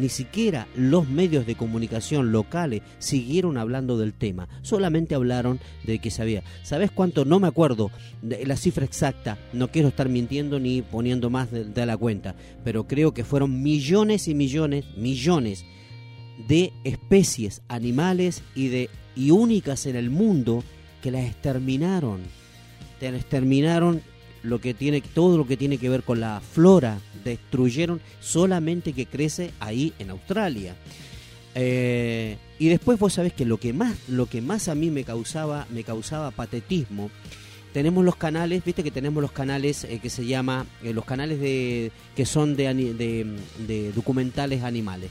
Ni 0.01 0.09
siquiera 0.09 0.67
los 0.75 1.07
medios 1.07 1.45
de 1.45 1.57
comunicación 1.57 2.33
locales 2.33 2.81
siguieron 2.99 3.59
hablando 3.59 3.99
del 3.99 4.15
tema, 4.15 4.49
solamente 4.63 5.15
hablaron 5.15 5.61
de 5.85 5.99
que 5.99 6.11
sabía. 6.11 6.43
¿Sabes 6.63 6.91
cuánto? 6.91 7.27
No 7.27 7.39
me 7.39 7.49
acuerdo 7.49 7.91
de 8.23 8.47
la 8.47 8.57
cifra 8.57 8.87
exacta, 8.87 9.37
no 9.53 9.69
quiero 9.69 9.89
estar 9.89 10.09
mintiendo 10.09 10.59
ni 10.59 10.81
poniendo 10.81 11.29
más 11.29 11.51
de, 11.51 11.85
la 11.85 11.99
cuenta, 11.99 12.35
pero 12.65 12.87
creo 12.87 13.13
que 13.13 13.25
fueron 13.25 13.63
millones 13.63 14.27
y 14.27 14.35
millones, 14.35 14.87
millones 14.97 15.67
de 16.49 16.73
especies 16.85 17.61
animales 17.69 18.43
y 18.55 18.69
de 18.69 18.89
y 19.15 19.33
únicas 19.33 19.85
en 19.85 19.97
el 19.97 20.09
mundo 20.09 20.65
que 21.03 21.11
las 21.11 21.27
exterminaron. 21.27 22.21
Te 22.99 23.09
exterminaron 23.09 24.01
lo 24.43 24.61
que 24.61 24.75
tiene 24.75 25.01
todo 25.01 25.37
lo 25.37 25.47
que 25.47 25.57
tiene 25.57 25.79
que 25.79 25.89
ver 25.89 26.03
con 26.03 26.21
la 26.21 26.41
flora, 26.41 26.99
destruyeron 27.25 28.01
solamente 28.21 28.93
que 28.93 29.07
crece 29.07 29.53
ahí 29.61 29.93
en 29.99 30.11
Australia. 30.11 30.77
Eh, 31.55 32.37
y 32.59 32.69
después 32.69 32.99
vos 32.99 33.15
sabés 33.15 33.33
que 33.33 33.45
lo 33.45 33.59
que 33.59 33.73
más 33.73 33.97
lo 34.09 34.27
que 34.27 34.41
más 34.41 34.69
a 34.69 34.77
mí 34.77 34.89
me 34.89 35.03
causaba 35.03 35.67
me 35.71 35.83
causaba 35.83 36.31
patetismo 36.31 37.11
tenemos 37.73 38.05
los 38.05 38.15
canales, 38.15 38.65
viste 38.65 38.85
que 38.85 38.91
tenemos 38.93 39.21
los 39.21 39.33
canales 39.33 39.85
eh, 39.85 40.01
que 40.01 40.11
se 40.11 40.27
llama, 40.27 40.67
eh, 40.83 40.93
los 40.93 41.05
canales 41.05 41.39
de 41.41 41.93
que 42.17 42.27
son 42.27 42.57
de, 42.57 42.73
de, 42.75 43.37
de 43.67 43.93
documentales 43.93 44.65
animales. 44.65 45.11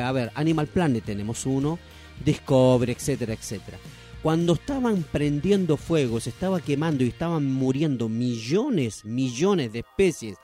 A 0.00 0.12
ver, 0.12 0.30
Animal 0.34 0.68
Planet 0.68 1.04
tenemos 1.04 1.46
uno, 1.46 1.78
Discovery, 2.24 2.92
etcétera, 2.92 3.34
etcétera. 3.34 3.78
Cuando 4.26 4.54
estaban 4.54 5.04
prendiendo 5.04 5.76
fuego, 5.76 6.18
se 6.18 6.30
estaba 6.30 6.60
quemando 6.60 7.04
y 7.04 7.08
estaban 7.10 7.46
muriendo 7.46 8.08
millones, 8.08 9.04
millones 9.04 9.72
de 9.72 9.78
especies 9.78 10.36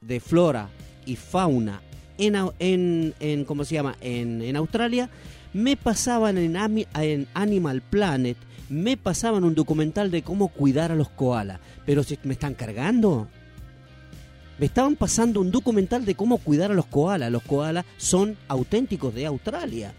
de 0.00 0.18
flora 0.18 0.70
y 1.04 1.14
fauna 1.14 1.82
en, 2.18 2.34
en, 2.58 3.14
en 3.20 3.44
¿cómo 3.44 3.64
se 3.64 3.76
llama? 3.76 3.94
En, 4.00 4.42
en 4.42 4.56
Australia, 4.56 5.08
me 5.52 5.76
pasaban 5.76 6.36
en, 6.36 6.56
en 6.96 7.28
Animal 7.32 7.80
Planet, 7.80 8.36
me 8.68 8.96
pasaban 8.96 9.44
un 9.44 9.54
documental 9.54 10.10
de 10.10 10.22
cómo 10.22 10.48
cuidar 10.48 10.90
a 10.90 10.96
los 10.96 11.08
koalas. 11.10 11.60
Pero 11.84 12.02
si 12.02 12.18
me 12.24 12.32
están 12.32 12.54
cargando. 12.54 13.28
Me 14.58 14.66
estaban 14.66 14.96
pasando 14.96 15.40
un 15.40 15.52
documental 15.52 16.04
de 16.04 16.16
cómo 16.16 16.38
cuidar 16.38 16.72
a 16.72 16.74
los 16.74 16.86
koalas. 16.86 17.30
Los 17.30 17.44
koalas 17.44 17.84
son 17.98 18.36
auténticos 18.48 19.14
de 19.14 19.26
Australia. 19.26 19.94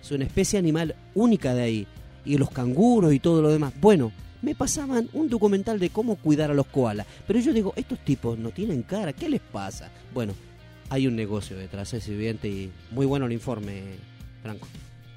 Es 0.00 0.10
una 0.10 0.24
especie 0.24 0.58
animal 0.58 0.96
única 1.14 1.52
de 1.52 1.62
ahí. 1.62 1.86
Y 2.26 2.36
los 2.36 2.50
canguros 2.50 3.14
y 3.14 3.20
todo 3.20 3.40
lo 3.40 3.50
demás. 3.50 3.72
Bueno, 3.80 4.12
me 4.42 4.54
pasaban 4.54 5.08
un 5.12 5.28
documental 5.28 5.78
de 5.78 5.90
cómo 5.90 6.16
cuidar 6.16 6.50
a 6.50 6.54
los 6.54 6.66
koalas. 6.66 7.06
Pero 7.26 7.40
yo 7.40 7.52
digo, 7.52 7.72
estos 7.76 7.98
tipos 8.00 8.38
no 8.38 8.50
tienen 8.50 8.82
cara, 8.82 9.12
¿qué 9.12 9.28
les 9.28 9.40
pasa? 9.40 9.90
Bueno, 10.12 10.34
hay 10.90 11.06
un 11.06 11.16
negocio 11.16 11.56
detrás, 11.56 11.94
es 11.94 12.08
evidente 12.08 12.48
y 12.48 12.70
muy 12.90 13.06
bueno 13.06 13.26
el 13.26 13.32
informe, 13.32 13.82
Franco. 14.42 14.68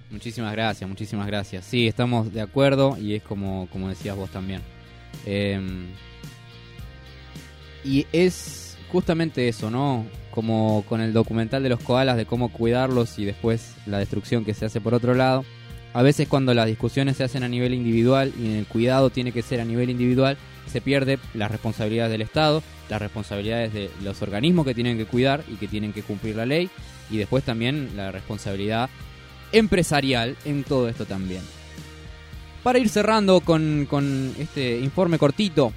Muchísimas 0.09 0.51
gracias, 0.53 0.89
muchísimas 0.89 1.27
gracias. 1.27 1.65
Sí, 1.65 1.87
estamos 1.87 2.33
de 2.33 2.41
acuerdo 2.41 2.97
y 2.97 3.15
es 3.15 3.23
como, 3.23 3.67
como 3.71 3.89
decías 3.89 4.15
vos 4.15 4.29
también. 4.31 4.61
Eh, 5.25 5.59
y 7.83 8.07
es 8.11 8.77
justamente 8.91 9.47
eso, 9.47 9.69
¿no? 9.69 10.05
Como 10.31 10.83
con 10.87 11.01
el 11.01 11.13
documental 11.13 11.63
de 11.63 11.69
los 11.69 11.79
koalas, 11.79 12.17
de 12.17 12.25
cómo 12.25 12.49
cuidarlos 12.49 13.19
y 13.19 13.25
después 13.25 13.75
la 13.85 13.99
destrucción 13.99 14.45
que 14.45 14.53
se 14.53 14.65
hace 14.65 14.81
por 14.81 14.93
otro 14.93 15.13
lado. 15.13 15.45
A 15.93 16.03
veces 16.03 16.27
cuando 16.27 16.53
las 16.53 16.67
discusiones 16.67 17.17
se 17.17 17.23
hacen 17.23 17.43
a 17.43 17.49
nivel 17.49 17.73
individual 17.73 18.31
y 18.39 18.57
el 18.57 18.67
cuidado 18.67 19.09
tiene 19.09 19.31
que 19.31 19.41
ser 19.41 19.59
a 19.59 19.65
nivel 19.65 19.89
individual, 19.89 20.37
se 20.67 20.81
pierde 20.81 21.17
las 21.33 21.49
responsabilidades 21.49 22.11
del 22.11 22.21
Estado, 22.21 22.61
las 22.89 23.01
responsabilidades 23.01 23.73
de 23.73 23.89
los 24.03 24.21
organismos 24.21 24.65
que 24.65 24.75
tienen 24.75 24.97
que 24.97 25.05
cuidar 25.05 25.43
y 25.47 25.55
que 25.55 25.67
tienen 25.67 25.91
que 25.91 26.03
cumplir 26.03 26.35
la 26.35 26.45
ley, 26.45 26.69
y 27.09 27.17
después 27.17 27.43
también 27.43 27.89
la 27.95 28.11
responsabilidad 28.11 28.89
empresarial 29.51 30.37
en 30.45 30.63
todo 30.63 30.87
esto 30.89 31.05
también. 31.05 31.41
Para 32.61 32.77
ir 32.77 32.89
cerrando 32.89 33.41
con, 33.41 34.35
este 34.37 34.79
informe 34.79 35.17
cortito, 35.17 35.73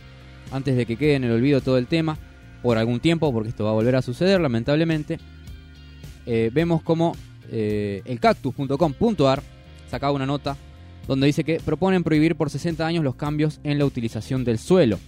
antes 0.51 0.77
de 0.77 0.85
que 0.85 0.97
quede 0.97 1.15
en 1.15 1.25
el 1.25 1.33
olvido 1.33 1.63
todo 1.63 1.79
el 1.79 1.87
tema, 1.87 2.19
por 2.63 2.77
algún 2.77 3.01
tiempo, 3.01 3.33
porque 3.33 3.49
esto 3.49 3.65
va 3.65 3.71
a 3.71 3.75
volver 3.75 3.97
a 3.97 4.03
suceder 4.03 4.41
lamentablemente, 4.41 5.19
eh, 6.27 6.51
vemos 6.53 6.83
como 6.83 7.17
eh, 7.51 8.03
elcactus.com.ar 8.05 9.43
sacaba 9.93 10.15
una 10.15 10.25
nota 10.25 10.57
donde 11.07 11.27
dice 11.27 11.45
que 11.45 11.61
proponen 11.61 12.03
prohibir 12.03 12.35
por 12.35 12.49
60 12.49 12.87
años 12.87 13.05
los 13.05 13.15
cambios 13.15 13.61
en 13.63 13.79
la 13.79 13.85
utilización 13.85 14.43
del 14.43 14.59
suelo. 14.59 14.99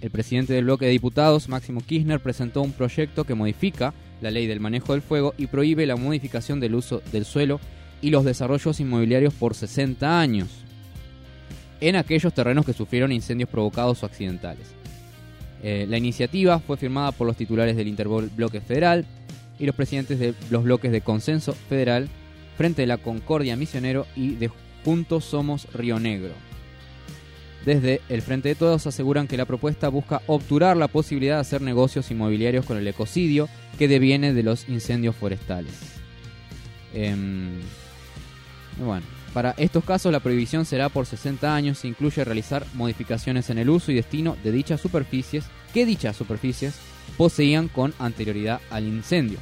El 0.00 0.10
presidente 0.10 0.52
del 0.52 0.64
bloque 0.64 0.86
de 0.86 0.92
diputados, 0.92 1.48
Máximo 1.48 1.80
Kirchner, 1.80 2.20
presentó 2.20 2.62
un 2.62 2.70
proyecto 2.72 3.24
que 3.24 3.34
modifica 3.34 3.92
la 4.20 4.30
ley 4.30 4.46
del 4.46 4.60
manejo 4.60 4.92
del 4.92 5.02
fuego 5.02 5.34
y 5.36 5.48
prohíbe 5.48 5.84
la 5.84 5.96
modificación 5.96 6.60
del 6.60 6.76
uso 6.76 7.02
del 7.10 7.24
suelo 7.24 7.58
y 8.00 8.10
los 8.10 8.24
desarrollos 8.24 8.78
inmobiliarios 8.78 9.34
por 9.34 9.54
60 9.56 10.20
años 10.20 10.48
en 11.80 11.96
aquellos 11.96 12.32
terrenos 12.32 12.64
que 12.64 12.72
sufrieron 12.72 13.10
incendios 13.10 13.50
provocados 13.50 14.02
o 14.02 14.06
accidentales. 14.06 14.68
Eh, 15.62 15.86
la 15.88 15.98
iniciativa 15.98 16.60
fue 16.60 16.76
firmada 16.76 17.10
por 17.10 17.26
los 17.26 17.36
titulares 17.36 17.76
del 17.76 17.88
Interbloque 17.88 18.60
Federal 18.60 19.04
y 19.58 19.66
los 19.66 19.74
presidentes 19.74 20.20
de 20.20 20.34
los 20.50 20.62
bloques 20.62 20.92
de 20.92 21.00
Consenso 21.00 21.52
Federal, 21.52 22.08
Frente 22.56 22.82
de 22.82 22.86
la 22.86 22.98
Concordia 22.98 23.56
Misionero 23.56 24.06
y 24.16 24.34
de 24.34 24.50
Juntos 24.84 25.24
Somos 25.24 25.72
Río 25.72 25.98
Negro. 25.98 26.32
Desde 27.64 28.00
el 28.08 28.22
Frente 28.22 28.48
de 28.48 28.54
Todos 28.54 28.86
aseguran 28.86 29.26
que 29.26 29.36
la 29.36 29.44
propuesta 29.44 29.88
busca 29.88 30.22
obturar 30.26 30.76
la 30.76 30.88
posibilidad 30.88 31.36
de 31.36 31.42
hacer 31.42 31.60
negocios 31.60 32.10
inmobiliarios 32.10 32.64
con 32.64 32.78
el 32.78 32.88
ecocidio 32.88 33.48
que 33.78 33.88
deviene 33.88 34.32
de 34.32 34.42
los 34.42 34.68
incendios 34.68 35.14
forestales. 35.14 35.74
Em, 36.94 37.60
bueno, 38.78 39.04
para 39.34 39.54
estos 39.58 39.84
casos 39.84 40.10
la 40.10 40.20
prohibición 40.20 40.64
será 40.64 40.88
por 40.88 41.06
60 41.06 41.54
años 41.54 41.84
e 41.84 41.88
incluye 41.88 42.24
realizar 42.24 42.66
modificaciones 42.74 43.50
en 43.50 43.58
el 43.58 43.68
uso 43.68 43.92
y 43.92 43.96
destino 43.96 44.36
de 44.42 44.52
dichas 44.52 44.80
superficies 44.80 45.44
que 45.74 45.86
dichas 45.86 46.16
superficies 46.16 46.74
poseían 47.16 47.68
con 47.68 47.92
anterioridad 47.98 48.60
al 48.70 48.86
incendio. 48.86 49.38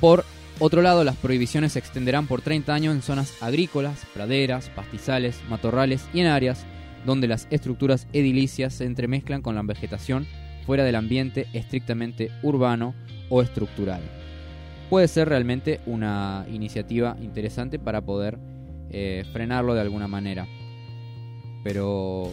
Por 0.00 0.24
otro 0.58 0.82
lado, 0.82 1.04
las 1.04 1.16
prohibiciones 1.16 1.72
se 1.72 1.78
extenderán 1.78 2.26
por 2.26 2.40
30 2.40 2.72
años 2.72 2.94
en 2.94 3.02
zonas 3.02 3.34
agrícolas, 3.42 4.06
praderas, 4.14 4.70
pastizales, 4.70 5.40
matorrales 5.48 6.06
y 6.14 6.20
en 6.20 6.28
áreas 6.28 6.64
donde 7.04 7.28
las 7.28 7.46
estructuras 7.50 8.06
edilicias 8.12 8.74
se 8.74 8.84
entremezclan 8.84 9.42
con 9.42 9.54
la 9.54 9.62
vegetación 9.62 10.26
fuera 10.64 10.84
del 10.84 10.96
ambiente 10.96 11.46
estrictamente 11.52 12.30
urbano 12.42 12.94
o 13.28 13.42
estructural. 13.42 14.00
Puede 14.90 15.08
ser 15.08 15.28
realmente 15.28 15.80
una 15.86 16.46
iniciativa 16.50 17.16
interesante 17.20 17.78
para 17.78 18.00
poder 18.00 18.38
eh, 18.90 19.24
frenarlo 19.32 19.74
de 19.74 19.80
alguna 19.80 20.08
manera. 20.08 20.46
Pero 21.64 22.30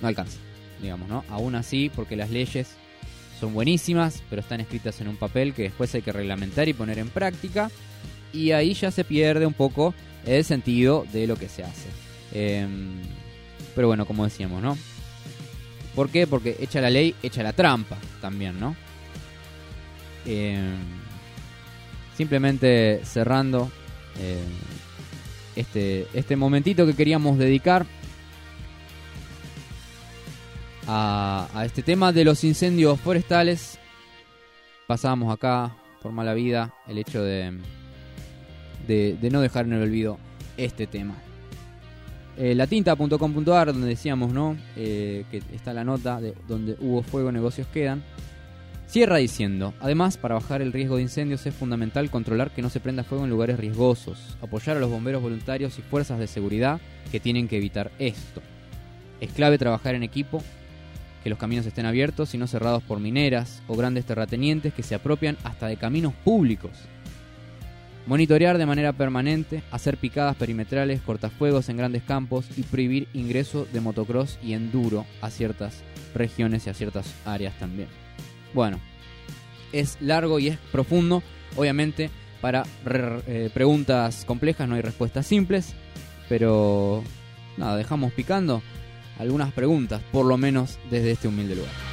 no 0.00 0.08
alcanza, 0.08 0.38
digamos, 0.80 1.08
¿no? 1.08 1.24
Aún 1.28 1.54
así, 1.54 1.90
porque 1.94 2.16
las 2.16 2.30
leyes 2.30 2.76
son 3.42 3.54
buenísimas, 3.54 4.22
pero 4.30 4.40
están 4.40 4.60
escritas 4.60 5.00
en 5.00 5.08
un 5.08 5.16
papel 5.16 5.52
que 5.52 5.64
después 5.64 5.92
hay 5.96 6.02
que 6.02 6.12
reglamentar 6.12 6.68
y 6.68 6.74
poner 6.74 7.00
en 7.00 7.08
práctica. 7.08 7.72
Y 8.32 8.52
ahí 8.52 8.72
ya 8.72 8.92
se 8.92 9.02
pierde 9.02 9.46
un 9.46 9.52
poco 9.52 9.94
el 10.24 10.44
sentido 10.44 11.04
de 11.12 11.26
lo 11.26 11.34
que 11.34 11.48
se 11.48 11.64
hace. 11.64 11.88
Em, 12.32 13.00
pero 13.74 13.88
bueno, 13.88 14.06
como 14.06 14.22
decíamos, 14.22 14.62
¿no? 14.62 14.78
¿Por 15.96 16.08
qué? 16.08 16.28
Porque 16.28 16.56
echa 16.60 16.80
la 16.80 16.88
ley, 16.88 17.16
echa 17.20 17.42
la 17.42 17.52
trampa 17.52 17.98
también, 18.20 18.60
¿no? 18.60 18.76
Em, 20.24 20.76
simplemente 22.16 23.00
cerrando 23.02 23.72
eh, 24.20 24.38
este, 25.56 26.06
este 26.14 26.36
momentito 26.36 26.86
que 26.86 26.94
queríamos 26.94 27.38
dedicar 27.38 27.86
a, 30.86 31.62
este 31.64 31.82
tema 31.82 32.12
de 32.12 32.24
los 32.24 32.44
incendios 32.44 33.00
forestales. 33.00 33.78
Pasábamos 34.86 35.32
acá 35.32 35.76
por 36.02 36.12
mala 36.12 36.34
vida 36.34 36.74
el 36.86 36.98
hecho 36.98 37.22
de, 37.22 37.58
de, 38.86 39.16
de 39.20 39.30
no 39.30 39.40
dejar 39.40 39.66
en 39.66 39.74
el 39.74 39.82
olvido 39.82 40.18
este 40.56 40.86
tema. 40.86 41.14
Eh, 42.38 42.54
latinta.com.ar, 42.54 43.72
donde 43.72 43.88
decíamos, 43.88 44.32
¿no? 44.32 44.56
Eh, 44.76 45.24
que 45.30 45.42
está 45.52 45.74
la 45.74 45.84
nota 45.84 46.20
de 46.20 46.34
donde 46.48 46.76
hubo 46.80 47.02
fuego, 47.02 47.30
negocios 47.30 47.66
quedan. 47.66 48.02
Cierra 48.86 49.16
diciendo, 49.16 49.74
además, 49.80 50.16
para 50.16 50.34
bajar 50.34 50.60
el 50.60 50.72
riesgo 50.72 50.96
de 50.96 51.02
incendios 51.02 51.46
es 51.46 51.54
fundamental 51.54 52.10
controlar 52.10 52.50
que 52.50 52.60
no 52.60 52.68
se 52.68 52.80
prenda 52.80 53.04
fuego 53.04 53.24
en 53.24 53.30
lugares 53.30 53.58
riesgosos, 53.58 54.36
apoyar 54.42 54.76
a 54.76 54.80
los 54.80 54.90
bomberos 54.90 55.22
voluntarios 55.22 55.78
y 55.78 55.82
fuerzas 55.82 56.18
de 56.18 56.26
seguridad 56.26 56.80
que 57.10 57.20
tienen 57.20 57.48
que 57.48 57.56
evitar 57.56 57.90
esto. 57.98 58.42
Es 59.20 59.32
clave 59.32 59.56
trabajar 59.56 59.94
en 59.94 60.02
equipo, 60.02 60.42
que 61.22 61.30
los 61.30 61.38
caminos 61.38 61.66
estén 61.66 61.86
abiertos 61.86 62.34
y 62.34 62.38
no 62.38 62.46
cerrados 62.46 62.82
por 62.82 63.00
mineras 63.00 63.62
o 63.68 63.76
grandes 63.76 64.04
terratenientes 64.04 64.74
que 64.74 64.82
se 64.82 64.94
apropian 64.94 65.36
hasta 65.44 65.66
de 65.66 65.76
caminos 65.76 66.12
públicos. 66.24 66.72
Monitorear 68.06 68.58
de 68.58 68.66
manera 68.66 68.92
permanente, 68.92 69.62
hacer 69.70 69.96
picadas 69.96 70.34
perimetrales, 70.34 71.00
cortafuegos 71.02 71.68
en 71.68 71.76
grandes 71.76 72.02
campos 72.02 72.46
y 72.56 72.62
prohibir 72.62 73.06
ingreso 73.12 73.66
de 73.72 73.80
motocross 73.80 74.38
y 74.42 74.54
enduro 74.54 75.06
a 75.20 75.30
ciertas 75.30 75.82
regiones 76.12 76.66
y 76.66 76.70
a 76.70 76.74
ciertas 76.74 77.14
áreas 77.24 77.56
también. 77.60 77.88
Bueno, 78.54 78.80
es 79.72 79.98
largo 80.00 80.40
y 80.40 80.48
es 80.48 80.58
profundo. 80.72 81.22
Obviamente, 81.56 82.10
para 82.40 82.64
eh, 82.86 83.50
preguntas 83.54 84.24
complejas 84.24 84.68
no 84.68 84.74
hay 84.74 84.82
respuestas 84.82 85.26
simples. 85.26 85.74
Pero 86.28 87.02
nada, 87.56 87.76
dejamos 87.76 88.12
picando 88.12 88.62
algunas 89.18 89.52
preguntas, 89.52 90.00
por 90.12 90.26
lo 90.26 90.36
menos 90.36 90.78
desde 90.90 91.12
este 91.12 91.28
humilde 91.28 91.56
lugar. 91.56 91.92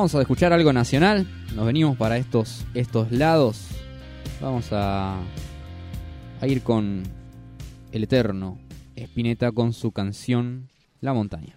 Vamos 0.00 0.14
a 0.14 0.20
escuchar 0.22 0.52
algo 0.54 0.72
nacional. 0.72 1.26
Nos 1.54 1.66
venimos 1.66 1.94
para 1.96 2.16
estos, 2.16 2.64
estos 2.72 3.12
lados. 3.12 3.79
Vamos 4.40 4.68
a, 4.72 5.18
ir 6.42 6.62
con 6.62 7.02
el 7.92 8.04
eterno 8.04 8.58
Spinetta 8.96 9.52
con 9.52 9.74
su 9.74 9.92
canción 9.92 10.70
La 11.00 11.12
montaña. 11.12 11.54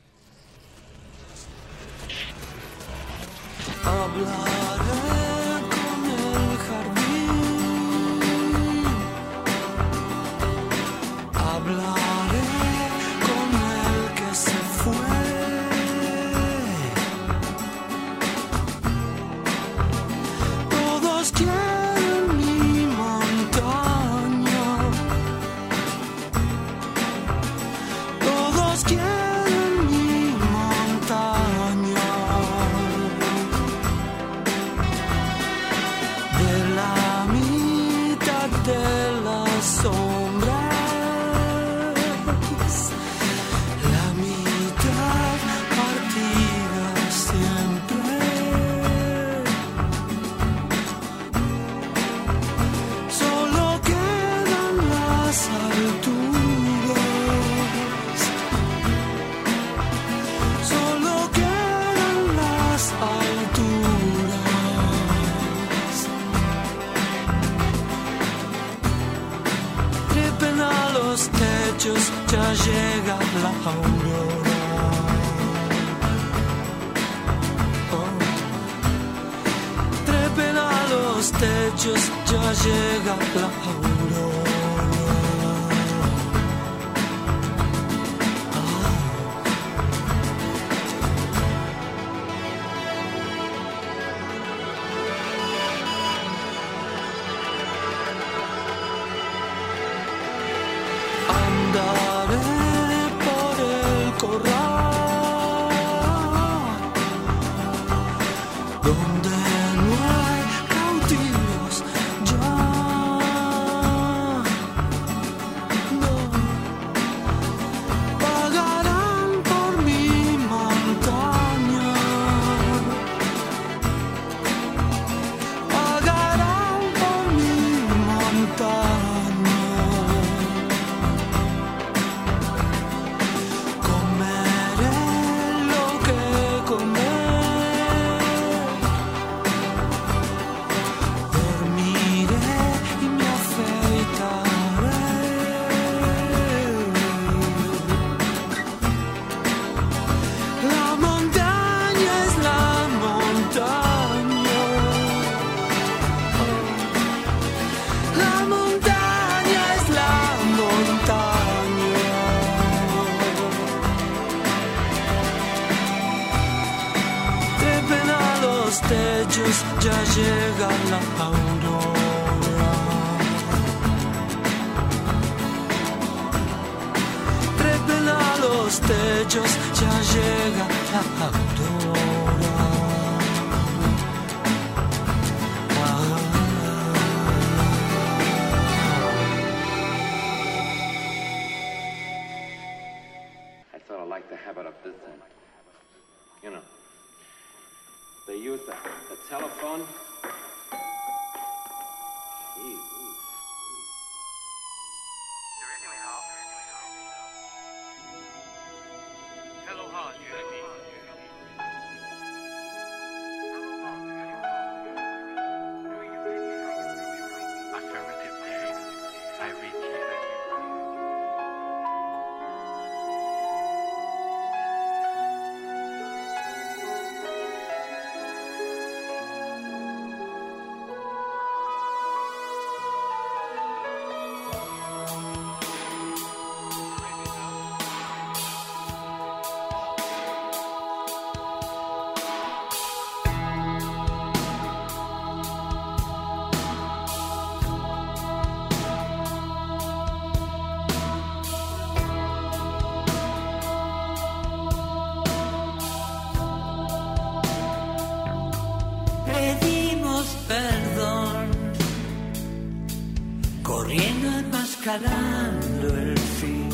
Enmascarando 264.94 265.98
el 265.98 266.18
fin. 266.18 266.70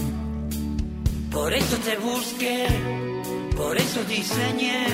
Por 1.32 1.54
eso 1.54 1.78
te 1.78 1.96
busqué, 1.98 2.68
por 3.56 3.78
eso 3.78 4.04
diseñé 4.04 4.88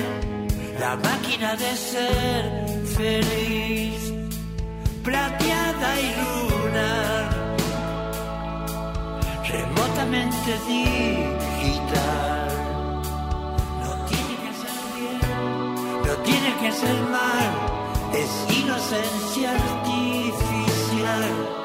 la 0.78 0.94
máquina 0.96 1.56
de 1.56 1.76
ser 1.76 2.68
feliz, 2.96 4.12
plateada 5.02 6.00
y 6.00 6.14
lunar, 6.20 7.56
remotamente 9.48 10.58
digital. 10.68 12.48
No 13.82 13.90
tiene 14.10 14.34
que 14.44 14.52
ser 14.62 14.78
bien, 14.96 15.20
no 16.06 16.14
tiene 16.22 16.50
que 16.60 16.70
ser 16.72 16.98
mal, 17.10 17.50
es 18.12 18.30
inocencia 18.56 19.48
artificial. 19.52 21.55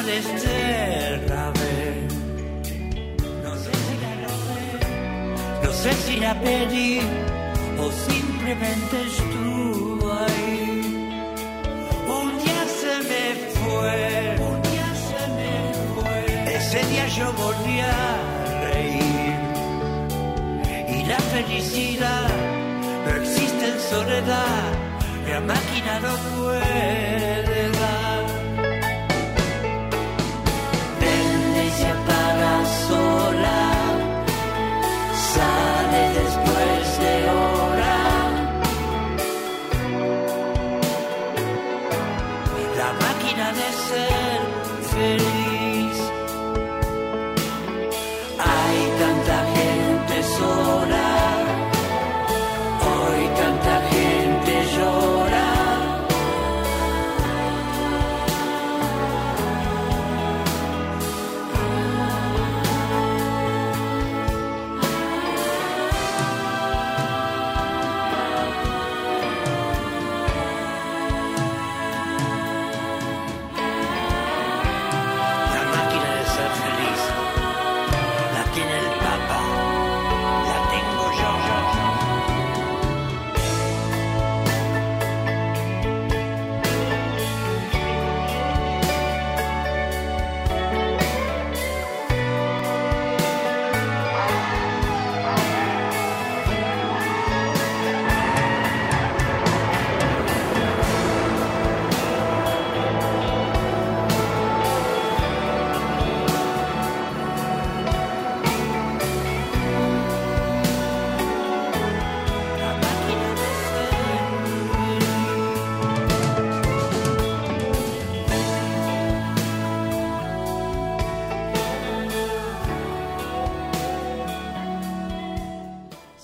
No 0.00 0.06
sé 0.06 0.22
si 0.22 0.46
la 4.00 4.12
logré, 4.24 4.88
no 5.62 5.72
sé 5.74 5.92
si 5.92 6.16
la 6.16 6.34
pedí 6.40 7.00
o 7.78 7.90
simplemente 8.08 8.96
estuvo 9.08 10.10
ahí. 10.10 11.20
Un 12.08 12.28
día 12.38 12.64
se 12.80 12.94
me 13.10 13.24
fue, 13.58 14.36
un 14.40 14.62
día 14.62 14.90
se 15.06 15.22
me 15.36 15.52
fue. 15.92 16.20
Ese 16.56 16.80
día 16.86 17.06
yo 17.08 17.26
volví 17.34 17.80
a 17.80 18.16
reír. 18.72 19.38
Y 20.96 20.98
la 21.04 21.20
felicidad 21.34 22.28
no 23.04 23.10
existe 23.22 23.64
en 23.68 23.80
soledad, 23.80 24.64
la 25.28 25.40
máquina 25.40 26.00
no 26.00 26.16
puede 26.36 27.79
máquina 43.90 44.19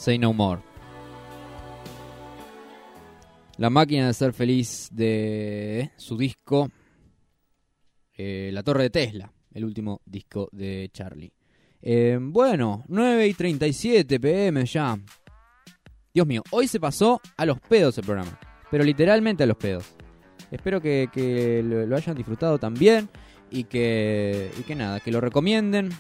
Say 0.06 0.20
No 0.20 0.32
More. 0.32 0.62
La 3.56 3.70
máquina 3.70 4.06
de 4.06 4.14
ser 4.14 4.32
feliz 4.32 4.88
de 4.92 5.90
su 5.96 6.16
disco 6.16 6.70
eh, 8.16 8.50
La 8.52 8.62
Torre 8.62 8.84
de 8.84 8.90
Tesla, 8.90 9.32
el 9.52 9.64
último 9.64 10.02
disco 10.06 10.48
de 10.52 10.90
Charlie. 10.92 11.32
Eh, 11.82 12.20
bueno, 12.20 12.84
9 12.86 13.26
y 13.26 13.34
37 13.34 14.20
pm 14.20 14.64
ya. 14.64 14.96
Dios 16.14 16.24
mío, 16.24 16.44
hoy 16.52 16.68
se 16.68 16.78
pasó 16.78 17.20
a 17.36 17.44
los 17.44 17.58
pedos 17.58 17.98
el 17.98 18.04
programa, 18.04 18.38
pero 18.70 18.84
literalmente 18.84 19.42
a 19.42 19.46
los 19.48 19.56
pedos. 19.56 19.86
Espero 20.52 20.80
que, 20.80 21.64
lo, 21.64 21.96
hayan 21.96 22.14
disfrutado 22.14 22.58
también 22.58 23.08
y 23.50 23.64
que 23.64 24.52
nada, 24.76 25.00
que 25.00 25.10
lo 25.10 25.20
recomienden 25.20 25.90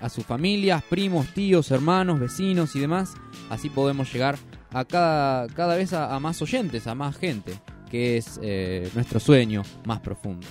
a 0.00 0.08
sus 0.08 0.24
familias, 0.24 0.82
primos, 0.82 1.28
tíos, 1.34 1.70
hermanos, 1.70 2.20
vecinos 2.20 2.76
y 2.76 2.80
demás. 2.80 3.14
Así 3.50 3.70
podemos 3.70 4.12
llegar 4.12 4.36
a 4.72 4.84
cada, 4.84 5.46
cada 5.48 5.76
vez 5.76 5.92
a, 5.92 6.18
más 6.20 6.40
oyentes, 6.42 6.86
a 6.86 6.94
más 6.94 7.16
gente, 7.16 7.54
que 7.90 8.16
es 8.16 8.38
eh, 8.42 8.90
nuestro 8.94 9.20
sueño 9.20 9.62
más 9.84 10.00
profundo. 10.00 10.46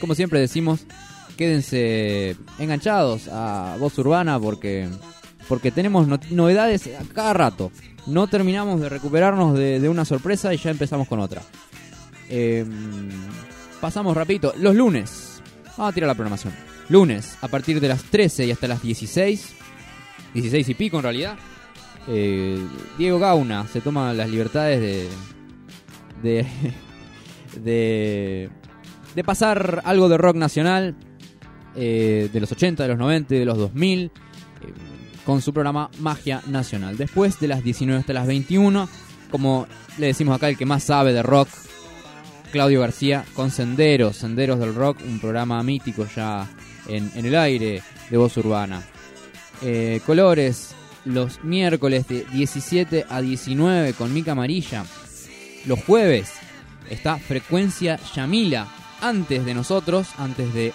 Como 0.00 0.14
siempre 0.14 0.40
decimos, 0.40 0.86
quédense 1.36 2.36
enganchados 2.58 3.28
a 3.28 3.76
Voz 3.78 3.98
Urbana 3.98 4.38
porque, 4.38 4.88
porque 5.48 5.70
tenemos 5.72 6.06
no- 6.06 6.20
novedades 6.30 6.86
a 6.86 7.04
cada 7.12 7.32
rato. 7.32 7.72
No 8.06 8.28
terminamos 8.28 8.80
de 8.80 8.88
recuperarnos 8.88 9.58
de, 9.58 9.86
una 9.88 10.04
sorpresa 10.04 10.54
y 10.54 10.56
ya 10.56 10.70
empezamos 10.70 11.08
con 11.08 11.20
otra. 11.20 11.42
Eh, 12.30 12.64
pasamos 13.80 14.16
rapidito. 14.16 14.54
Los 14.58 14.74
lunes. 14.74 15.42
Vamos 15.76 15.90
a 15.90 15.94
tirar 15.94 16.08
la 16.08 16.14
programación. 16.14 16.67
Lunes, 16.88 17.36
a 17.42 17.48
partir 17.48 17.80
de 17.80 17.88
las 17.88 18.02
13 18.04 18.46
y 18.46 18.50
hasta 18.50 18.66
las 18.68 18.82
16. 18.82 19.54
16 20.34 20.68
y 20.68 20.74
pico 20.74 20.96
en 20.98 21.02
realidad. 21.02 21.36
eh, 22.06 22.58
Diego 22.96 23.18
Gauna 23.18 23.66
se 23.68 23.80
toma 23.80 24.12
las 24.14 24.28
libertades 24.30 24.80
de. 24.80 25.08
de. 26.22 26.46
de. 27.60 28.50
de 29.14 29.24
pasar 29.24 29.82
algo 29.84 30.08
de 30.08 30.18
rock 30.18 30.36
nacional. 30.36 30.96
eh, 31.76 32.28
de 32.32 32.40
los 32.40 32.50
80, 32.50 32.82
de 32.82 32.88
los 32.88 32.98
90, 32.98 33.34
de 33.34 33.44
los 33.44 33.58
2000. 33.58 34.04
eh, 34.06 34.10
con 35.24 35.42
su 35.42 35.52
programa 35.52 35.90
Magia 36.00 36.40
Nacional. 36.46 36.96
Después 36.96 37.38
de 37.38 37.48
las 37.48 37.62
19 37.62 38.00
hasta 38.00 38.14
las 38.14 38.26
21. 38.26 38.88
Como 39.30 39.66
le 39.98 40.06
decimos 40.06 40.34
acá, 40.34 40.48
el 40.48 40.56
que 40.56 40.64
más 40.64 40.84
sabe 40.84 41.12
de 41.12 41.22
rock, 41.22 41.48
Claudio 42.50 42.80
García 42.80 43.26
con 43.34 43.50
Senderos, 43.50 44.16
Senderos 44.16 44.58
del 44.58 44.74
Rock, 44.74 44.96
un 45.06 45.18
programa 45.20 45.62
mítico 45.62 46.06
ya 46.16 46.48
en, 46.88 47.10
el 47.14 47.34
aire 47.36 47.82
de 48.10 48.16
voz 48.16 48.36
urbana. 48.36 48.82
Eh, 49.62 50.00
colores, 50.06 50.74
los 51.04 51.42
miércoles 51.44 52.06
de 52.08 52.24
17 52.32 53.06
a 53.08 53.20
19 53.20 53.92
con 53.94 54.12
Mica 54.12 54.32
Amarilla. 54.32 54.84
Los 55.66 55.82
jueves 55.84 56.32
está 56.90 57.18
Frecuencia 57.18 57.98
Yamila, 58.14 58.68
antes 59.00 59.44
de 59.44 59.54
nosotros, 59.54 60.08
antes 60.18 60.52
de 60.54 60.72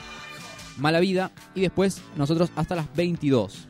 Mala 0.77 0.99
Vida, 0.99 1.31
y 1.55 1.61
después 1.61 2.01
nosotros 2.15 2.51
hasta 2.55 2.75
las 2.75 2.93
22. 2.95 3.67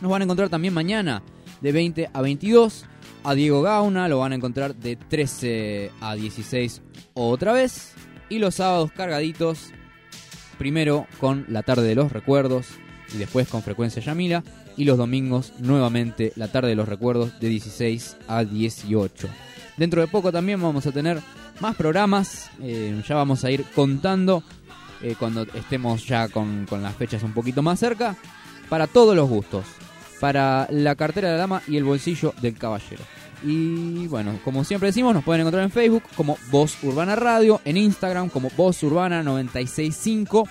Nos 0.00 0.10
van 0.10 0.22
a 0.22 0.24
encontrar 0.24 0.48
también 0.48 0.74
mañana 0.74 1.22
de 1.60 1.72
20 1.72 2.10
a 2.12 2.22
22. 2.22 2.86
A 3.22 3.34
Diego 3.34 3.60
Gauna 3.60 4.08
lo 4.08 4.20
van 4.20 4.32
a 4.32 4.34
encontrar 4.34 4.74
de 4.74 4.96
13 4.96 5.90
a 6.00 6.14
16 6.14 6.82
otra 7.14 7.52
vez. 7.52 7.92
Y 8.28 8.38
los 8.38 8.54
sábados 8.56 8.92
cargaditos, 8.92 9.72
primero 10.60 11.06
con 11.18 11.46
la 11.48 11.62
tarde 11.62 11.88
de 11.88 11.94
los 11.94 12.12
recuerdos 12.12 12.66
y 13.14 13.16
después 13.16 13.48
con 13.48 13.62
frecuencia 13.62 14.02
Yamila. 14.02 14.44
Y 14.76 14.84
los 14.84 14.98
domingos 14.98 15.54
nuevamente 15.58 16.34
la 16.36 16.48
tarde 16.48 16.68
de 16.68 16.74
los 16.74 16.86
recuerdos 16.86 17.40
de 17.40 17.48
16 17.48 18.18
a 18.28 18.44
18. 18.44 19.26
Dentro 19.78 20.02
de 20.02 20.06
poco 20.06 20.30
también 20.30 20.60
vamos 20.60 20.86
a 20.86 20.92
tener 20.92 21.18
más 21.60 21.76
programas. 21.76 22.50
eh, 22.60 23.02
ya 23.08 23.14
vamos 23.14 23.42
a 23.42 23.50
ir 23.50 23.64
contando 23.74 24.42
eh, 25.00 25.16
cuando 25.18 25.44
estemos 25.54 26.06
ya 26.06 26.28
con, 26.28 26.66
con 26.68 26.82
las 26.82 26.94
fechas 26.94 27.22
un 27.22 27.32
poquito 27.32 27.62
más 27.62 27.80
cerca. 27.80 28.14
Para 28.68 28.86
todos 28.86 29.16
los 29.16 29.30
gustos. 29.30 29.64
Para 30.20 30.68
la 30.70 30.94
cartera 30.94 31.28
de 31.28 31.34
la 31.34 31.40
dama 31.40 31.62
y 31.68 31.78
el 31.78 31.84
bolsillo 31.84 32.34
del 32.42 32.58
caballero. 32.58 33.02
Y 33.42 34.06
bueno, 34.08 34.38
como 34.44 34.64
siempre 34.64 34.88
decimos, 34.88 35.14
nos 35.14 35.24
pueden 35.24 35.40
encontrar 35.40 35.64
en 35.64 35.70
Facebook 35.70 36.02
como 36.14 36.36
Voz 36.50 36.76
Urbana 36.82 37.16
Radio, 37.16 37.60
en 37.64 37.76
Instagram 37.76 38.28
como 38.28 38.50
Voz 38.56 38.82
Urbana 38.82 39.22
965, 39.22 40.46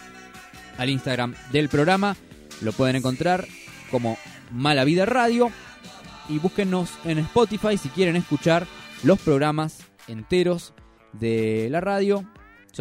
al 0.78 0.90
Instagram 0.90 1.36
del 1.52 1.70
programa 1.70 2.16
lo 2.62 2.74
pueden 2.74 2.96
encontrar 2.96 3.48
como 3.92 4.18
Mala 4.52 4.84
Vida 4.84 5.06
Radio. 5.06 5.52
Y 6.28 6.38
búsquenos 6.40 6.92
en 7.06 7.18
Spotify 7.20 7.78
si 7.78 7.90
quieren 7.90 8.16
escuchar 8.16 8.68
los 9.04 9.20
programas 9.20 9.80
enteros 10.08 10.74
de 11.14 11.68
la 11.72 11.82
radio, 11.82 12.24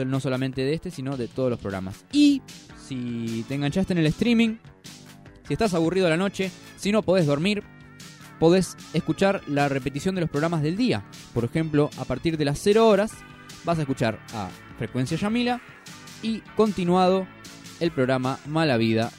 no 0.05 0.21
solamente 0.21 0.65
de 0.65 0.75
este, 0.75 0.91
sino 0.91 1.17
de 1.17 1.29
todos 1.29 1.51
los 1.51 1.59
programas. 1.59 2.05
Y 2.13 2.43
si 2.87 3.45
te 3.49 3.55
enganchaste 3.55 3.95
en 3.95 4.01
el 4.01 4.07
streaming, 4.07 4.57
si 5.47 5.55
estás 5.55 5.73
aburrido 5.73 6.09
la 6.11 6.17
noche, 6.17 6.51
si 6.77 6.93
no 6.93 7.03
podés 7.03 7.27
dormir, 7.27 7.63
podés 8.39 8.77
escuchar 8.93 9.43
la 9.47 9.69
repetición 9.69 10.15
de 10.15 10.23
los 10.23 10.31
programas 10.31 10.63
del 10.63 10.77
día. 10.77 11.05
Por 11.35 11.45
ejemplo, 11.45 11.91
a 11.99 12.05
partir 12.05 12.37
de 12.37 12.45
las 12.45 12.59
0 12.61 12.87
horas 12.87 13.13
vas 13.65 13.79
a 13.79 13.83
escuchar 13.83 14.19
a 14.35 14.49
Frecuencia 14.79 15.17
Yamila 15.17 15.61
y 16.23 16.41
continuado 16.57 17.27
el 17.81 17.91
programa 17.91 18.39
Mala 18.47 18.77
Vida 18.77 19.11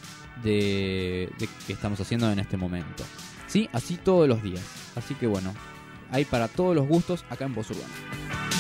de, 0.44 1.30
que 1.68 1.74
estamos 1.74 2.00
haciendo 2.00 2.32
en 2.32 2.40
este 2.40 2.58
momento. 2.58 3.04
¿Sí? 3.48 3.70
Así 3.74 3.98
todos 3.98 4.28
los 4.28 4.44
días. 4.44 4.64
Así 4.96 5.16
que 5.16 5.28
bueno, 5.28 5.54
hay 6.12 6.26
para 6.26 6.48
todos 6.48 6.76
los 6.76 6.88
gustos 6.88 7.26
acá 7.30 7.46
en 7.46 7.56
Voz 7.56 7.70
Urbana. 7.72 8.59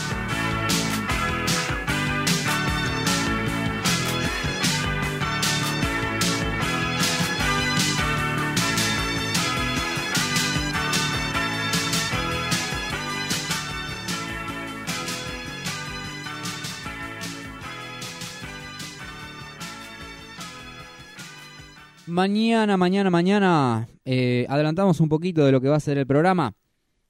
Mañana, 22.09 22.75
mañana, 22.75 23.09
mañana 23.11 23.87
eh, 24.03 24.45
adelantamos 24.49 24.99
un 24.99 25.09
poquito 25.09 25.45
de 25.45 25.51
lo 25.51 25.61
que 25.61 25.67
va 25.67 25.75
a 25.75 25.79
ser 25.79 25.97
el 25.99 26.07
programa. 26.07 26.55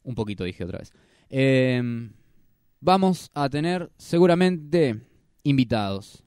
Un 0.03 0.13
poquito 0.13 0.43
dije 0.43 0.65
otra 0.65 0.79
vez. 0.79 0.91
Eh, 1.29 1.81
vamos 2.81 3.31
a 3.33 3.49
tener 3.49 3.91
seguramente 3.97 4.99
invitados. 5.43 6.23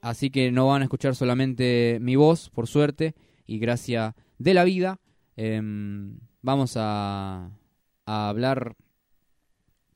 Así 0.00 0.30
que 0.30 0.52
no 0.52 0.68
van 0.68 0.82
a 0.82 0.84
escuchar 0.84 1.16
solamente 1.16 1.98
mi 2.00 2.14
voz, 2.14 2.48
por 2.50 2.68
suerte, 2.68 3.14
y 3.46 3.58
gracia 3.58 4.14
de 4.38 4.54
la 4.54 4.62
vida. 4.62 5.00
Eh, 5.36 5.60
vamos 6.42 6.76
a, 6.76 7.50
a 8.06 8.28
hablar 8.28 8.76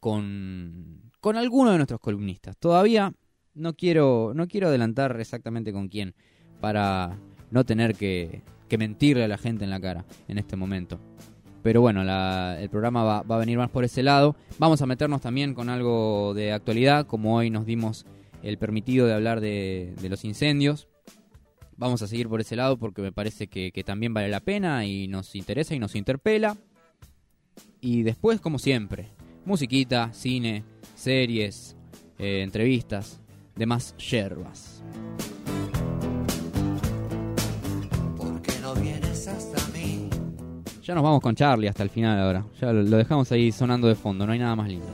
con, 0.00 1.12
con 1.20 1.36
alguno 1.36 1.70
de 1.70 1.76
nuestros 1.76 2.00
columnistas. 2.00 2.56
Todavía 2.56 3.12
no 3.54 3.74
quiero, 3.74 4.32
no 4.34 4.48
quiero 4.48 4.68
adelantar 4.68 5.20
exactamente 5.20 5.72
con 5.72 5.88
quién 5.88 6.14
para 6.60 7.18
no 7.50 7.64
tener 7.64 7.94
que, 7.94 8.42
mentirle 8.78 9.24
a 9.24 9.28
la 9.28 9.38
gente 9.38 9.64
en 9.64 9.70
la 9.70 9.80
cara 9.80 10.04
en 10.28 10.38
este 10.38 10.56
momento. 10.56 10.98
Pero 11.62 11.80
bueno, 11.80 12.02
el 12.02 12.70
programa 12.70 13.02
va, 13.02 13.36
a 13.36 13.38
venir 13.38 13.58
más 13.58 13.70
por 13.70 13.84
ese 13.84 14.02
lado. 14.02 14.36
Vamos 14.58 14.80
a 14.82 14.86
meternos 14.86 15.20
también 15.20 15.54
con 15.54 15.68
algo 15.68 16.32
de 16.34 16.52
actualidad, 16.52 17.06
como 17.06 17.36
hoy 17.36 17.50
nos 17.50 17.66
dimos 17.66 18.06
el 18.42 18.58
permitido 18.58 19.06
de 19.06 19.14
hablar 19.14 19.40
de, 19.40 19.94
los 20.08 20.24
incendios. 20.24 20.88
Vamos 21.76 22.02
a 22.02 22.06
seguir 22.06 22.28
por 22.28 22.40
ese 22.40 22.56
lado 22.56 22.76
porque 22.76 23.02
me 23.02 23.12
parece 23.12 23.46
que, 23.46 23.72
que 23.72 23.84
también 23.84 24.12
vale 24.12 24.28
la 24.28 24.40
pena 24.40 24.84
y 24.84 25.08
nos 25.08 25.34
interesa 25.34 25.74
y 25.74 25.78
nos 25.78 25.94
interpela. 25.94 26.56
Y 27.80 28.02
después, 28.02 28.40
como 28.40 28.58
siempre, 28.58 29.08
musiquita, 29.44 30.12
cine, 30.12 30.64
series, 30.94 31.76
eh, 32.18 32.42
entrevistas, 32.42 33.20
demás 33.54 33.96
yerbas. 33.96 34.82
Ya 40.82 40.94
nos 40.94 41.04
vamos 41.04 41.20
con 41.20 41.34
Charlie 41.34 41.68
hasta 41.68 41.82
el 41.82 41.90
final 41.90 42.18
ahora. 42.18 42.44
Ya 42.60 42.72
lo, 42.72 42.96
dejamos 42.96 43.30
ahí 43.30 43.52
sonando 43.52 43.88
de 43.88 43.94
fondo, 43.94 44.26
no 44.26 44.32
hay 44.32 44.38
nada 44.38 44.56
más 44.56 44.68
lindo. 44.68 44.86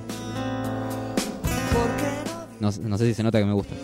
No, 2.59 2.71
no 2.83 2.99
sé 2.99 3.07
si 3.07 3.15
se 3.15 3.23
nota 3.23 3.39
que 3.39 3.45
me 3.45 3.53
gusta. 3.53 3.75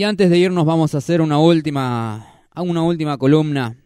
Y 0.00 0.04
antes 0.04 0.30
de 0.30 0.38
irnos 0.38 0.64
vamos 0.64 0.94
a 0.94 0.96
hacer 0.98 1.20
una 1.20 1.38
última, 1.38 2.26
una 2.56 2.82
última 2.82 3.18
columna 3.18 3.76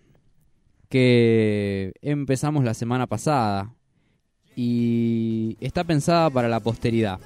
que 0.89 1.93
empezamos 2.03 2.63
la 2.63 2.73
semana 2.73 3.09
pasada 3.09 3.75
y 4.55 5.57
está 5.59 5.83
pensada 5.83 6.31
para 6.31 6.47
la 6.47 6.61
posteridad. 6.61 7.19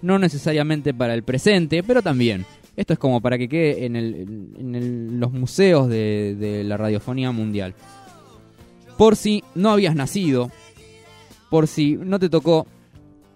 No 0.00 0.18
necesariamente 0.18 0.94
para 0.94 1.12
el 1.12 1.22
presente, 1.22 1.82
pero 1.82 2.00
también. 2.00 2.46
Esto 2.76 2.94
es 2.94 2.98
como 2.98 3.20
para 3.20 3.36
que 3.36 3.46
quede 3.46 3.84
en, 3.84 3.94
el- 3.94 4.54
en 4.58 4.74
el- 4.74 5.20
los 5.20 5.30
museos 5.30 5.86
de, 5.90 6.34
de 6.34 6.64
la 6.64 6.78
radiofonía 6.78 7.30
mundial. 7.30 7.74
Por 8.96 9.16
si 9.16 9.44
no 9.54 9.68
habías 9.68 9.94
nacido, 9.94 10.50
por 11.50 11.66
si 11.66 11.96
no 11.98 12.18
te 12.18 12.30
tocó 12.30 12.66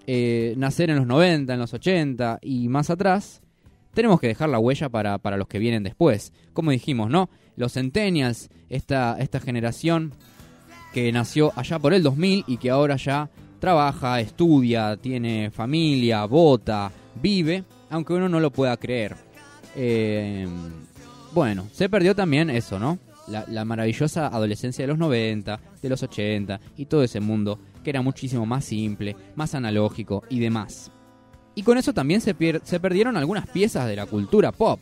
eh, 0.07 0.55
nacer 0.57 0.89
en 0.89 0.97
los 0.97 1.07
90, 1.07 1.53
en 1.53 1.61
los 1.61 1.75
80 1.75 2.39
y 2.41 2.69
más 2.69 2.89
atrás, 2.89 3.42
tenemos 3.95 4.21
que 4.21 4.29
dejar 4.29 4.49
la 4.49 4.59
huella 4.59 4.89
para, 4.89 5.19
para 5.19 5.37
los 5.37 5.49
que 5.49 5.59
vienen 5.59 5.83
después. 5.83 6.33
Como 6.53 6.71
dijimos, 6.71 7.11
¿no? 7.11 7.29
Los 7.57 7.75
Centennials, 7.75 8.49
esta, 8.69 9.17
esta 9.19 9.41
generación 9.41 10.13
que 10.93 11.11
nació 11.13 11.53
allá 11.57 11.79
por 11.79 11.95
el 11.95 12.03
2000 12.03 12.45
y 12.47 12.57
que 12.57 12.71
ahora 12.71 12.97
ya 12.97 13.31
trabaja, 13.61 14.21
estudia, 14.21 14.97
tiene 14.97 15.51
familia, 15.51 16.25
vota, 16.25 16.91
vive, 17.21 17.65
aunque 17.91 18.13
uno 18.13 18.29
no 18.29 18.41
lo 18.41 18.51
pueda 18.51 18.77
creer. 18.77 19.17
Eh, 19.77 20.47
bueno, 21.33 21.69
se 21.73 21.89
perdió 21.89 22.15
también 22.15 22.51
eso, 22.51 22.79
¿no? 22.79 22.99
La, 23.29 23.45
la 23.49 23.65
maravillosa 23.65 24.27
adolescencia 24.27 24.83
de 24.83 24.89
los 24.89 24.99
90, 24.99 25.61
de 25.81 25.89
los 25.89 26.03
80 26.03 26.61
y 26.77 26.87
todo 26.87 27.05
ese 27.05 27.21
mundo 27.21 27.59
que 27.83 27.91
era 27.91 28.03
muchísimo 28.03 28.47
más 28.47 28.65
simple, 28.65 29.17
más 29.35 29.55
analógico 29.55 30.25
y 30.29 30.41
demás. 30.41 30.91
Y 31.55 31.63
con 31.63 31.77
eso 31.79 31.93
también 31.93 32.21
se, 32.21 32.37
pier- 32.37 32.63
se 32.65 32.81
perdieron 32.81 33.17
algunas 33.17 33.47
piezas 33.47 33.87
de 33.87 33.97
la 33.97 34.07
cultura 34.07 34.53
pop. 34.53 34.81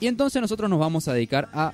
Y 0.00 0.06
entonces 0.06 0.42
nosotros 0.42 0.68
nos 0.68 0.78
vamos 0.78 1.08
a 1.08 1.14
dedicar 1.14 1.48
a 1.52 1.72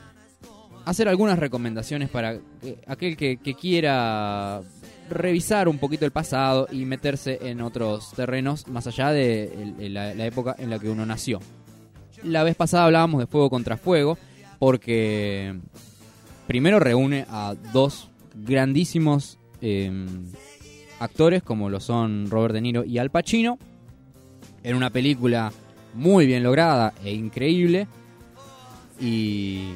hacer 0.84 1.08
algunas 1.08 1.38
recomendaciones 1.38 2.08
para 2.08 2.38
aquel 2.86 3.16
que, 3.16 3.38
quiera 3.60 4.60
revisar 5.08 5.68
un 5.68 5.78
poquito 5.78 6.04
el 6.04 6.12
pasado 6.12 6.68
y 6.70 6.84
meterse 6.84 7.38
en 7.42 7.60
otros 7.60 8.12
terrenos 8.12 8.68
más 8.68 8.86
allá 8.86 9.10
de 9.10 9.74
la, 9.90 10.12
época 10.24 10.54
en 10.58 10.70
la 10.70 10.78
que 10.78 10.88
uno 10.88 11.04
nació. 11.04 11.40
La 12.22 12.44
vez 12.44 12.54
pasada 12.54 12.84
hablábamos 12.84 13.20
de 13.20 13.26
Fuego 13.26 13.50
contra 13.50 13.76
Fuego 13.76 14.18
porque 14.58 15.58
primero 16.46 16.78
reúne 16.78 17.26
a 17.28 17.54
dos 17.72 18.08
grandísimos 18.34 19.38
eh, 19.62 19.90
actores 21.00 21.42
como 21.42 21.70
lo 21.70 21.80
son 21.80 22.30
Robert 22.30 22.54
De 22.54 22.60
Niro 22.60 22.84
y 22.84 22.98
Al 22.98 23.10
Pacino 23.10 23.58
en 24.62 24.76
una 24.76 24.90
película 24.90 25.52
muy 25.94 26.26
bien 26.26 26.42
lograda 26.42 26.94
e 27.04 27.12
increíble 27.12 27.86
y 29.00 29.70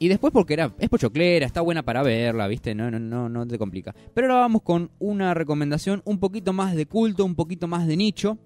y 0.00 0.06
después 0.08 0.32
porque 0.32 0.54
era 0.54 0.72
es 0.78 0.88
pochoclera, 0.88 1.44
está 1.44 1.60
buena 1.60 1.82
para 1.82 2.02
verla, 2.02 2.46
¿viste? 2.46 2.74
No 2.74 2.90
no 2.90 2.98
no 3.00 3.28
no 3.28 3.46
te 3.46 3.58
complica. 3.58 3.94
Pero 4.14 4.28
ahora 4.28 4.40
vamos 4.40 4.62
con 4.62 4.90
una 4.98 5.34
recomendación 5.34 6.02
un 6.04 6.18
poquito 6.18 6.52
más 6.52 6.74
de 6.76 6.86
culto, 6.86 7.24
un 7.24 7.34
poquito 7.34 7.66
más 7.66 7.86
de 7.86 7.96
nicho, 7.96 8.38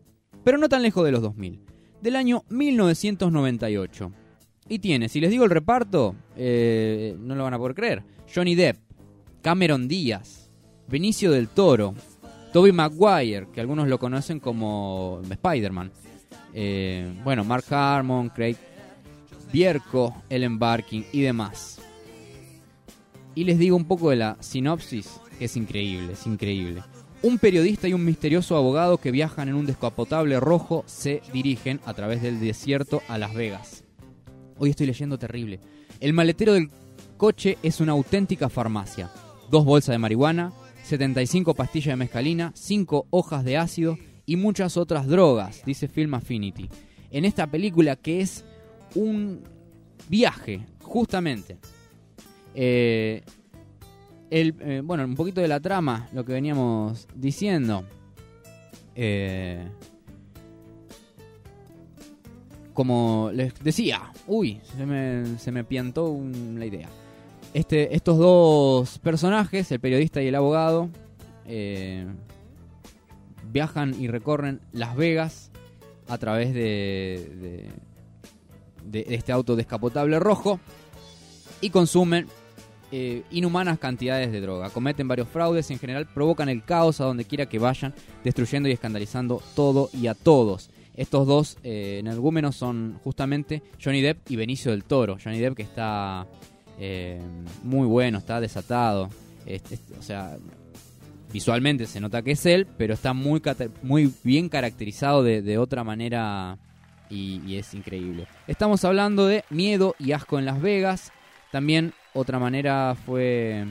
pero 0.45 0.57
no 0.59 0.69
tan 0.69 0.83
lejos 0.83 1.05
de 1.05 1.13
los 1.13 1.21
2000, 1.21 1.61
del 2.01 2.17
año 2.17 2.45
1998. 2.49 4.13
Y 4.69 4.79
tiene, 4.79 5.09
si 5.09 5.21
les 5.21 5.31
digo 5.31 5.45
el 5.45 5.51
reparto, 5.51 6.15
eh, 6.37 7.15
no 7.19 7.35
lo 7.35 7.45
van 7.45 7.55
a 7.55 7.59
poder 7.59 7.75
creer. 7.75 8.03
Johnny 8.33 8.55
Depp, 8.55 8.79
Cameron 9.43 9.89
Díaz, 9.89 10.51
Benicio 10.89 11.31
del 11.33 11.49
Toro, 11.49 11.95
Toby 12.53 12.73
Maguire, 12.73 13.49
que 13.53 13.61
algunos 13.61 13.89
lo 13.89 13.99
conocen 13.99 14.39
como 14.39 15.21
Spider-Man. 15.29 15.91
Eh, 16.53 17.11
bueno, 17.25 17.45
Mark 17.45 17.65
Harmon, 17.71 18.29
Craig 18.29 18.57
Bierko, 19.53 20.15
Ellen 20.29 20.59
Barkin 20.59 21.07
y 21.13 21.23
demás. 21.23 21.81
Y 23.35 23.45
les 23.45 23.59
digo 23.59 23.77
un 23.77 23.87
poco 23.87 24.11
de 24.11 24.17
la 24.17 24.37
sinopsis, 24.41 25.19
que 25.39 25.47
es 25.47 25.57
increíble, 25.57 26.13
es 26.13 26.27
increíble. 26.27 26.83
Un 27.23 27.39
periodista 27.39 27.89
y 27.89 27.95
un 27.95 28.05
misterioso 28.05 28.57
abogado 28.57 28.99
que 28.99 29.11
viajan 29.11 29.49
en 29.49 29.55
un 29.55 29.65
descapotable 29.65 30.39
rojo 30.39 30.85
se 30.87 31.23
dirigen 31.33 31.81
a 31.87 31.95
través 31.95 32.21
del 32.21 32.41
desierto 32.41 33.01
a 33.09 33.17
Las 33.17 33.33
Vegas. 33.33 33.85
Hoy 34.59 34.71
estoy 34.71 34.87
leyendo 34.87 35.19
terrible. 35.19 35.61
El 36.01 36.13
maletero 36.13 36.53
del 36.53 36.71
coche 37.17 37.57
es 37.63 37.81
una 37.81 37.93
auténtica 37.93 38.49
farmacia. 38.51 39.11
Dos 39.51 39.65
bolsas 39.65 39.95
de 39.95 39.99
marihuana, 39.99 40.53
75 40.83 41.55
pastillas 41.55 41.93
de 41.93 41.97
mescalina, 41.97 42.53
5 42.55 43.07
hojas 43.11 43.45
de 43.45 43.57
ácido 43.57 43.99
y 44.27 44.37
muchas 44.37 44.77
otras 44.77 45.07
drogas, 45.07 45.63
dice 45.65 45.89
Film 45.89 46.15
Affinity. 46.15 46.69
En 47.11 47.25
esta 47.25 47.47
película 47.47 47.97
que 47.97 48.21
es 48.21 48.45
un 48.95 49.43
viaje, 50.09 50.67
justamente. 50.83 51.59
Eh, 52.55 53.23
el, 54.31 54.55
eh, 54.61 54.81
bueno, 54.85 55.05
un 55.05 55.15
poquito 55.15 55.41
de 55.41 55.49
la 55.49 55.61
trama, 55.61 56.09
lo 56.13 56.25
que 56.25 56.33
veníamos 56.33 57.07
diciendo. 57.15 57.85
Eh, 58.95 59.67
como 62.73 63.31
les 63.33 63.53
decía, 63.63 64.11
uy, 64.27 64.61
se 64.77 64.87
me, 64.87 65.39
se 65.39 65.53
me 65.53 65.65
piantó 65.65 66.09
un- 66.11 66.57
la 66.59 66.65
idea. 66.67 66.89
Este, 67.55 67.95
estos 67.95 68.19
dos 68.19 68.99
personajes, 68.99 69.71
el 69.73 69.81
periodista 69.81 70.23
y 70.23 70.29
el 70.29 70.35
abogado, 70.35 70.89
eh, 71.47 72.07
viajan 73.51 73.95
y 74.01 74.09
recorren 74.09 74.61
Las 74.73 74.97
Vegas 74.97 75.51
a 76.09 76.19
través 76.19 76.55
de, 76.55 77.71
de, 78.85 79.03
de 79.07 79.15
este 79.15 79.33
auto 79.33 79.55
descapotable 79.57 80.19
rojo 80.19 80.61
y 81.61 81.71
consumen 81.71 82.27
eh, 82.91 83.23
inhumanas 83.31 83.79
cantidades 83.79 84.33
de 84.33 84.41
droga. 84.41 84.69
Cometen 84.69 85.09
varios 85.09 85.29
fraudes 85.29 85.71
y 85.71 85.73
en 85.73 85.79
general 85.79 86.07
provocan 86.07 86.51
el 86.51 86.63
caos 86.63 87.01
a 87.01 87.05
donde 87.05 87.25
quiera 87.25 87.47
que 87.47 87.59
vayan, 87.59 87.95
destruyendo 88.23 88.69
y 88.69 88.73
escandalizando 88.73 89.43
todo 89.55 89.89
y 89.95 90.09
a 90.09 90.15
todos. 90.15 90.71
Estos 90.95 91.27
dos 91.27 91.57
eh, 91.63 91.97
energúmenos 92.01 92.55
son 92.55 92.99
justamente 93.03 93.63
Johnny 93.83 94.03
Depp 94.03 94.31
y 94.31 94.37
Benicio 94.37 94.73
del 94.73 94.85
Toro. 94.85 95.17
Johnny 95.23 95.39
Depp 95.39 95.57
que 95.57 95.63
está 95.63 96.27
eh, 96.85 97.21
muy 97.63 97.87
bueno, 97.87 98.19
está 98.19 98.41
desatado. 98.41 99.09
O 99.99 100.03
sea, 100.03 100.37
visualmente 101.33 101.87
se 101.87 102.01
nota 102.01 102.23
que 102.23 102.33
es 102.33 102.45
él, 102.45 102.67
pero 102.77 102.95
está 102.95 103.13
muy, 103.13 103.41
muy 103.85 104.13
bien 104.25 104.49
caracterizado 104.49 105.23
de, 105.23 105.43
de 105.43 105.59
otra 105.59 105.85
manera 105.85 106.59
y, 107.09 107.41
y 107.47 107.57
es 107.57 107.73
increíble. 107.75 108.27
Estamos 108.49 108.85
hablando 108.85 109.29
de 109.29 109.45
Miedo 109.49 109.95
y 110.01 110.11
Asco 110.11 110.41
en 110.41 110.45
Las 110.45 110.61
Vegas. 110.61 111.13
También 111.53 111.93
otra 112.15 112.41
manera 112.41 112.97
fue 113.07 113.65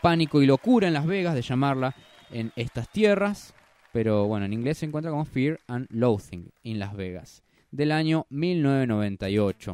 Pánico 0.00 0.40
y 0.40 0.46
Locura 0.46 0.86
en 0.86 0.94
Las 0.94 1.06
Vegas, 1.06 1.34
de 1.34 1.42
llamarla 1.42 1.96
en 2.30 2.52
estas 2.54 2.88
tierras. 2.88 3.54
Pero 3.92 4.26
bueno, 4.28 4.46
en 4.46 4.52
inglés 4.52 4.78
se 4.78 4.86
encuentra 4.86 5.10
como 5.10 5.24
Fear 5.24 5.58
and 5.66 5.88
Loathing 5.90 6.52
in 6.62 6.78
Las 6.78 6.94
Vegas, 6.94 7.42
del 7.72 7.90
año 7.90 8.24
1998. 8.30 9.72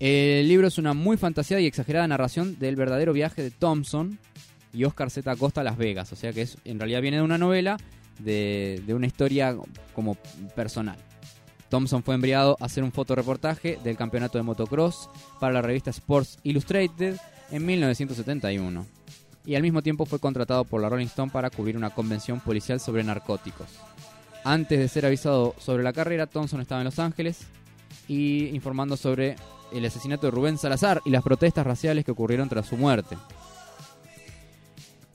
El 0.00 0.48
libro 0.48 0.66
es 0.66 0.78
una 0.78 0.94
muy 0.94 1.18
fantaseada 1.18 1.60
y 1.60 1.66
exagerada 1.66 2.08
narración 2.08 2.58
del 2.58 2.74
verdadero 2.74 3.12
viaje 3.12 3.42
de 3.42 3.50
Thompson 3.50 4.18
y 4.72 4.84
Oscar 4.84 5.10
Z. 5.10 5.30
Acosta 5.30 5.60
a 5.60 5.64
Las 5.64 5.76
Vegas. 5.76 6.10
O 6.14 6.16
sea 6.16 6.32
que 6.32 6.40
es, 6.40 6.56
en 6.64 6.78
realidad 6.78 7.02
viene 7.02 7.18
de 7.18 7.22
una 7.22 7.36
novela, 7.36 7.76
de, 8.18 8.82
de 8.86 8.94
una 8.94 9.06
historia 9.06 9.54
como 9.94 10.14
personal. 10.56 10.96
Thompson 11.68 12.02
fue 12.02 12.14
enviado 12.14 12.56
a 12.60 12.64
hacer 12.64 12.82
un 12.82 12.92
fotoreportaje 12.92 13.78
del 13.84 13.98
campeonato 13.98 14.38
de 14.38 14.42
motocross 14.42 15.10
para 15.38 15.52
la 15.52 15.62
revista 15.62 15.90
Sports 15.90 16.38
Illustrated 16.44 17.16
en 17.50 17.66
1971. 17.66 18.86
Y 19.44 19.54
al 19.54 19.62
mismo 19.62 19.82
tiempo 19.82 20.06
fue 20.06 20.18
contratado 20.18 20.64
por 20.64 20.80
la 20.80 20.88
Rolling 20.88 21.06
Stone 21.06 21.30
para 21.30 21.50
cubrir 21.50 21.76
una 21.76 21.90
convención 21.90 22.40
policial 22.40 22.80
sobre 22.80 23.04
narcóticos. 23.04 23.68
Antes 24.44 24.78
de 24.78 24.88
ser 24.88 25.04
avisado 25.04 25.54
sobre 25.58 25.82
la 25.82 25.92
carrera, 25.92 26.26
Thompson 26.26 26.62
estaba 26.62 26.80
en 26.80 26.86
Los 26.86 26.98
Ángeles 26.98 27.46
y 28.10 28.48
informando 28.56 28.96
sobre 28.96 29.36
el 29.70 29.84
asesinato 29.84 30.26
de 30.26 30.32
Rubén 30.32 30.58
Salazar 30.58 31.00
y 31.04 31.10
las 31.10 31.22
protestas 31.22 31.64
raciales 31.64 32.04
que 32.04 32.10
ocurrieron 32.10 32.48
tras 32.48 32.66
su 32.66 32.76
muerte. 32.76 33.16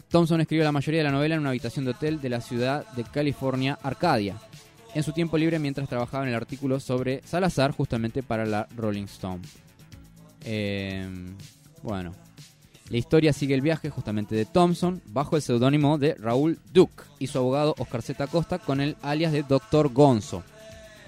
Thompson 0.07 0.39
escribió 0.39 0.63
la 0.63 0.71
mayoría 0.71 1.01
de 1.01 1.03
la 1.03 1.11
novela 1.11 1.35
en 1.35 1.41
una 1.41 1.49
habitación 1.49 1.83
de 1.83 1.91
hotel 1.91 2.21
de 2.21 2.29
la 2.29 2.39
ciudad 2.39 2.87
de 2.93 3.03
California, 3.03 3.77
Arcadia, 3.83 4.37
en 4.93 5.03
su 5.03 5.11
tiempo 5.11 5.37
libre 5.37 5.59
mientras 5.59 5.89
trabajaba 5.89 6.23
en 6.23 6.29
el 6.29 6.35
artículo 6.35 6.79
sobre 6.79 7.21
Salazar 7.25 7.71
justamente 7.71 8.23
para 8.23 8.45
la 8.45 8.65
Rolling 8.77 9.03
Stone. 9.03 9.41
Eh, 10.45 11.05
bueno, 11.83 12.13
la 12.89 12.97
historia 12.97 13.33
sigue 13.33 13.55
el 13.55 13.61
viaje 13.61 13.89
justamente 13.89 14.35
de 14.35 14.45
Thompson 14.45 15.01
bajo 15.07 15.35
el 15.35 15.41
seudónimo 15.41 15.97
de 15.97 16.13
Raúl 16.13 16.59
Duke 16.71 17.03
y 17.19 17.27
su 17.27 17.39
abogado 17.39 17.75
Oscar 17.77 18.01
Z. 18.01 18.25
Costa 18.27 18.57
con 18.57 18.79
el 18.79 18.95
alias 19.01 19.33
de 19.33 19.43
Dr. 19.43 19.91
Gonzo 19.91 20.45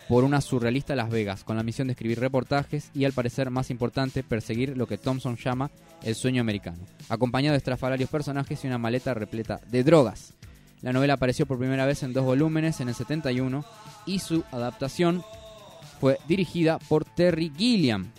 por 0.08 0.24
una 0.24 0.42
surrealista 0.42 0.96
Las 0.96 1.10
Vegas 1.10 1.44
con 1.44 1.58
la 1.58 1.64
misión 1.64 1.88
de 1.88 1.94
escribir 1.94 2.20
reportajes 2.20 2.92
y 2.94 3.06
al 3.06 3.14
parecer 3.14 3.50
más 3.50 3.70
importante 3.70 4.24
perseguir 4.24 4.78
lo 4.78 4.88
que 4.88 4.98
Thompson 4.98 5.38
llama 5.38 5.70
el 6.04 6.16
sueño 6.16 6.42
americano, 6.42 6.80
acompañado 7.10 7.54
de 7.54 7.58
estrafalarios 7.58 8.10
personajes 8.10 8.64
y 8.64 8.68
una 8.68 8.78
maleta 8.78 9.14
repleta 9.14 9.60
de 9.70 9.84
drogas. 9.84 10.34
La 10.82 10.94
novela 10.94 11.14
apareció 11.14 11.46
por 11.46 11.58
primera 11.58 11.86
vez 11.86 12.04
en 12.04 12.14
dos 12.14 12.24
volúmenes 12.24 12.80
en 12.80 12.90
el 12.90 12.96
71 12.96 13.66
y 14.06 14.20
su 14.20 14.44
adaptación 14.52 15.24
fue 16.00 16.20
dirigida 16.28 16.78
por 16.80 17.04
Terry 17.04 17.52
Gilliam. 17.58 18.12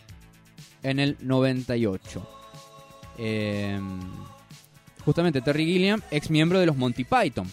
en 0.82 1.01
el 1.01 1.16
98. 1.20 2.28
Eh, 3.19 3.81
justamente 5.05 5.40
Terry 5.40 5.65
Gilliam, 5.65 6.01
ex 6.10 6.31
miembro 6.31 6.60
de 6.60 6.66
los 6.66 6.77
Monty 6.77 7.05
Python. 7.05 7.51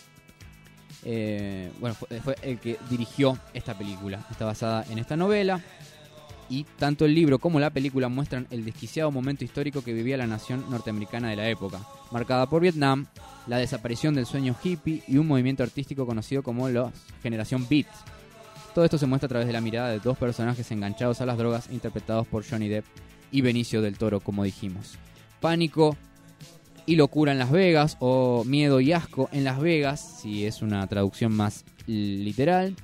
Eh, 1.05 1.71
bueno, 1.79 1.95
fue, 1.95 2.19
fue 2.19 2.35
el 2.41 2.59
que 2.59 2.77
dirigió 2.89 3.37
esta 3.53 3.77
película. 3.77 4.25
Está 4.31 4.45
basada 4.45 4.85
en 4.89 4.97
esta 4.97 5.15
novela. 5.15 5.61
Y 6.49 6.65
tanto 6.77 7.05
el 7.05 7.15
libro 7.15 7.39
como 7.39 7.59
la 7.59 7.71
película 7.71 8.07
muestran 8.07 8.47
el 8.51 8.65
desquiciado 8.65 9.09
momento 9.09 9.43
histórico 9.43 9.83
que 9.83 9.93
vivía 9.93 10.17
la 10.17 10.27
nación 10.27 10.63
norteamericana 10.69 11.29
de 11.29 11.35
la 11.35 11.49
época, 11.49 11.79
marcada 12.11 12.47
por 12.47 12.61
Vietnam, 12.61 13.07
la 13.47 13.57
desaparición 13.57 14.13
del 14.13 14.27
sueño 14.27 14.55
hippie 14.63 15.01
y 15.07 15.17
un 15.17 15.27
movimiento 15.27 15.63
artístico 15.63 16.05
conocido 16.05 16.43
como 16.43 16.69
la 16.69 16.91
generación 17.23 17.65
Beat. 17.67 17.87
Todo 18.75 18.85
esto 18.85 18.97
se 18.97 19.07
muestra 19.07 19.25
a 19.25 19.29
través 19.29 19.47
de 19.47 19.53
la 19.53 19.61
mirada 19.61 19.89
de 19.89 19.99
dos 19.99 20.17
personajes 20.17 20.69
enganchados 20.69 21.21
a 21.21 21.25
las 21.25 21.37
drogas 21.37 21.69
interpretados 21.71 22.27
por 22.27 22.47
Johnny 22.47 22.67
Depp 22.67 22.85
y 23.31 23.41
Benicio 23.41 23.81
del 23.81 23.97
Toro, 23.97 24.19
como 24.19 24.43
dijimos. 24.43 24.97
Pánico 25.39 25.97
y 26.85 26.95
locura 26.95 27.31
en 27.31 27.39
Las 27.39 27.51
Vegas 27.51 27.97
o 27.99 28.43
miedo 28.45 28.79
y 28.79 28.93
asco 28.93 29.29
en 29.31 29.43
Las 29.43 29.59
Vegas, 29.59 30.19
si 30.21 30.45
es 30.45 30.61
una 30.61 30.85
traducción 30.87 31.33
más 31.33 31.65
literal. 31.87 32.75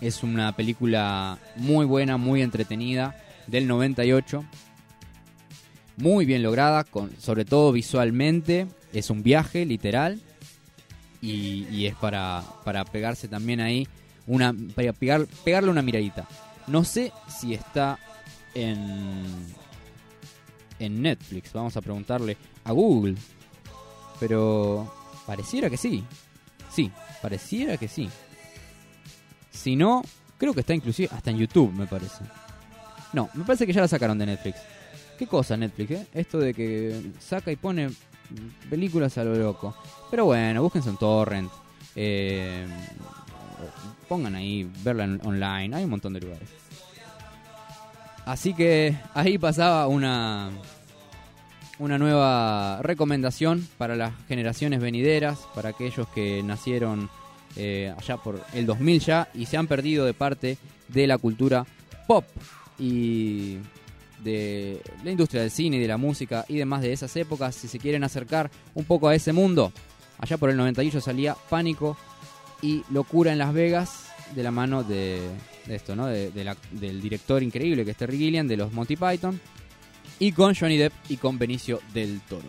Es 0.00 0.22
una 0.22 0.56
película 0.56 1.38
muy 1.56 1.84
buena, 1.84 2.16
muy 2.16 2.42
entretenida, 2.42 3.16
del 3.46 3.66
98. 3.66 4.44
Muy 5.98 6.24
bien 6.24 6.42
lograda, 6.42 6.86
sobre 7.18 7.44
todo 7.44 7.72
visualmente. 7.72 8.66
Es 8.92 9.10
un 9.10 9.22
viaje, 9.22 9.66
literal. 9.66 10.20
Y, 11.20 11.66
y 11.70 11.86
es 11.86 11.94
para, 11.96 12.42
para 12.64 12.84
pegarse 12.86 13.28
también 13.28 13.60
ahí, 13.60 13.86
una, 14.26 14.54
para 14.74 14.94
pegar, 14.94 15.26
pegarle 15.44 15.70
una 15.70 15.82
miradita. 15.82 16.26
No 16.66 16.82
sé 16.82 17.12
si 17.28 17.52
está 17.52 17.98
en, 18.54 19.26
en 20.78 21.02
Netflix. 21.02 21.52
Vamos 21.52 21.76
a 21.76 21.82
preguntarle 21.82 22.38
a 22.70 22.72
Google. 22.72 23.16
Pero 24.18 24.92
pareciera 25.26 25.68
que 25.70 25.76
sí. 25.76 26.04
Sí, 26.70 26.90
pareciera 27.22 27.76
que 27.76 27.88
sí. 27.88 28.08
Si 29.50 29.76
no, 29.76 30.02
creo 30.38 30.54
que 30.54 30.60
está 30.60 30.74
inclusive 30.74 31.08
hasta 31.12 31.30
en 31.30 31.38
YouTube, 31.38 31.72
me 31.72 31.86
parece. 31.86 32.24
No, 33.12 33.28
me 33.34 33.44
parece 33.44 33.66
que 33.66 33.72
ya 33.72 33.80
la 33.80 33.88
sacaron 33.88 34.18
de 34.18 34.26
Netflix. 34.26 34.58
¿Qué 35.18 35.26
cosa 35.26 35.56
Netflix, 35.56 35.90
eh? 35.90 36.06
Esto 36.14 36.38
de 36.38 36.54
que 36.54 37.12
saca 37.18 37.52
y 37.52 37.56
pone 37.56 37.90
películas 38.70 39.18
a 39.18 39.24
lo 39.24 39.34
loco. 39.34 39.74
Pero 40.10 40.26
bueno, 40.26 40.62
búsquense 40.62 40.88
en 40.90 40.96
torrent. 40.96 41.50
Eh, 41.94 42.66
pongan 44.08 44.34
ahí, 44.34 44.70
verla 44.82 45.04
online. 45.24 45.76
Hay 45.76 45.84
un 45.84 45.90
montón 45.90 46.12
de 46.12 46.20
lugares. 46.20 46.48
Así 48.24 48.54
que 48.54 48.96
ahí 49.14 49.38
pasaba 49.38 49.86
una 49.88 50.50
una 51.80 51.98
nueva 51.98 52.80
recomendación 52.82 53.66
para 53.78 53.96
las 53.96 54.12
generaciones 54.28 54.80
venideras, 54.80 55.38
para 55.54 55.70
aquellos 55.70 56.06
que 56.08 56.42
nacieron 56.42 57.08
eh, 57.56 57.92
allá 57.98 58.18
por 58.18 58.40
el 58.52 58.66
2000 58.66 59.00
ya 59.00 59.28
y 59.34 59.46
se 59.46 59.56
han 59.56 59.66
perdido 59.66 60.04
de 60.04 60.14
parte 60.14 60.58
de 60.88 61.06
la 61.06 61.18
cultura 61.18 61.66
pop 62.06 62.24
y 62.78 63.56
de 64.22 64.80
la 65.02 65.10
industria 65.10 65.40
del 65.40 65.50
cine 65.50 65.78
y 65.78 65.80
de 65.80 65.88
la 65.88 65.96
música 65.96 66.44
y 66.48 66.58
demás 66.58 66.82
de 66.82 66.92
esas 66.92 67.16
épocas. 67.16 67.54
Si 67.54 67.66
se 67.66 67.78
quieren 67.78 68.04
acercar 68.04 68.50
un 68.74 68.84
poco 68.84 69.08
a 69.08 69.14
ese 69.14 69.32
mundo, 69.32 69.72
allá 70.18 70.36
por 70.36 70.50
el 70.50 70.58
98 70.58 71.00
salía 71.00 71.34
Pánico 71.48 71.96
y 72.60 72.82
Locura 72.90 73.32
en 73.32 73.38
Las 73.38 73.54
Vegas 73.54 74.04
de 74.34 74.42
la 74.42 74.50
mano 74.50 74.84
de, 74.84 75.22
esto, 75.66 75.96
¿no? 75.96 76.06
Del 76.06 77.00
director 77.00 77.42
increíble 77.42 77.86
que 77.86 77.92
es 77.92 77.96
Terry 77.96 78.18
Gilliam 78.18 78.46
de 78.46 78.58
los 78.58 78.70
Monty 78.70 78.96
Python 78.96 79.40
y 80.20 80.30
con 80.30 80.54
Johnny 80.54 80.76
Depp 80.76 80.92
y 81.08 81.16
con 81.16 81.38
Benicio 81.38 81.80
del 81.92 82.20
Toro. 82.20 82.48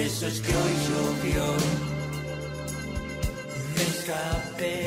Eso 0.00 0.26
es 0.26 0.40
que 0.40 0.56
hoy 0.56 0.74
llovió. 0.88 1.44
Me 3.74 3.82
escapé 3.82 4.84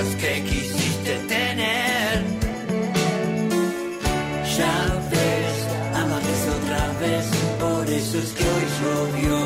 cosas 0.00 0.14
que 0.16 0.42
quisiste 0.42 1.14
tener. 1.28 2.22
Ya 4.56 4.76
ves, 5.10 5.56
amames 5.94 6.42
otra 6.58 6.84
vez, 7.00 7.26
por 7.60 7.90
eso 7.90 8.18
es 8.18 8.30
que 8.32 8.44
hoy 8.44 8.66
llovió. 8.80 9.38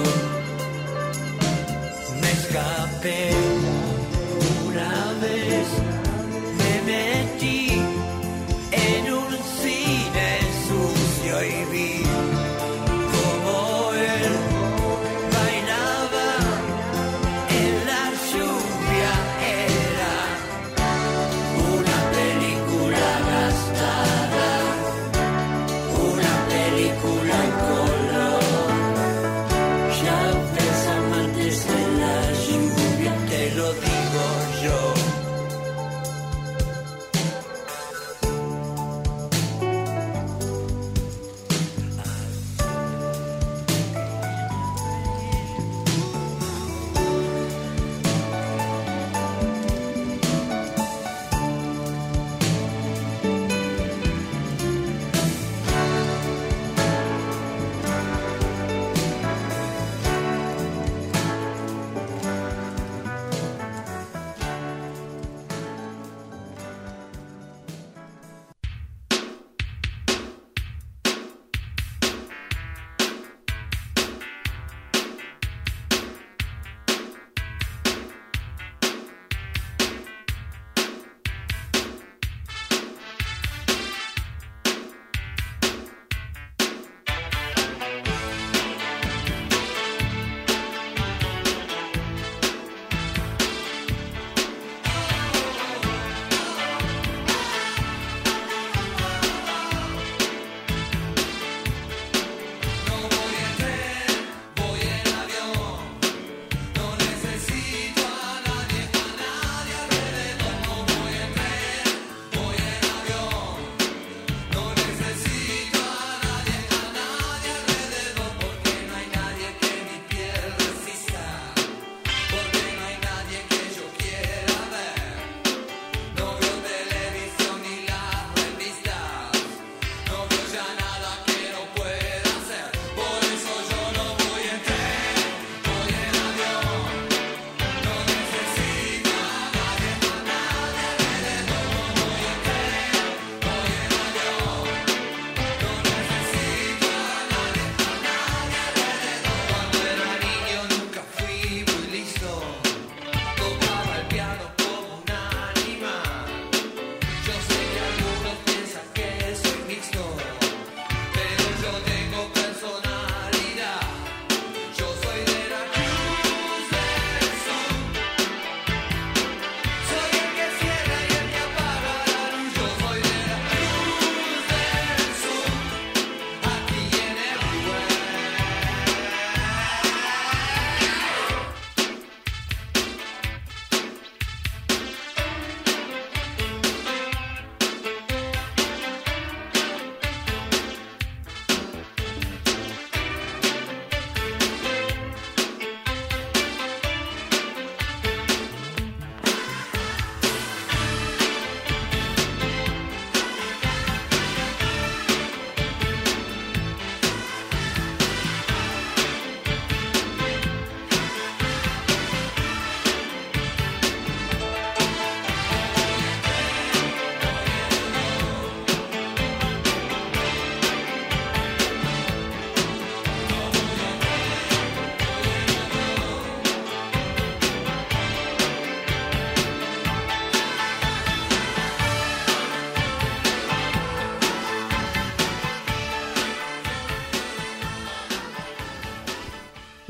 Me 2.20 2.30
escapé 2.32 3.53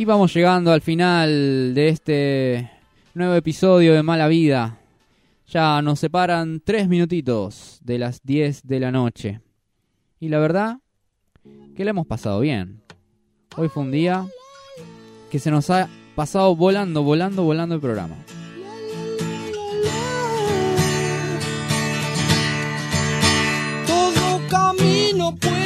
Y 0.05 0.07
vamos 0.07 0.35
llegando 0.35 0.71
al 0.71 0.83
final 0.83 1.73
de 1.73 1.89
este 1.89 2.71
nuevo 3.15 3.33
episodio 3.37 3.95
de 3.95 4.03
Mala 4.03 4.29
Vida. 4.29 4.79
Ya 5.47 5.81
nos 5.81 5.99
separan 5.99 6.61
tres 6.63 6.89
minutitos 6.89 7.79
de 7.83 7.99
las 7.99 8.21
10 8.23 8.67
de 8.67 8.81
la 8.81 8.93
noche. 8.93 9.41
Y 10.21 10.29
la 10.29 10.41
verdad 10.41 10.77
que 11.75 11.85
la 11.87 11.93
hemos 11.93 12.07
pasado 12.07 12.41
bien. 12.41 12.83
Hoy 13.57 13.71
fue 13.71 13.83
un 13.83 13.93
día 13.93 14.27
que 15.31 15.39
se 15.39 15.51
nos 15.51 15.71
ha 15.71 15.89
pasado 16.15 16.55
volando, 16.55 17.03
volando, 17.03 17.43
volando 17.43 17.75
el 17.75 17.81
programa. 17.81 18.17
Todo 23.87 24.49
camino 24.51 25.35
puede. 25.35 25.64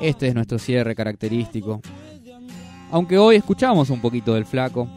Este 0.00 0.28
es 0.28 0.34
nuestro 0.34 0.58
cierre 0.58 0.94
característico. 0.94 1.80
Aunque 2.90 3.18
hoy 3.18 3.36
escuchamos 3.36 3.90
un 3.90 4.00
poquito 4.00 4.34
del 4.34 4.46
flaco, 4.46 4.88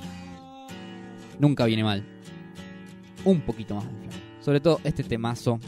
nunca 1.40 1.66
viene 1.66 1.84
mal. 1.84 2.06
Un 3.26 3.42
poquito 3.42 3.76
más 3.76 3.86
del 3.86 3.96
flaco. 3.96 4.16
Sobre 4.42 4.60
todo 4.60 4.80
este 4.84 5.04
temazo 5.04 5.60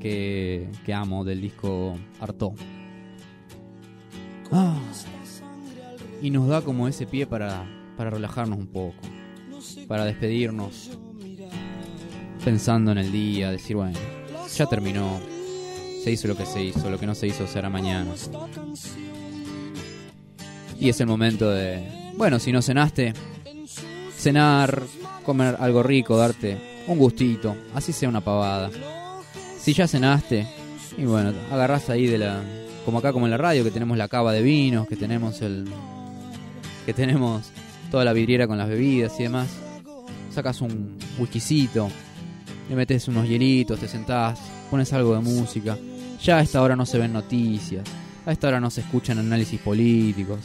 que, 0.00 0.68
que 0.84 0.92
amo 0.94 1.24
del 1.24 1.40
disco 1.40 1.96
Arto. 2.20 2.54
Ah, 4.50 4.78
y 6.22 6.30
nos 6.30 6.48
da 6.48 6.62
como 6.62 6.88
ese 6.88 7.06
pie 7.06 7.26
para, 7.26 7.64
para 7.96 8.10
relajarnos 8.10 8.58
un 8.58 8.66
poco, 8.66 8.96
para 9.86 10.04
despedirnos 10.04 10.98
pensando 12.44 12.92
en 12.92 12.98
el 12.98 13.12
día, 13.12 13.50
decir, 13.50 13.76
bueno, 13.76 13.98
ya 14.54 14.66
terminó, 14.66 15.20
se 16.02 16.10
hizo 16.10 16.28
lo 16.28 16.36
que 16.36 16.46
se 16.46 16.62
hizo, 16.62 16.90
lo 16.90 16.98
que 16.98 17.06
no 17.06 17.14
se 17.14 17.26
hizo 17.26 17.46
será 17.46 17.68
mañana. 17.68 18.12
Y 20.80 20.88
es 20.88 21.00
el 21.00 21.06
momento 21.06 21.50
de, 21.50 22.12
bueno, 22.16 22.38
si 22.38 22.52
no 22.52 22.62
cenaste, 22.62 23.12
cenar, 24.16 24.82
comer 25.24 25.56
algo 25.58 25.82
rico, 25.82 26.16
darte 26.16 26.56
un 26.86 26.98
gustito, 26.98 27.56
así 27.74 27.92
sea 27.92 28.08
una 28.08 28.20
pavada. 28.20 28.70
Si 29.58 29.72
ya 29.72 29.88
cenaste, 29.88 30.46
y 30.96 31.04
bueno, 31.04 31.32
agarrás 31.50 31.90
ahí 31.90 32.06
de 32.06 32.18
la, 32.18 32.42
como 32.84 32.98
acá 32.98 33.12
como 33.12 33.26
en 33.26 33.30
la 33.30 33.36
radio, 33.36 33.64
que 33.64 33.70
tenemos 33.70 33.98
la 33.98 34.08
cava 34.08 34.32
de 34.32 34.42
vinos, 34.42 34.86
que 34.88 34.96
tenemos 34.96 35.42
el, 35.42 35.66
que 36.86 36.94
tenemos 36.94 37.50
toda 37.90 38.04
la 38.04 38.12
vidriera 38.12 38.46
con 38.46 38.56
las 38.56 38.68
bebidas 38.68 39.18
y 39.18 39.24
demás. 39.24 39.48
Sacas 40.32 40.60
un 40.60 40.96
whiskycito, 41.18 41.88
le 42.68 42.76
metes 42.76 43.08
unos 43.08 43.28
hielitos, 43.28 43.80
te 43.80 43.88
sentás, 43.88 44.38
pones 44.68 44.92
algo 44.92 45.14
de 45.14 45.20
música. 45.20 45.76
Ya 46.22 46.38
a 46.38 46.40
esta 46.40 46.62
hora 46.62 46.76
no 46.76 46.86
se 46.86 46.98
ven 46.98 47.12
noticias, 47.12 47.84
a 48.26 48.32
esta 48.32 48.48
hora 48.48 48.60
no 48.60 48.70
se 48.70 48.80
escuchan 48.80 49.18
análisis 49.18 49.60
políticos. 49.60 50.40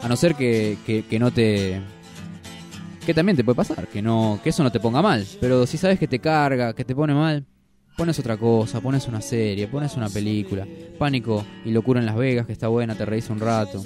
A 0.00 0.08
no 0.08 0.16
ser 0.16 0.34
que, 0.34 0.78
que, 0.84 1.04
que 1.04 1.18
no 1.18 1.32
te... 1.32 1.80
Que 3.04 3.12
también 3.12 3.36
te 3.36 3.44
puede 3.44 3.56
pasar, 3.56 3.86
que, 3.88 4.00
no, 4.00 4.40
que 4.42 4.50
eso 4.50 4.62
no 4.62 4.72
te 4.72 4.80
ponga 4.80 5.02
mal. 5.02 5.26
Pero 5.40 5.66
si 5.66 5.76
sabes 5.76 5.98
que 5.98 6.08
te 6.08 6.18
carga, 6.18 6.72
que 6.74 6.84
te 6.84 6.94
pone 6.94 7.12
mal, 7.12 7.44
pones 7.96 8.18
otra 8.18 8.36
cosa, 8.36 8.80
pones 8.80 9.06
una 9.08 9.20
serie, 9.20 9.68
pones 9.68 9.94
una 9.96 10.08
película. 10.08 10.66
Pánico 10.98 11.44
y 11.64 11.70
locura 11.70 12.00
en 12.00 12.06
Las 12.06 12.16
Vegas, 12.16 12.46
que 12.46 12.52
está 12.52 12.68
buena, 12.68 12.94
te 12.94 13.04
reís 13.04 13.28
un 13.30 13.40
rato. 13.40 13.82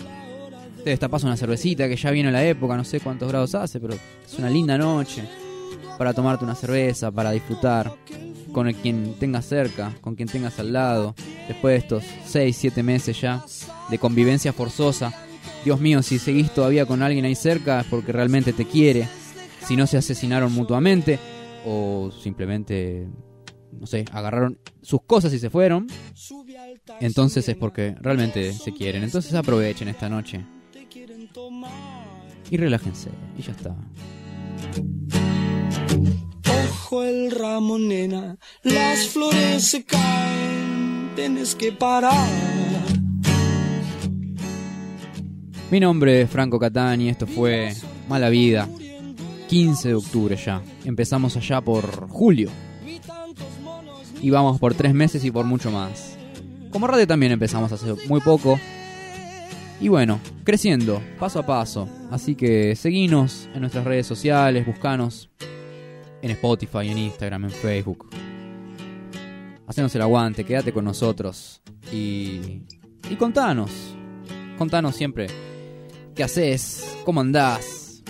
Te 0.84 0.90
destapas 0.90 1.24
una 1.24 1.36
cervecita, 1.36 1.88
que 1.88 1.96
ya 1.96 2.10
viene 2.10 2.30
la 2.30 2.44
época, 2.44 2.76
no 2.76 2.84
sé 2.84 3.00
cuántos 3.00 3.28
grados 3.28 3.54
hace, 3.54 3.80
pero 3.80 3.94
es 3.94 4.38
una 4.38 4.50
linda 4.50 4.78
noche 4.78 5.24
para 5.98 6.14
tomarte 6.14 6.44
una 6.44 6.54
cerveza, 6.54 7.10
para 7.10 7.32
disfrutar 7.32 7.92
con 8.52 8.72
quien 8.72 9.14
tengas 9.18 9.46
cerca, 9.46 9.94
con 10.00 10.14
quien 10.14 10.28
tengas 10.28 10.58
al 10.58 10.72
lado, 10.72 11.14
después 11.46 11.72
de 11.72 11.78
estos 11.78 12.04
6, 12.26 12.56
7 12.56 12.82
meses 12.82 13.20
ya 13.20 13.44
de 13.88 13.98
convivencia 13.98 14.52
forzosa. 14.52 15.12
Dios 15.64 15.80
mío, 15.80 16.02
si 16.02 16.18
seguís 16.18 16.50
todavía 16.52 16.86
con 16.86 17.02
alguien 17.02 17.24
ahí 17.24 17.34
cerca 17.34 17.80
es 17.80 17.86
porque 17.86 18.12
realmente 18.12 18.52
te 18.52 18.64
quiere. 18.64 19.08
Si 19.66 19.76
no 19.76 19.86
se 19.86 19.98
asesinaron 19.98 20.52
mutuamente 20.52 21.18
o 21.66 22.10
simplemente, 22.10 23.08
no 23.72 23.86
sé, 23.86 24.04
agarraron 24.12 24.58
sus 24.80 25.02
cosas 25.02 25.32
y 25.34 25.38
se 25.38 25.50
fueron, 25.50 25.86
entonces 27.00 27.48
es 27.48 27.56
porque 27.56 27.94
realmente 28.00 28.52
se 28.52 28.72
quieren. 28.72 29.02
Entonces 29.02 29.34
aprovechen 29.34 29.88
esta 29.88 30.08
noche 30.08 30.44
y 32.50 32.56
relájense 32.56 33.10
y 33.36 33.42
ya 33.42 33.52
está. 33.52 33.76
Ojo 36.90 37.04
el 37.04 37.28
las 38.62 39.08
flores 39.08 39.62
se 39.62 39.84
caen, 39.84 41.10
tienes 41.14 41.54
que 41.54 41.70
parar. 41.70 42.26
Mi 45.70 45.80
nombre 45.80 46.22
es 46.22 46.30
Franco 46.30 46.58
Catani, 46.58 47.10
esto 47.10 47.26
fue 47.26 47.74
Mala 48.08 48.30
Vida, 48.30 48.66
15 49.48 49.88
de 49.88 49.94
octubre 49.96 50.34
ya. 50.36 50.62
Empezamos 50.86 51.36
allá 51.36 51.60
por 51.60 52.08
julio. 52.08 52.48
Y 54.22 54.30
vamos 54.30 54.58
por 54.58 54.72
tres 54.72 54.94
meses 54.94 55.22
y 55.26 55.30
por 55.30 55.44
mucho 55.44 55.70
más. 55.70 56.16
Como 56.70 56.86
radio 56.86 57.06
también 57.06 57.32
empezamos 57.32 57.70
hace 57.70 57.96
muy 58.08 58.22
poco. 58.22 58.58
Y 59.78 59.88
bueno, 59.88 60.20
creciendo, 60.42 61.02
paso 61.20 61.40
a 61.40 61.44
paso. 61.44 61.86
Así 62.10 62.34
que 62.34 62.74
seguinos 62.76 63.46
en 63.52 63.60
nuestras 63.60 63.84
redes 63.84 64.06
sociales, 64.06 64.64
buscanos 64.64 65.28
en 66.22 66.30
Spotify, 66.30 66.88
en 66.88 66.98
Instagram, 66.98 67.44
en 67.44 67.50
Facebook. 67.50 68.08
Hacenos 69.66 69.94
el 69.94 70.02
aguante, 70.02 70.44
quédate 70.44 70.72
con 70.72 70.84
nosotros. 70.84 71.60
Y, 71.92 72.62
y 73.10 73.16
contanos. 73.16 73.70
Contanos 74.56 74.96
siempre 74.96 75.28
qué 76.18 76.24
haces, 76.24 76.96
cómo 77.04 77.20
andás. 77.20 78.02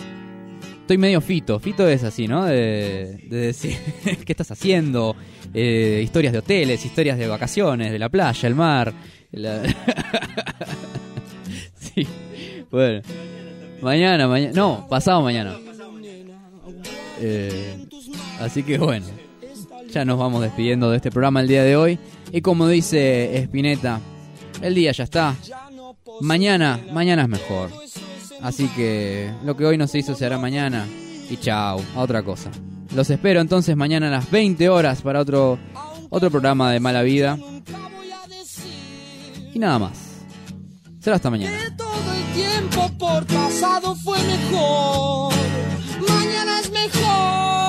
Estoy 0.81 0.97
medio 0.97 1.21
fito. 1.21 1.61
Fito 1.61 1.87
es 1.87 2.03
así, 2.05 2.27
¿no? 2.27 2.47
De, 2.47 3.23
de 3.29 3.37
decir 3.37 3.77
qué 4.25 4.33
estás 4.33 4.51
haciendo. 4.51 5.15
Eh, 5.53 6.01
historias 6.03 6.33
de 6.33 6.39
hoteles, 6.39 6.85
historias 6.87 7.19
de 7.19 7.27
vacaciones, 7.27 7.93
de 7.93 7.99
la 7.99 8.09
playa, 8.09 8.49
el 8.49 8.55
mar. 8.55 8.95
sí. 11.75 12.07
Bueno. 12.71 13.03
Mañana, 13.83 14.27
mañana. 14.27 14.53
No, 14.55 14.87
pasado 14.89 15.21
mañana. 15.21 15.55
Eh, 17.21 17.87
así 18.41 18.63
que 18.63 18.79
bueno. 18.79 19.07
Ya 19.91 20.05
nos 20.05 20.19
vamos 20.19 20.43
despidiendo 20.43 20.91
de 20.91 20.97
este 20.97 21.11
programa 21.11 21.41
el 21.41 21.49
día 21.49 21.63
de 21.63 21.77
hoy. 21.77 21.99
Y 22.31 22.43
como 22.43 22.69
dice 22.69 23.39
Spinetta, 23.39 24.01
el 24.61 24.75
día 24.75 24.93
ya 24.93 25.05
está. 25.05 25.35
Mañana, 26.21 26.79
mañana 26.93 27.23
es 27.23 27.29
mejor. 27.29 27.71
Así 28.43 28.69
que 28.69 29.33
lo 29.45 29.57
que 29.57 29.65
hoy 29.65 29.79
no 29.79 29.87
se 29.87 29.99
hizo 29.99 30.15
se 30.15 30.27
hará 30.27 30.39
mañana. 30.39 30.87
Y 31.31 31.37
chao, 31.39 31.81
a 31.95 32.01
otra 32.01 32.23
cosa. 32.23 32.51
Los 32.95 33.09
espero 33.11 33.41
entonces 33.41 33.77
mañana 33.77 34.09
a 34.09 34.11
las 34.11 34.31
20 34.31 34.69
horas 34.69 35.03
para 35.03 35.21
otro, 35.21 35.59
otro 36.11 36.31
programa 36.31 36.71
de 36.71 36.81
mala 36.81 37.03
vida. 37.03 37.39
Y 39.55 39.59
nada 39.59 39.79
más. 39.79 40.09
Será 41.01 41.17
hasta 41.17 41.31
mañana. 41.31 41.57
Todo 41.77 41.89
el 42.13 42.35
tiempo 42.35 42.91
por 42.99 43.27
pasado 43.27 43.95
fue 43.95 44.19
mejor. 44.25 45.38
Mañana 46.09 46.61
es 46.61 46.71
mejor. 46.71 47.68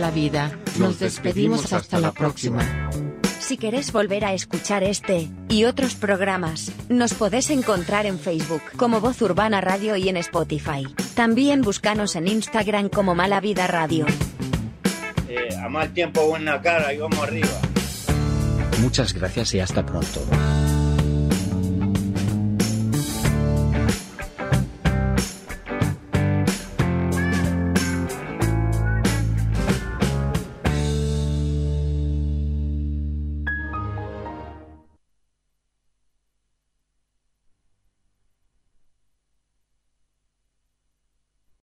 Mala 0.00 0.12
Vida. 0.12 0.50
Nos 0.78 0.98
despedimos 0.98 1.74
hasta 1.74 2.00
la 2.00 2.12
próxima. 2.12 2.62
Si 3.38 3.58
querés 3.58 3.92
volver 3.92 4.24
a 4.24 4.32
escuchar 4.32 4.82
este 4.82 5.28
y 5.50 5.64
otros 5.64 5.94
programas, 5.94 6.72
nos 6.88 7.12
podés 7.12 7.50
encontrar 7.50 8.06
en 8.06 8.18
Facebook 8.18 8.62
como 8.78 9.02
Voz 9.02 9.20
Urbana 9.20 9.60
Radio 9.60 9.96
y 9.96 10.08
en 10.08 10.16
Spotify. 10.16 10.86
También 11.14 11.60
búscanos 11.60 12.16
en 12.16 12.28
Instagram 12.28 12.88
como 12.88 13.14
Mala 13.14 13.40
Vida 13.42 13.66
Radio. 13.66 14.06
Eh, 15.28 15.54
a 15.62 15.68
mal 15.68 15.92
tiempo 15.92 16.26
buena 16.26 16.62
cara 16.62 16.94
y 16.94 16.98
vamos 16.98 17.18
arriba. 17.18 17.60
Muchas 18.80 19.12
gracias 19.12 19.52
y 19.52 19.60
hasta 19.60 19.84
pronto. 19.84 20.22